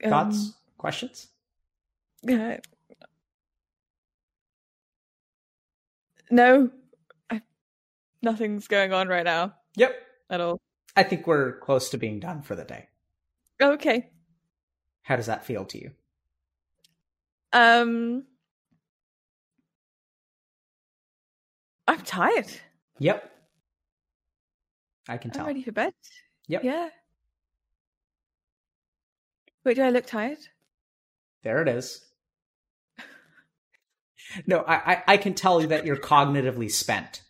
[0.01, 0.11] yeah.
[0.11, 0.55] Thoughts?
[0.79, 1.27] Questions?
[2.29, 2.57] Um, uh,
[6.31, 6.71] no,
[7.29, 7.43] I,
[8.23, 9.95] nothing's going on right now Yep.
[10.31, 10.61] at all.
[10.97, 12.89] I think we're close to being done for the day.
[13.63, 14.11] Okay.
[15.03, 15.91] How does that feel to you?
[17.53, 18.25] Um,
[21.89, 22.47] I'm tired.
[22.99, 23.31] Yep.
[25.09, 25.47] I can I'm tell.
[25.47, 25.93] ready for bed.
[26.49, 26.65] Yep.
[26.65, 26.89] Yeah.
[29.65, 30.39] Wait, do I look tired?
[31.43, 32.05] There it is.
[34.47, 37.23] No, I, I, I can tell you that you're cognitively spent.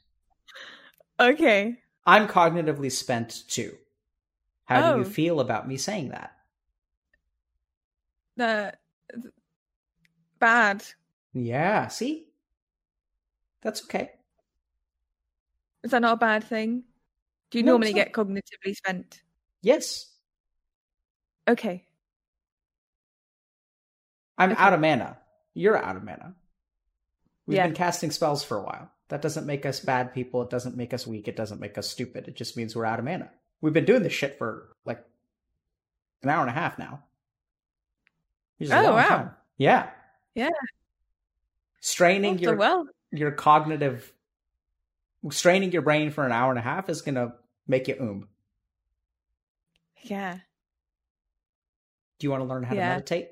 [1.18, 1.76] Okay.
[2.06, 3.76] I'm cognitively spent too.
[4.64, 5.10] How do you Oh.
[5.10, 6.32] feel about me saying that?
[8.36, 8.74] The
[10.38, 10.84] bad.
[11.32, 12.28] Yeah, see?
[13.62, 14.10] That's okay.
[15.82, 16.84] Is that not a bad thing?
[17.50, 19.22] Do you No, normally get cognitively spent?
[19.62, 20.06] Yes.
[21.48, 21.84] Okay.
[24.38, 24.60] I'm Okay.
[24.62, 25.18] out of mana.
[25.54, 26.34] You're out of mana.
[27.50, 27.66] We've Yeah.
[27.66, 28.90] been casting spells for a while.
[29.08, 30.40] That doesn't make us bad people.
[30.42, 31.26] It doesn't make us weak.
[31.26, 32.28] It doesn't make us stupid.
[32.28, 33.30] It just means we're out of mana.
[33.60, 35.04] We've been doing this shit for like
[36.22, 37.02] an hour and a half now.
[38.58, 39.08] Which is a Oh, wow.
[39.08, 39.30] time.
[39.56, 39.90] Yeah.
[40.34, 40.50] Yeah.
[41.80, 42.86] Straining your well.
[43.10, 44.12] your cognitive
[45.30, 47.34] straining your brain for an hour and a half is gonna
[47.66, 48.28] make you um.
[50.02, 50.38] Yeah.
[52.18, 53.30] Do you want to learn how to meditate?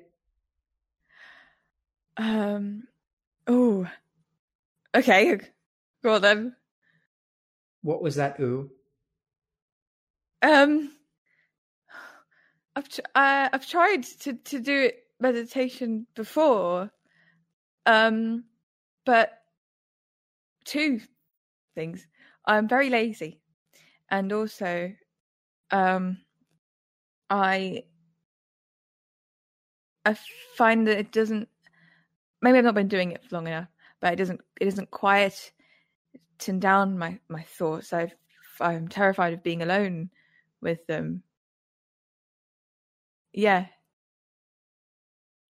[2.17, 2.87] Um.
[3.47, 3.87] Oh.
[4.95, 5.39] Okay.
[6.03, 6.55] Go on then.
[7.81, 8.69] What was that ooh?
[10.41, 10.91] Um.
[12.75, 16.89] I've tr- uh, I've tried to to do it meditation before,
[17.85, 18.45] um,
[19.05, 19.33] but
[20.65, 21.01] two
[21.75, 22.07] things.
[22.45, 23.41] I'm very lazy,
[24.09, 24.93] and also,
[25.71, 26.19] um,
[27.29, 27.83] I
[30.05, 30.15] I
[30.55, 31.49] find that it doesn't.
[32.41, 33.67] Maybe I've not been doing it for long enough,
[33.99, 34.41] but it doesn't.
[34.59, 35.51] It doesn't quiet
[36.37, 37.93] tune down my my thoughts.
[37.93, 38.15] I've,
[38.59, 40.09] I'm terrified of being alone
[40.61, 41.23] with them.
[43.33, 43.67] Yeah.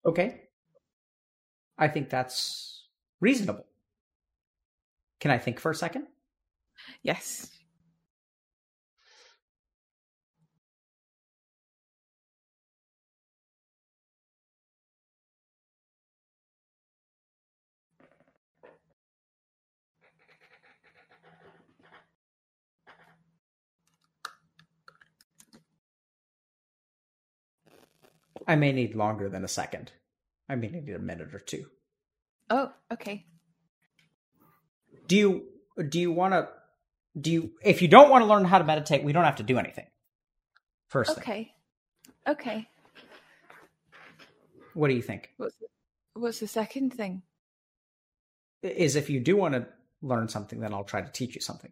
[0.06, 0.44] Okay.
[1.78, 2.88] I think that's
[3.22, 3.66] reasonable.
[5.20, 6.08] Can I think for a second?
[7.04, 7.59] Yes.
[28.48, 29.92] I may need longer than a second.
[30.48, 31.66] I may need a minute or two.
[32.50, 33.26] Oh, okay.
[35.08, 35.44] Do you
[35.88, 36.50] do you want to
[37.20, 39.44] do you if you don't want to learn how to meditate, we don't have to
[39.44, 39.86] do anything.
[40.88, 41.24] First thing.
[41.24, 41.54] Okay.
[42.28, 42.68] Okay.
[44.74, 45.32] What do you think?
[45.38, 45.68] What's the,
[46.14, 47.22] what's the second thing?
[48.62, 49.68] Is if you do want to
[50.02, 51.72] learn something, then I'll try to teach you something.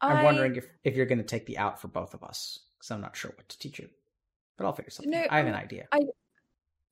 [0.00, 2.90] I'm wondering if, if you're going to take the out for both of us because
[2.90, 3.88] I'm not sure what to teach you.
[4.56, 5.10] But I'll figure something.
[5.10, 5.88] No, I have an idea.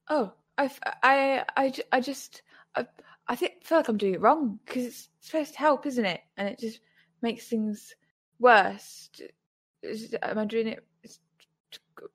[0.08, 0.70] Oh, I
[1.02, 2.42] I I I just,
[2.74, 2.86] I,
[3.28, 6.20] I think, feel like I'm doing it wrong because it's supposed to help, isn't it?
[6.36, 6.80] And it just
[7.22, 7.94] makes things
[8.38, 9.10] worse.
[9.82, 10.84] Is- Am I doing it?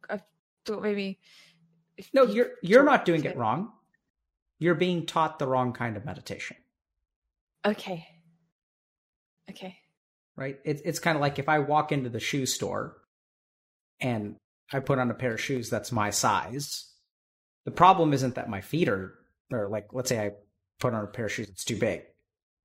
[0.09, 0.19] I
[0.65, 1.19] thought maybe.
[2.13, 3.71] No, you you're you're not doing it wrong.
[4.59, 6.57] You're being taught the wrong kind of meditation,
[7.65, 8.05] Okay.
[9.49, 9.77] Okay.
[10.35, 10.59] right?
[10.65, 12.97] It's it's kind of like if I walk into the shoe store
[13.99, 14.35] and
[14.71, 16.91] I put on a pair of shoes that's my size.
[17.65, 19.13] The problem isn't that my feet are
[19.51, 20.31] or like let's say I
[20.79, 22.03] put on a pair of shoes that's too big.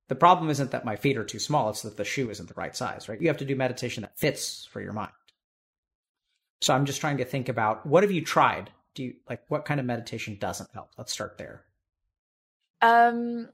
[0.09, 2.55] The problem isn't that my feet are too small, it's that the shoe isn't the
[2.55, 3.21] right size, right?
[3.21, 5.11] You have to do meditation that fits for your mind.
[6.61, 8.69] So I'm just trying to think about what have you tried?
[8.95, 10.91] Do you like what kind of meditation doesn't help?
[10.97, 11.63] Let's start there.
[12.81, 13.49] Um.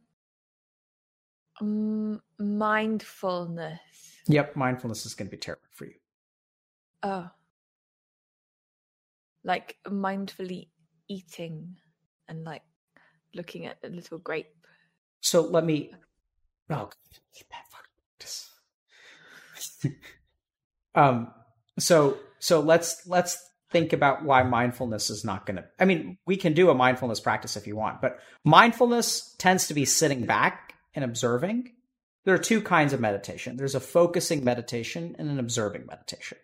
[1.61, 3.79] m- mindfulness.
[4.27, 5.93] Yep, mindfulness is going to be terrible for you.
[7.03, 7.29] Oh.
[9.43, 10.67] Like mindfully
[11.07, 11.77] eating
[12.27, 12.63] and like
[13.33, 14.53] looking at a little grape.
[15.21, 15.91] So let me.
[16.69, 16.89] Oh,
[20.95, 21.31] um.
[21.77, 23.37] So so let's let's
[23.71, 25.65] think about why mindfulness is not going to.
[25.79, 29.73] I mean, we can do a mindfulness practice if you want, but mindfulness tends to
[29.73, 31.73] be sitting back and observing.
[32.25, 33.57] There are two kinds of meditation.
[33.57, 36.37] There's a focusing meditation and an observing meditation.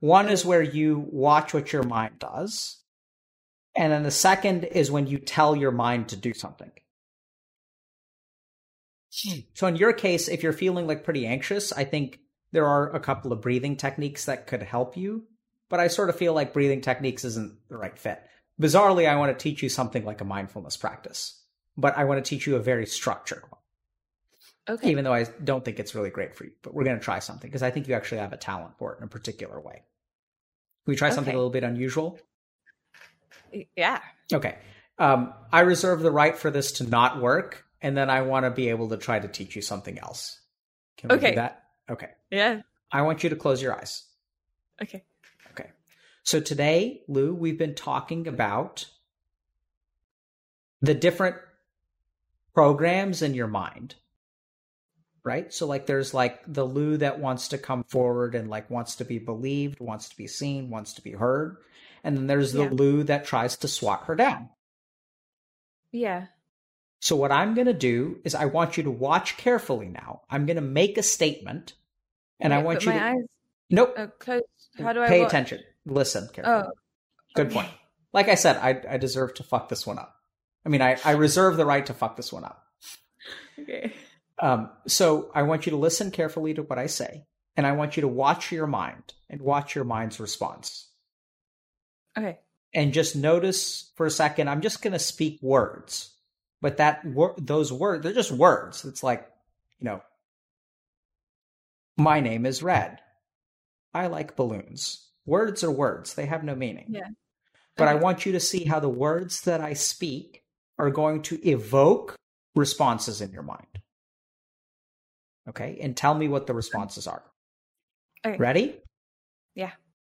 [0.00, 2.78] One is where you watch what your mind does,
[3.76, 6.72] and then the second is when you tell your mind to do something.
[9.22, 9.38] Hmm.
[9.54, 12.20] So in your case, if you're feeling like pretty anxious, I think
[12.52, 15.24] there are a couple of breathing techniques that could help you.
[15.68, 18.20] But I sort of feel like breathing techniques isn't the right fit.
[18.60, 21.42] Bizarrely, I want to teach you something like a mindfulness practice,
[21.76, 23.59] but I want to teach you a very structured one,
[24.70, 24.90] Okay.
[24.90, 26.52] even though I don't think it's really great for you.
[26.62, 28.94] But we're going to try something because I think you actually have a talent for
[28.94, 29.74] it in a particular way.
[29.74, 32.18] Can we try something a little bit unusual?
[33.76, 34.00] yeah.
[34.32, 34.56] Okay.
[34.98, 38.50] Um, I reserve the right for this to not work, and then I want to
[38.50, 40.40] be able to try to teach you something else.
[40.98, 41.30] Can we Okay.
[41.30, 41.64] do that?
[41.90, 42.08] Okay.
[42.30, 42.60] Yeah.
[42.92, 44.04] I want you to close your eyes.
[44.82, 45.02] Okay.
[45.52, 45.70] Okay.
[46.22, 48.86] So today, Lou, we've been talking about
[50.80, 51.36] the different
[52.54, 53.94] programs in your mind.
[55.24, 55.52] Right?
[55.52, 59.04] So like there's like the Lou that wants to come forward and like wants to
[59.04, 61.56] be believed, wants to be seen, wants to be heard.
[62.02, 62.70] And then there's the Yeah.
[62.72, 64.48] Lou that tries to swat her down.
[65.92, 66.26] Yeah.
[67.00, 70.22] So what I'm going to do is I want you to watch carefully now.
[70.30, 71.74] I'm going to make a statement
[72.38, 73.16] and I want you to eyes
[73.70, 73.94] Nope.
[73.96, 74.44] are closed.
[74.78, 75.28] How do I pay watch?
[75.28, 75.60] attention.
[75.86, 76.62] Listen carefully.
[76.66, 76.72] Oh.
[77.34, 77.54] Good okay.
[77.54, 77.68] point.
[78.12, 80.14] Like I said, I I deserve to fuck this one up.
[80.66, 82.64] I mean, I I reserve the right to fuck this one up.
[83.60, 83.92] Okay.
[84.40, 87.26] Um, so I want you to listen carefully to what I say,
[87.56, 90.88] and I want you to watch your mind and watch your mind's response,
[92.16, 92.38] Okay.
[92.72, 94.48] and just notice for a second.
[94.48, 96.14] I'm just going to speak words,
[96.62, 98.84] but that wor- those words they're just words.
[98.86, 99.28] It's like
[99.78, 100.02] you know,
[101.98, 102.98] my name is Red.
[103.92, 105.06] I like balloons.
[105.26, 106.86] Words are words; they have no meaning.
[106.88, 107.08] Yeah.
[107.76, 110.44] But I want you to see how the words that I speak
[110.78, 112.16] are going to evoke
[112.54, 113.69] responses in your mind.
[115.48, 115.78] Okay.
[115.80, 117.22] And tell me what the responses are.
[118.24, 118.36] Okay.
[118.36, 118.76] Ready?
[119.54, 119.72] Yeah.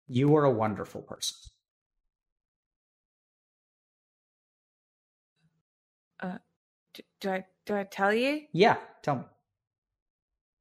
[0.07, 1.37] You are a wonderful person.
[6.95, 8.43] Do, do I do I tell you?
[8.53, 8.77] Yeah.
[9.03, 9.25] Tell me.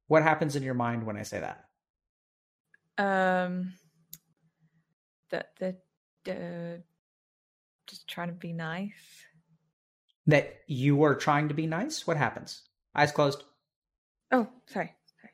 [0.08, 1.68] What happens in your mind when I say that?
[2.98, 3.74] Um.
[5.30, 5.76] That the
[6.24, 6.82] the
[7.86, 8.92] just trying to be nice.
[10.26, 12.04] That you are trying to be nice?
[12.04, 12.62] What happens?
[12.96, 13.44] Eyes closed.
[14.34, 15.32] Oh, sorry, sorry.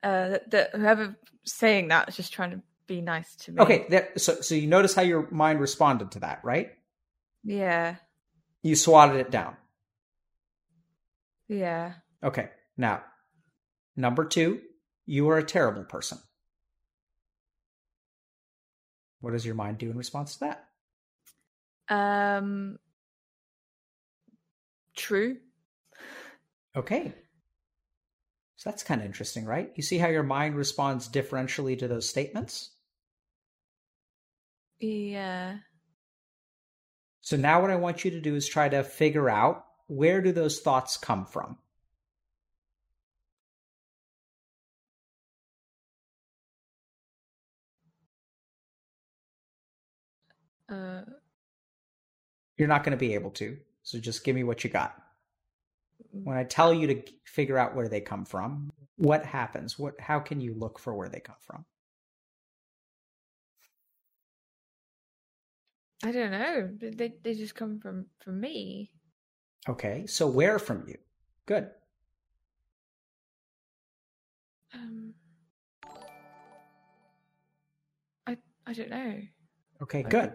[0.00, 3.60] Uh, that whoever saying that is just trying to be nice to me.
[3.60, 3.86] Okay.
[3.90, 6.70] That, so, so you notice how your mind responded to that, right?
[7.42, 7.96] Yeah.
[8.62, 9.56] You swatted it down.
[11.48, 11.94] Yeah.
[12.22, 12.50] Okay.
[12.76, 13.02] Now,
[13.96, 14.60] number two,
[15.04, 16.18] you are a terrible person.
[19.20, 20.64] What does your mind do in response to that?
[21.88, 22.78] Um.
[24.94, 25.38] True.
[26.76, 27.12] Okay.
[28.56, 29.72] So that's kind of interesting, right?
[29.76, 32.70] You see how your mind responds differentially to those statements?
[34.80, 35.58] Yeah.
[37.20, 40.32] So now what I want you to do is try to figure out where do
[40.32, 41.58] those thoughts come from?
[50.68, 51.02] Uh,
[52.58, 53.58] You're not going to be able to.
[53.82, 55.05] So just give me what you got.
[56.24, 59.78] When I tell you to figure out where they come from, what happens?
[59.78, 61.64] What how can you look for where they come from?
[66.04, 66.70] I don't know.
[66.78, 68.92] They- They they just come from from me.
[69.68, 70.06] Okay.
[70.06, 70.98] So where from you?
[71.46, 71.70] Good.
[74.74, 75.14] Um,
[78.26, 78.36] I
[78.66, 79.20] I don't know.
[79.82, 80.08] Okay, Okay.
[80.10, 80.32] good.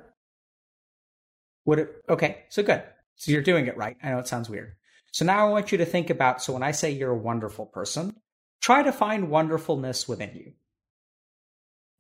[1.65, 2.83] Would it okay, so good.
[3.15, 3.97] So you're doing it right.
[4.01, 4.75] I know it sounds weird.
[5.11, 7.65] So now I want you to think about so when I say you're a wonderful
[7.65, 8.15] person,
[8.61, 10.53] try to find wonderfulness within you.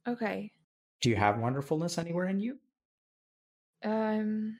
[0.07, 0.51] Okay.
[1.01, 2.57] Do you have wonderfulness anywhere in you?
[3.83, 4.59] Um.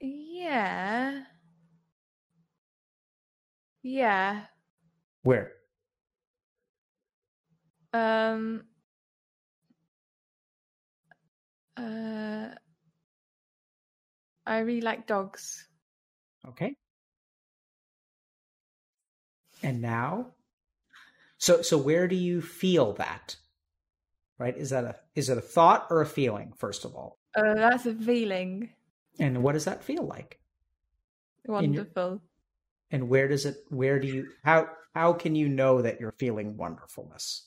[0.00, 1.22] Yeah.
[3.82, 4.42] Yeah.
[5.22, 5.52] Where?
[7.92, 8.64] Um.
[11.76, 12.50] Uh.
[14.48, 15.68] I really like dogs.
[16.48, 16.74] Okay.
[19.62, 20.28] And now?
[21.36, 23.36] So so where do you feel that?
[24.38, 24.56] Right?
[24.56, 27.18] Is that a is it a thought or a feeling first of all?
[27.36, 28.70] Uh, that's a feeling.
[29.18, 30.40] And what does that feel like?
[31.44, 32.22] In your- Wonderful.
[32.90, 36.56] And where does it where do you how how can you know that you're feeling
[36.56, 37.44] wonderfulness?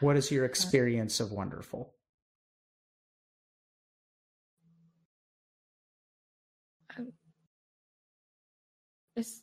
[0.00, 1.93] What is your experience of wonderful?
[9.16, 9.42] Is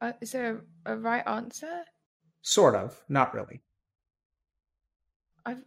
[0.00, 1.84] uh, is there a, a right answer?
[2.42, 3.62] Sort of, not really.
[5.46, 5.62] I've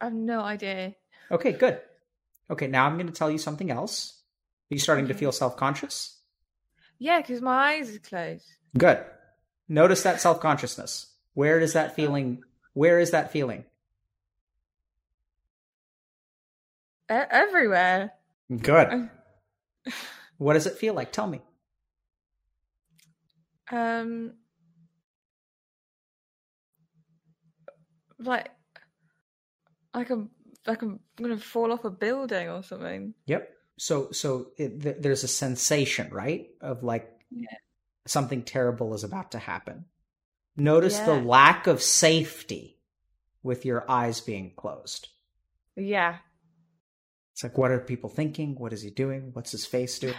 [0.00, 0.94] I've no idea.
[1.30, 1.80] Okay, good.
[2.50, 4.20] Okay, now I'm going to tell you something else.
[4.70, 6.18] Are you starting to feel self-conscious?
[6.98, 8.46] Yeah, because my eyes are closed.
[8.76, 9.04] Good.
[9.68, 11.12] Notice that self-consciousness.
[11.34, 12.42] Where is that feeling?
[12.72, 13.64] Where is that feeling?
[17.10, 18.12] E- everywhere.
[18.54, 18.92] Good.
[18.92, 19.10] Um,
[20.38, 21.12] What does it feel like?
[21.12, 21.40] Tell me.
[23.70, 24.32] Um,
[28.18, 28.50] like,
[29.94, 30.30] like I'm
[30.66, 33.14] like I'm gonna fall off a building or something.
[33.26, 33.50] Yep.
[33.78, 37.46] So so it, th- there's a sensation, right, of like Yeah.
[38.06, 39.84] something terrible is about to happen.
[40.56, 42.80] Notice the lack of safety
[43.44, 45.08] with your eyes being closed.
[45.76, 46.16] Yeah,
[47.32, 48.56] It's like, what are people thinking?
[48.58, 49.30] What is he doing?
[49.32, 50.16] What's his face doing?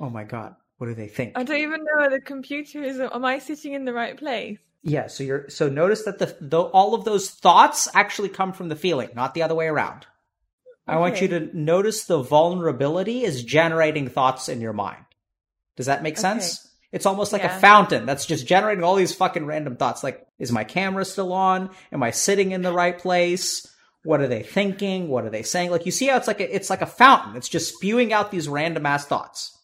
[0.00, 1.36] Oh my god, what do they think?
[1.36, 2.98] I don't even know where the computer is.
[2.98, 4.56] Am I sitting in the right place?
[4.82, 5.08] Yeah.
[5.08, 9.10] So you're so notice that the, all of those thoughts actually come from the feeling,
[9.14, 10.06] not the other way around.
[10.88, 10.96] Okay.
[10.96, 15.04] I want you to notice the vulnerability is generating thoughts in your mind.
[15.76, 16.58] Does that make sense?
[16.58, 16.68] Okay.
[16.92, 20.02] It's almost like a fountain that's just generating all these fucking random thoughts.
[20.02, 21.68] Like, is my camera still on?
[21.92, 23.70] Am I sitting in the right place?
[24.02, 25.08] What are they thinking?
[25.08, 25.72] What are they saying?
[25.72, 27.36] Like, you see how it's like a, it's like a fountain.
[27.36, 29.58] It's just spewing out these random ass thoughts.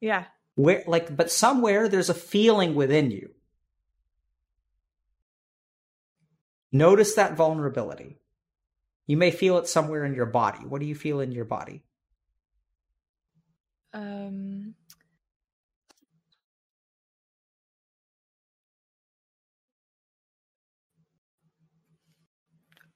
[0.00, 0.24] Yeah.
[0.58, 3.30] Where, like, but somewhere there's a feeling within you.
[6.72, 8.18] Notice that vulnerability.
[9.06, 10.58] You may feel it somewhere in your body.
[10.66, 11.84] What do you feel in your body?
[13.92, 14.74] Um.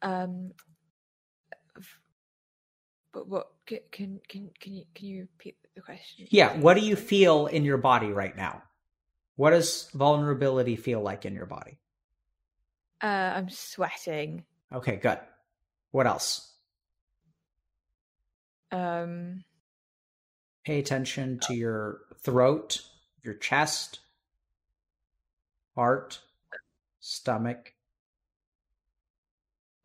[0.03, 0.51] Um.
[3.13, 3.53] But what
[3.91, 6.27] can can can you can you repeat the question?
[6.31, 8.63] Yeah, what do you feel in your body right now?
[9.37, 11.79] What does vulnerability feel like in your body?
[13.03, 14.45] Uh, I'm sweating.
[14.73, 15.19] Okay, good.
[15.91, 16.53] What else?
[18.71, 19.45] Um.
[20.65, 22.83] Pay attention to your throat,
[23.25, 23.99] your chest,
[25.75, 26.21] heart,
[27.01, 27.75] stomach.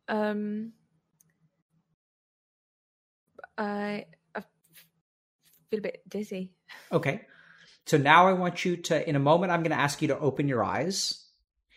[0.08, 0.72] Um.
[3.58, 4.42] I, I
[5.70, 6.52] feel a bit dizzy.
[6.92, 7.22] Okay.
[7.86, 10.18] So now I want you to, in a moment, I'm going to ask you to
[10.18, 11.26] open your eyes.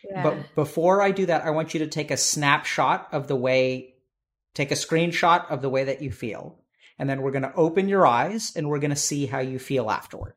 [0.08, 0.22] Yeah.
[0.22, 3.94] But before I do that, I want you to take a snapshot of the way,
[4.54, 6.58] take a screenshot of the way that you feel.
[6.98, 9.58] And then we're going to open your eyes and we're going to see how you
[9.58, 10.34] feel afterward.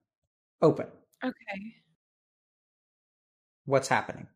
[0.62, 0.88] Open.
[1.24, 1.76] okay.
[3.66, 4.28] What's happening?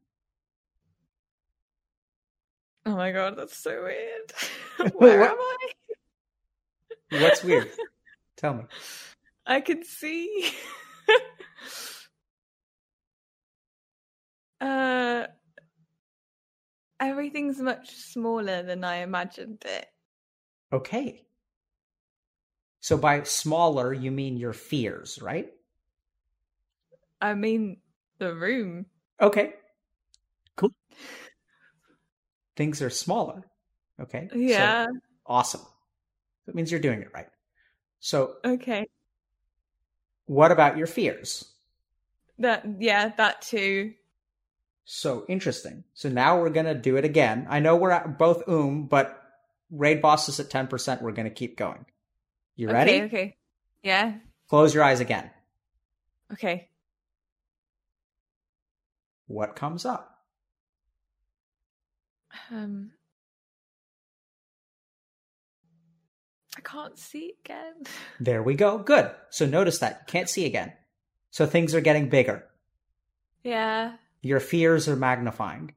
[2.85, 4.33] Oh my god, that's so weird.
[4.95, 5.68] Where am I?
[7.11, 7.71] What's weird?
[8.37, 8.63] Tell me.
[9.45, 10.51] I can see.
[14.61, 15.25] uh,
[16.99, 19.87] everything's much smaller than I imagined it.
[20.71, 21.25] Okay.
[22.81, 25.51] So by smaller, you mean your fears, right?
[27.21, 27.77] I mean,
[28.19, 28.85] the room.
[29.19, 29.53] Okay.
[30.55, 30.71] Cool.
[32.55, 33.43] Things are smaller.
[33.99, 34.29] Okay.
[34.31, 34.87] So, Yeah.
[35.25, 35.61] awesome.
[36.49, 37.27] That means you're doing it right.
[37.99, 38.87] So, okay.
[40.25, 41.45] what about your fears?
[42.39, 43.93] That yeah, that too.
[44.83, 45.83] So interesting.
[45.93, 47.45] So now we're gonna do it again.
[47.51, 49.21] I know we're at both oom, but
[49.69, 51.03] raid boss is at ten percent.
[51.03, 51.85] We're gonna keep going.
[52.55, 52.93] You ready?
[52.93, 53.37] Okay, okay.
[53.83, 54.13] Yeah.
[54.49, 55.29] Close your eyes again.
[56.33, 56.67] Okay.
[59.27, 60.17] What comes up?
[62.49, 62.89] Um
[66.59, 67.73] I can't see again.
[68.19, 68.79] There we go.
[68.79, 69.11] Good.
[69.29, 70.73] So notice that you can't see again.
[71.31, 72.43] So things are getting bigger.
[73.45, 73.93] Yeah.
[74.21, 75.73] Your fears are magnifying.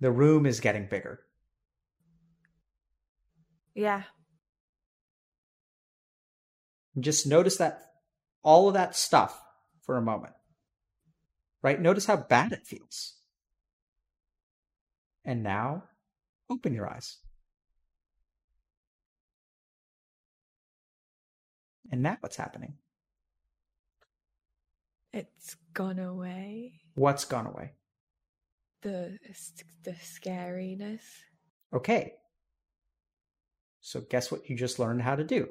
[0.00, 1.20] The room is getting bigger.
[3.74, 4.04] Yeah.
[6.98, 7.92] Just notice that
[8.42, 9.38] all of that stuff
[9.82, 10.32] for a moment.
[11.62, 11.78] Right?
[11.78, 13.16] Notice how bad it feels.
[15.22, 15.84] And now,
[16.48, 17.18] open your eyes.
[21.92, 22.74] And now what's happening?
[25.12, 26.72] It's gone away.
[26.94, 27.72] What's gone away?
[28.80, 29.18] The
[29.84, 31.02] the scariness.
[31.72, 32.14] Okay.
[33.82, 35.48] So guess what you just learned how to do?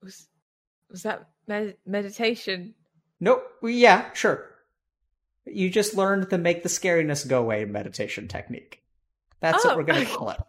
[0.00, 0.28] Was
[0.88, 2.74] was that med- meditation?
[3.20, 3.42] Nope.
[3.64, 4.48] Yeah, sure.
[5.44, 8.82] You just learned the make the scariness go away meditation technique.
[9.40, 10.14] That's what Oh, we're going to okay.
[10.16, 10.40] call it.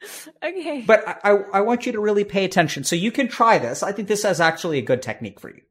[0.42, 0.82] Okay.
[0.86, 2.84] But I, I, I want you to really pay attention.
[2.84, 3.82] So you can try this.
[3.82, 5.62] I think this is actually a good technique for you.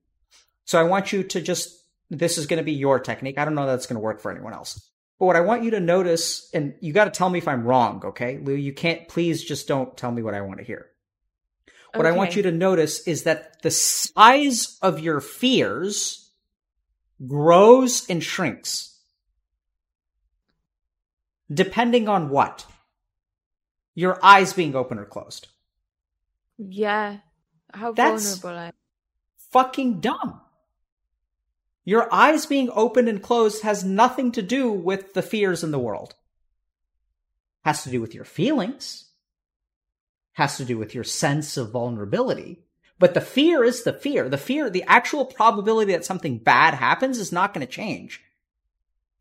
[0.65, 3.37] So I want you to just, this is going to be your technique.
[3.37, 4.89] I don't know that's going to work for anyone else.
[5.19, 7.63] But what I want you to notice, and you got to tell me if I'm
[7.63, 8.37] wrong, okay?
[8.37, 10.87] Lou, you can't, please just don't tell me what I want to hear.
[11.95, 16.31] What I want you to notice is that the size of your fears
[17.25, 18.99] grows and shrinks.
[21.51, 22.65] Depending on what?
[23.97, 25.47] Your eyes being open or closed.
[26.59, 27.17] Yeah.
[27.73, 28.71] How That's- vulnerable I
[29.49, 30.39] Fucking dumb.
[31.83, 35.79] Your eyes being open and closed has nothing to do with the fears in the
[35.79, 36.13] world.
[37.65, 39.05] Has to do with your feelings.
[40.33, 42.61] Has to do with your sense of vulnerability.
[42.99, 44.29] But the fear is the fear.
[44.29, 48.21] The fear, the actual probability that something bad happens is not going to change.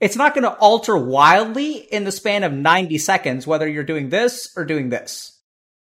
[0.00, 4.10] It's not going to alter wildly in the span of 90 seconds, whether you're doing
[4.10, 5.40] this or doing this.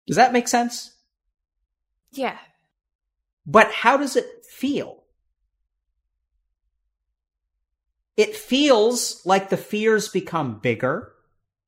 [0.07, 0.95] Does that make sense?
[2.13, 2.39] Yeah.
[3.45, 5.03] But how does it feel?
[8.17, 11.13] It feels like the fears become bigger.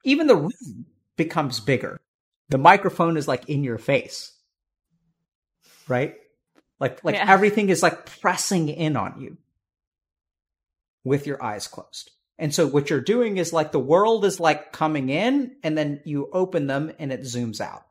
[0.05, 0.87] Even the room
[1.17, 2.01] becomes bigger.
[2.49, 4.33] The microphone is like in your face.
[5.87, 6.17] Right?
[6.81, 7.27] Like like Yeah.
[7.29, 9.37] everything is like pressing in on you
[11.05, 12.11] with your eyes closed.
[12.41, 16.01] And so what you're doing is like the world is like coming in and then
[16.07, 17.83] you open them and it zooms out.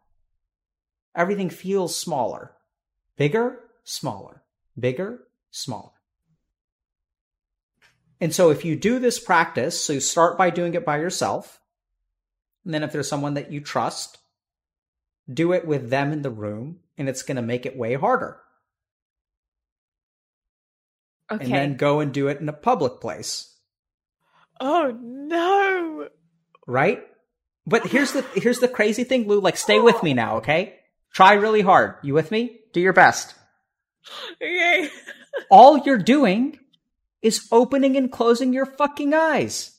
[1.15, 2.55] Everything feels smaller.
[3.15, 4.41] Bigger, smaller.
[4.77, 5.19] Bigger,
[5.51, 5.91] smaller.
[8.19, 11.61] And so if you do this practice, so you start by doing it by yourself,
[12.65, 14.17] and then if there's someone that you trust,
[15.31, 18.39] do it with them in the room, and it's going to make it way harder.
[21.31, 21.43] Okay.
[21.45, 23.55] And then go and do it in a public place,
[24.59, 26.07] oh no.
[26.67, 27.03] right?
[27.65, 29.39] But oh, here's the here's the crazy thing, Lou.
[29.39, 30.75] Like, stay with me now, okay?
[31.13, 31.95] Try really hard.
[32.03, 32.59] You with me?
[32.73, 33.35] Do your best.
[34.35, 34.89] Okay.
[35.49, 36.59] All you're doing
[37.21, 39.75] is opening and closing your fucking eyes.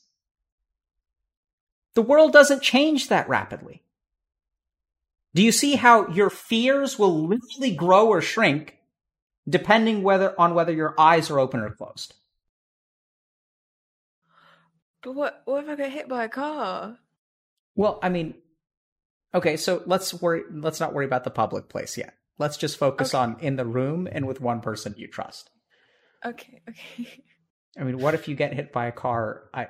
[1.94, 3.82] The world doesn't change that rapidly.
[5.34, 8.78] Do you see how your fears will literally grow or shrink
[9.48, 12.14] depending whether on whether your eyes are open or closed?
[15.02, 16.98] But what what if I get hit by a car?
[17.74, 18.34] Well, I mean,
[19.34, 22.14] okay, so let's worry let's not worry about the public place yet.
[22.38, 23.22] Let's just focus Okay.
[23.22, 25.50] on in the room and with one person you trust.
[26.24, 27.08] Okay, okay.
[27.78, 29.44] I mean, what if you get hit by a car?
[29.54, 29.68] I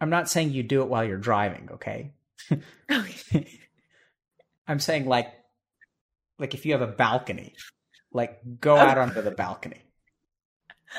[0.00, 2.12] I'm not saying you do it while you're driving, okay?
[2.90, 3.58] okay.
[4.66, 5.28] I'm saying like
[6.38, 7.54] like if you have a balcony,
[8.12, 9.80] like go out onto the balcony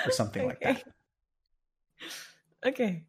[0.06, 0.84] or something like that.
[2.66, 3.04] Okay.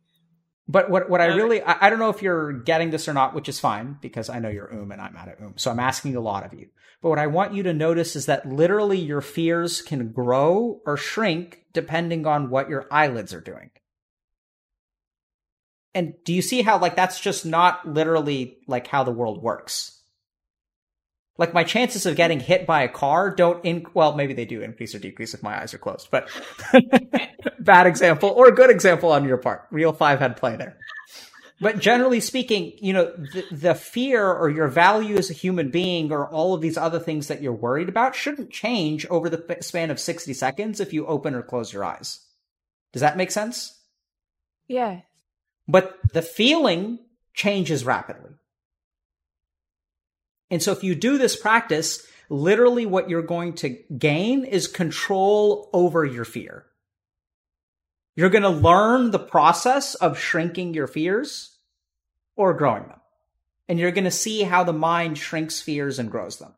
[0.66, 1.36] But what what I Okay.
[1.36, 4.30] really I, I don't know if you're getting this or not, which is fine because
[4.30, 5.54] I know you're um and I'm out of um.
[5.56, 6.68] So I'm asking a lot of you.
[7.02, 10.96] But what I want you to notice is that literally your fears can grow or
[10.96, 13.70] shrink depending on what your eyelids are doing.
[15.94, 19.93] And do you see how like that's just not literally like how the world works?
[21.36, 24.62] Like my chances of getting hit by a car don't in well, maybe they do
[24.62, 26.28] increase or decrease if my eyes are closed, but
[27.58, 29.66] bad example or good example on your part.
[29.70, 30.76] Real five head play there.
[31.60, 36.12] But generally speaking, you know, the, the fear or your value as a human being
[36.12, 39.90] or all of these other things that you're worried about shouldn't change over the span
[39.90, 42.20] of 60 seconds if you open or close your eyes.
[42.92, 43.80] Does that make sense?
[44.68, 45.00] Yeah.
[45.66, 46.98] But the feeling
[47.34, 48.32] changes rapidly.
[50.50, 55.70] And so if you do this practice, literally what you're going to gain is control
[55.72, 56.66] over your fear.
[58.16, 61.58] You're going to learn the process of shrinking your fears
[62.36, 63.00] or growing them.
[63.68, 66.54] And you're going to see how the mind shrinks fears and grows them.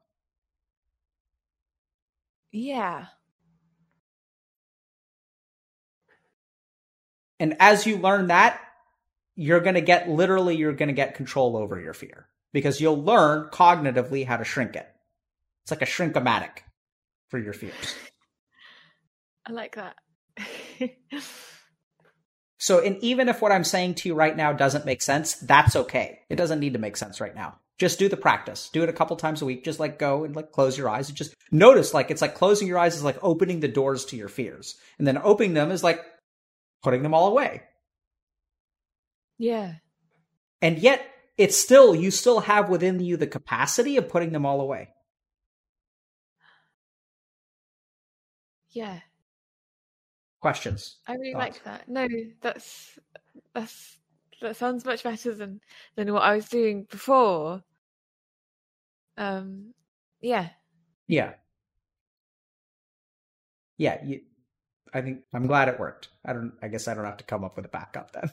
[2.51, 3.07] Yeah.
[7.39, 8.61] And as you learn that,
[9.35, 13.03] you're going to get literally, you're going to get control over your fear because you'll
[13.03, 14.87] learn cognitively how to shrink it.
[15.65, 16.63] It's like a shrinkomatic
[17.29, 17.95] for your fears.
[19.47, 19.97] I like that.
[22.59, 25.77] so, and even if what I'm saying to you right now doesn't make sense, that's
[25.77, 26.21] okay.
[26.29, 27.59] It doesn't need to make sense right now.
[27.79, 28.71] Just do the practice.
[28.73, 29.65] Do it a couple times a week.
[29.65, 32.69] Just like go and like close your eyes and just notice like it's like closing
[32.69, 34.77] your eyes is like opening the doors to your fears.
[34.99, 36.01] And then opening them is like
[36.83, 37.63] putting them all away.
[39.37, 39.75] Yeah.
[40.63, 41.07] And yet
[41.39, 44.89] it's still you still have within you the capacity of putting them all away.
[48.71, 49.01] Yeah.
[50.41, 50.97] Questions?
[51.07, 51.89] I really like that.
[51.89, 52.07] No,
[52.41, 52.99] that's
[53.55, 53.99] that's
[54.41, 55.61] that sounds much better than
[55.95, 57.63] than what I was doing before.
[59.17, 59.75] Um
[60.21, 60.51] yeah.
[61.07, 61.35] Yeah.
[63.79, 64.21] Yeah, you
[64.95, 66.09] I think I'm glad it worked.
[66.25, 68.31] I don't I guess I don't have to come up with a backup then.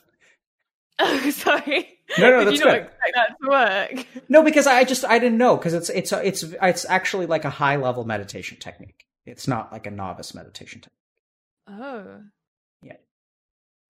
[1.00, 2.00] Oh, sorry.
[2.20, 2.84] No, no, Did that's you not good.
[2.84, 4.08] expect that to work?
[4.30, 7.50] No, because I just I didn't know because it's it's it's it's actually like a
[7.50, 9.06] high level meditation technique.
[9.26, 11.00] It's not like a novice meditation technique.
[11.68, 12.22] Oh.
[12.82, 12.98] Yeah.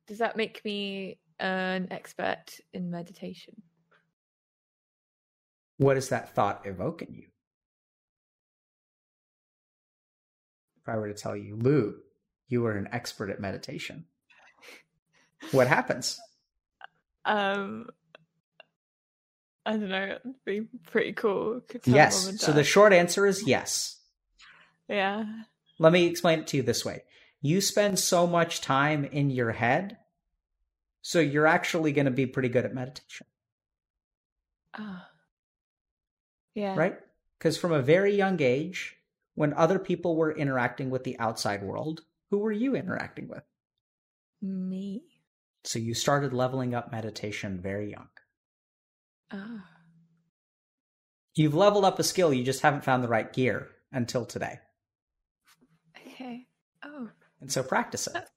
[0.08, 3.56] Does that make me an expert in meditation?
[5.78, 7.28] What is that thought evoking you?
[10.82, 11.96] If I were to tell you, Lou,
[12.48, 14.06] you are an expert at meditation,
[15.52, 16.20] what happens?
[17.26, 17.90] Um
[19.66, 21.62] I don't know, it'd be pretty cool.
[21.68, 22.42] Could tell mum Yes.
[22.42, 24.00] So the short answer is yes.
[24.90, 25.26] Yeah.
[25.80, 27.04] Let me explain it to you this way.
[27.42, 29.98] You spend so much time in your head,
[31.02, 33.28] so you're actually going to be pretty good at meditation,
[34.74, 35.10] Ah.
[36.56, 36.76] Yeah.
[36.76, 36.98] right?
[37.38, 38.96] Because from a very young age,
[39.36, 43.44] when other people were interacting with the outside world, who were you interacting with?
[44.42, 45.04] Me.
[45.64, 48.10] So you started leveling up meditation very young.
[49.32, 49.66] Ah.
[51.36, 54.60] You've leveled up a skill, you just haven't found the right gear until today.
[56.08, 56.48] Okay.
[56.84, 57.10] Oh.
[57.42, 58.30] And so practice it.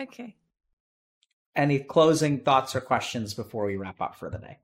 [0.00, 0.36] Okay.
[1.54, 4.58] Any closing thoughts or questions before we wrap up for the day?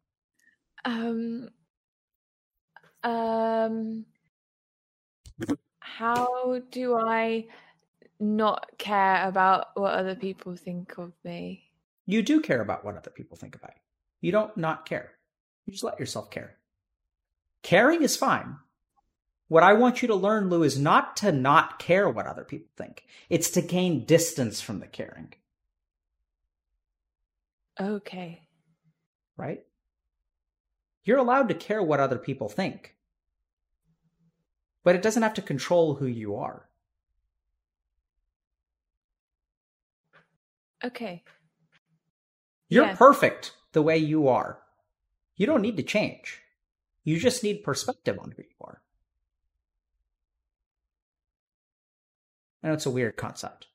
[0.84, 1.50] Um.
[3.04, 4.06] Um.
[5.78, 7.46] How do I
[8.20, 11.64] not care about what other people think of me?
[12.06, 14.28] You do care about what other people think about you.
[14.28, 15.12] You don't not care.
[15.64, 16.56] You just let yourself care.
[17.62, 18.56] Caring is fine.
[19.48, 22.70] What I want you to learn, Lou, is not to not care what other people
[22.76, 23.04] think.
[23.28, 25.32] It's to gain distance from the caring,
[27.80, 28.42] Okay.
[29.36, 29.64] right?
[31.04, 32.94] You're allowed to care what other people think,
[34.84, 36.68] but it doesn't have to control who you are.
[40.84, 41.22] Okay.
[42.68, 42.96] You're Yeah.
[42.96, 44.62] perfect the way you are.
[45.36, 46.40] You don't need to change.
[47.04, 48.82] You just need perspective on who you are.
[52.62, 53.66] I know it's a weird concept.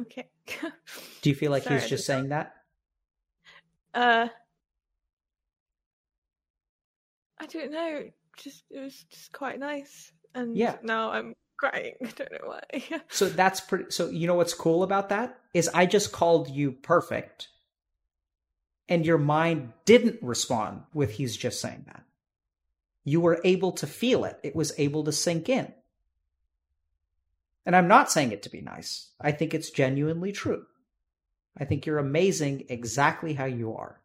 [0.00, 0.28] Okay.
[1.22, 2.54] Do you feel like Sorry, he's just just- saying that?
[3.94, 4.28] uh.
[7.38, 8.04] I don't know.
[8.38, 10.76] Just it was just quite nice, and Yeah.
[10.82, 11.94] now I'm crying.
[12.04, 13.00] I don't know why.
[13.08, 13.86] So that's pretty.
[13.90, 17.48] So you know what's cool about that is I just called you perfect,
[18.88, 22.02] and your mind didn't respond with he's just saying that.
[23.04, 24.38] You were able to feel it.
[24.42, 25.72] It was able to sink in.
[27.66, 29.10] And I'm not saying it to be nice.
[29.20, 30.66] I think it's genuinely true.
[31.56, 34.00] I think you're amazing exactly how you are.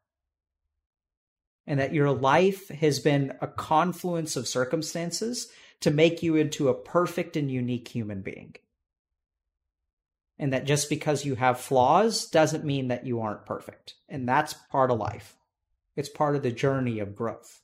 [1.68, 5.50] And that your life has been a confluence of circumstances
[5.82, 8.56] to make you into a perfect and unique human being.
[10.38, 13.96] And that just because you have flaws doesn't mean that you aren't perfect.
[14.08, 15.36] And that's part of life.
[15.96, 17.62] It's part of the journey of growth.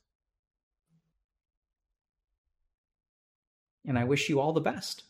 [3.86, 5.04] And I wish you all the best.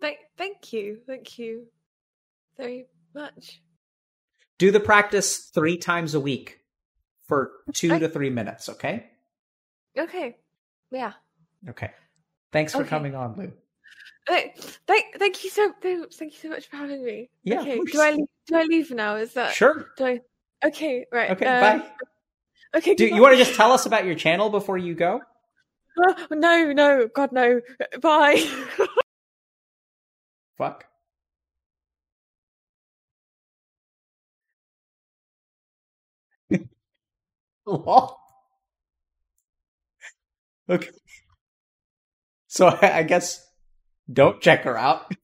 [0.00, 1.66] Thank, thank you, thank you
[2.56, 3.60] very much.
[4.56, 6.60] Do the practice three times a week
[7.26, 9.10] for two I- to three minutes, okay?
[9.98, 10.36] Okay,
[10.90, 11.12] yeah.
[11.68, 11.90] Okay.
[12.52, 12.88] Thanks for Okay.
[12.88, 13.52] coming on, Lou.
[14.26, 14.56] Thank,
[14.86, 17.28] thank, thank you so, thank you so much for having me.
[17.44, 17.80] Yeah, Okay.
[17.80, 19.16] Do I leave, do I leave now?
[19.16, 19.90] Is that Sure.
[19.96, 20.20] Do I?
[20.64, 21.06] Okay.
[21.12, 21.30] Right.
[21.30, 21.90] Okay, um, bye.
[22.76, 22.94] Okay.
[22.94, 25.20] Do you want to just tell us about your channel before you go?
[25.20, 25.24] to?
[26.30, 26.72] No.
[26.72, 27.08] No.
[27.08, 27.60] God no.
[28.00, 28.38] Bye.
[30.56, 30.86] Fuck.
[40.68, 40.90] Okay.
[42.50, 43.48] So I guess
[44.12, 45.14] don't check her out.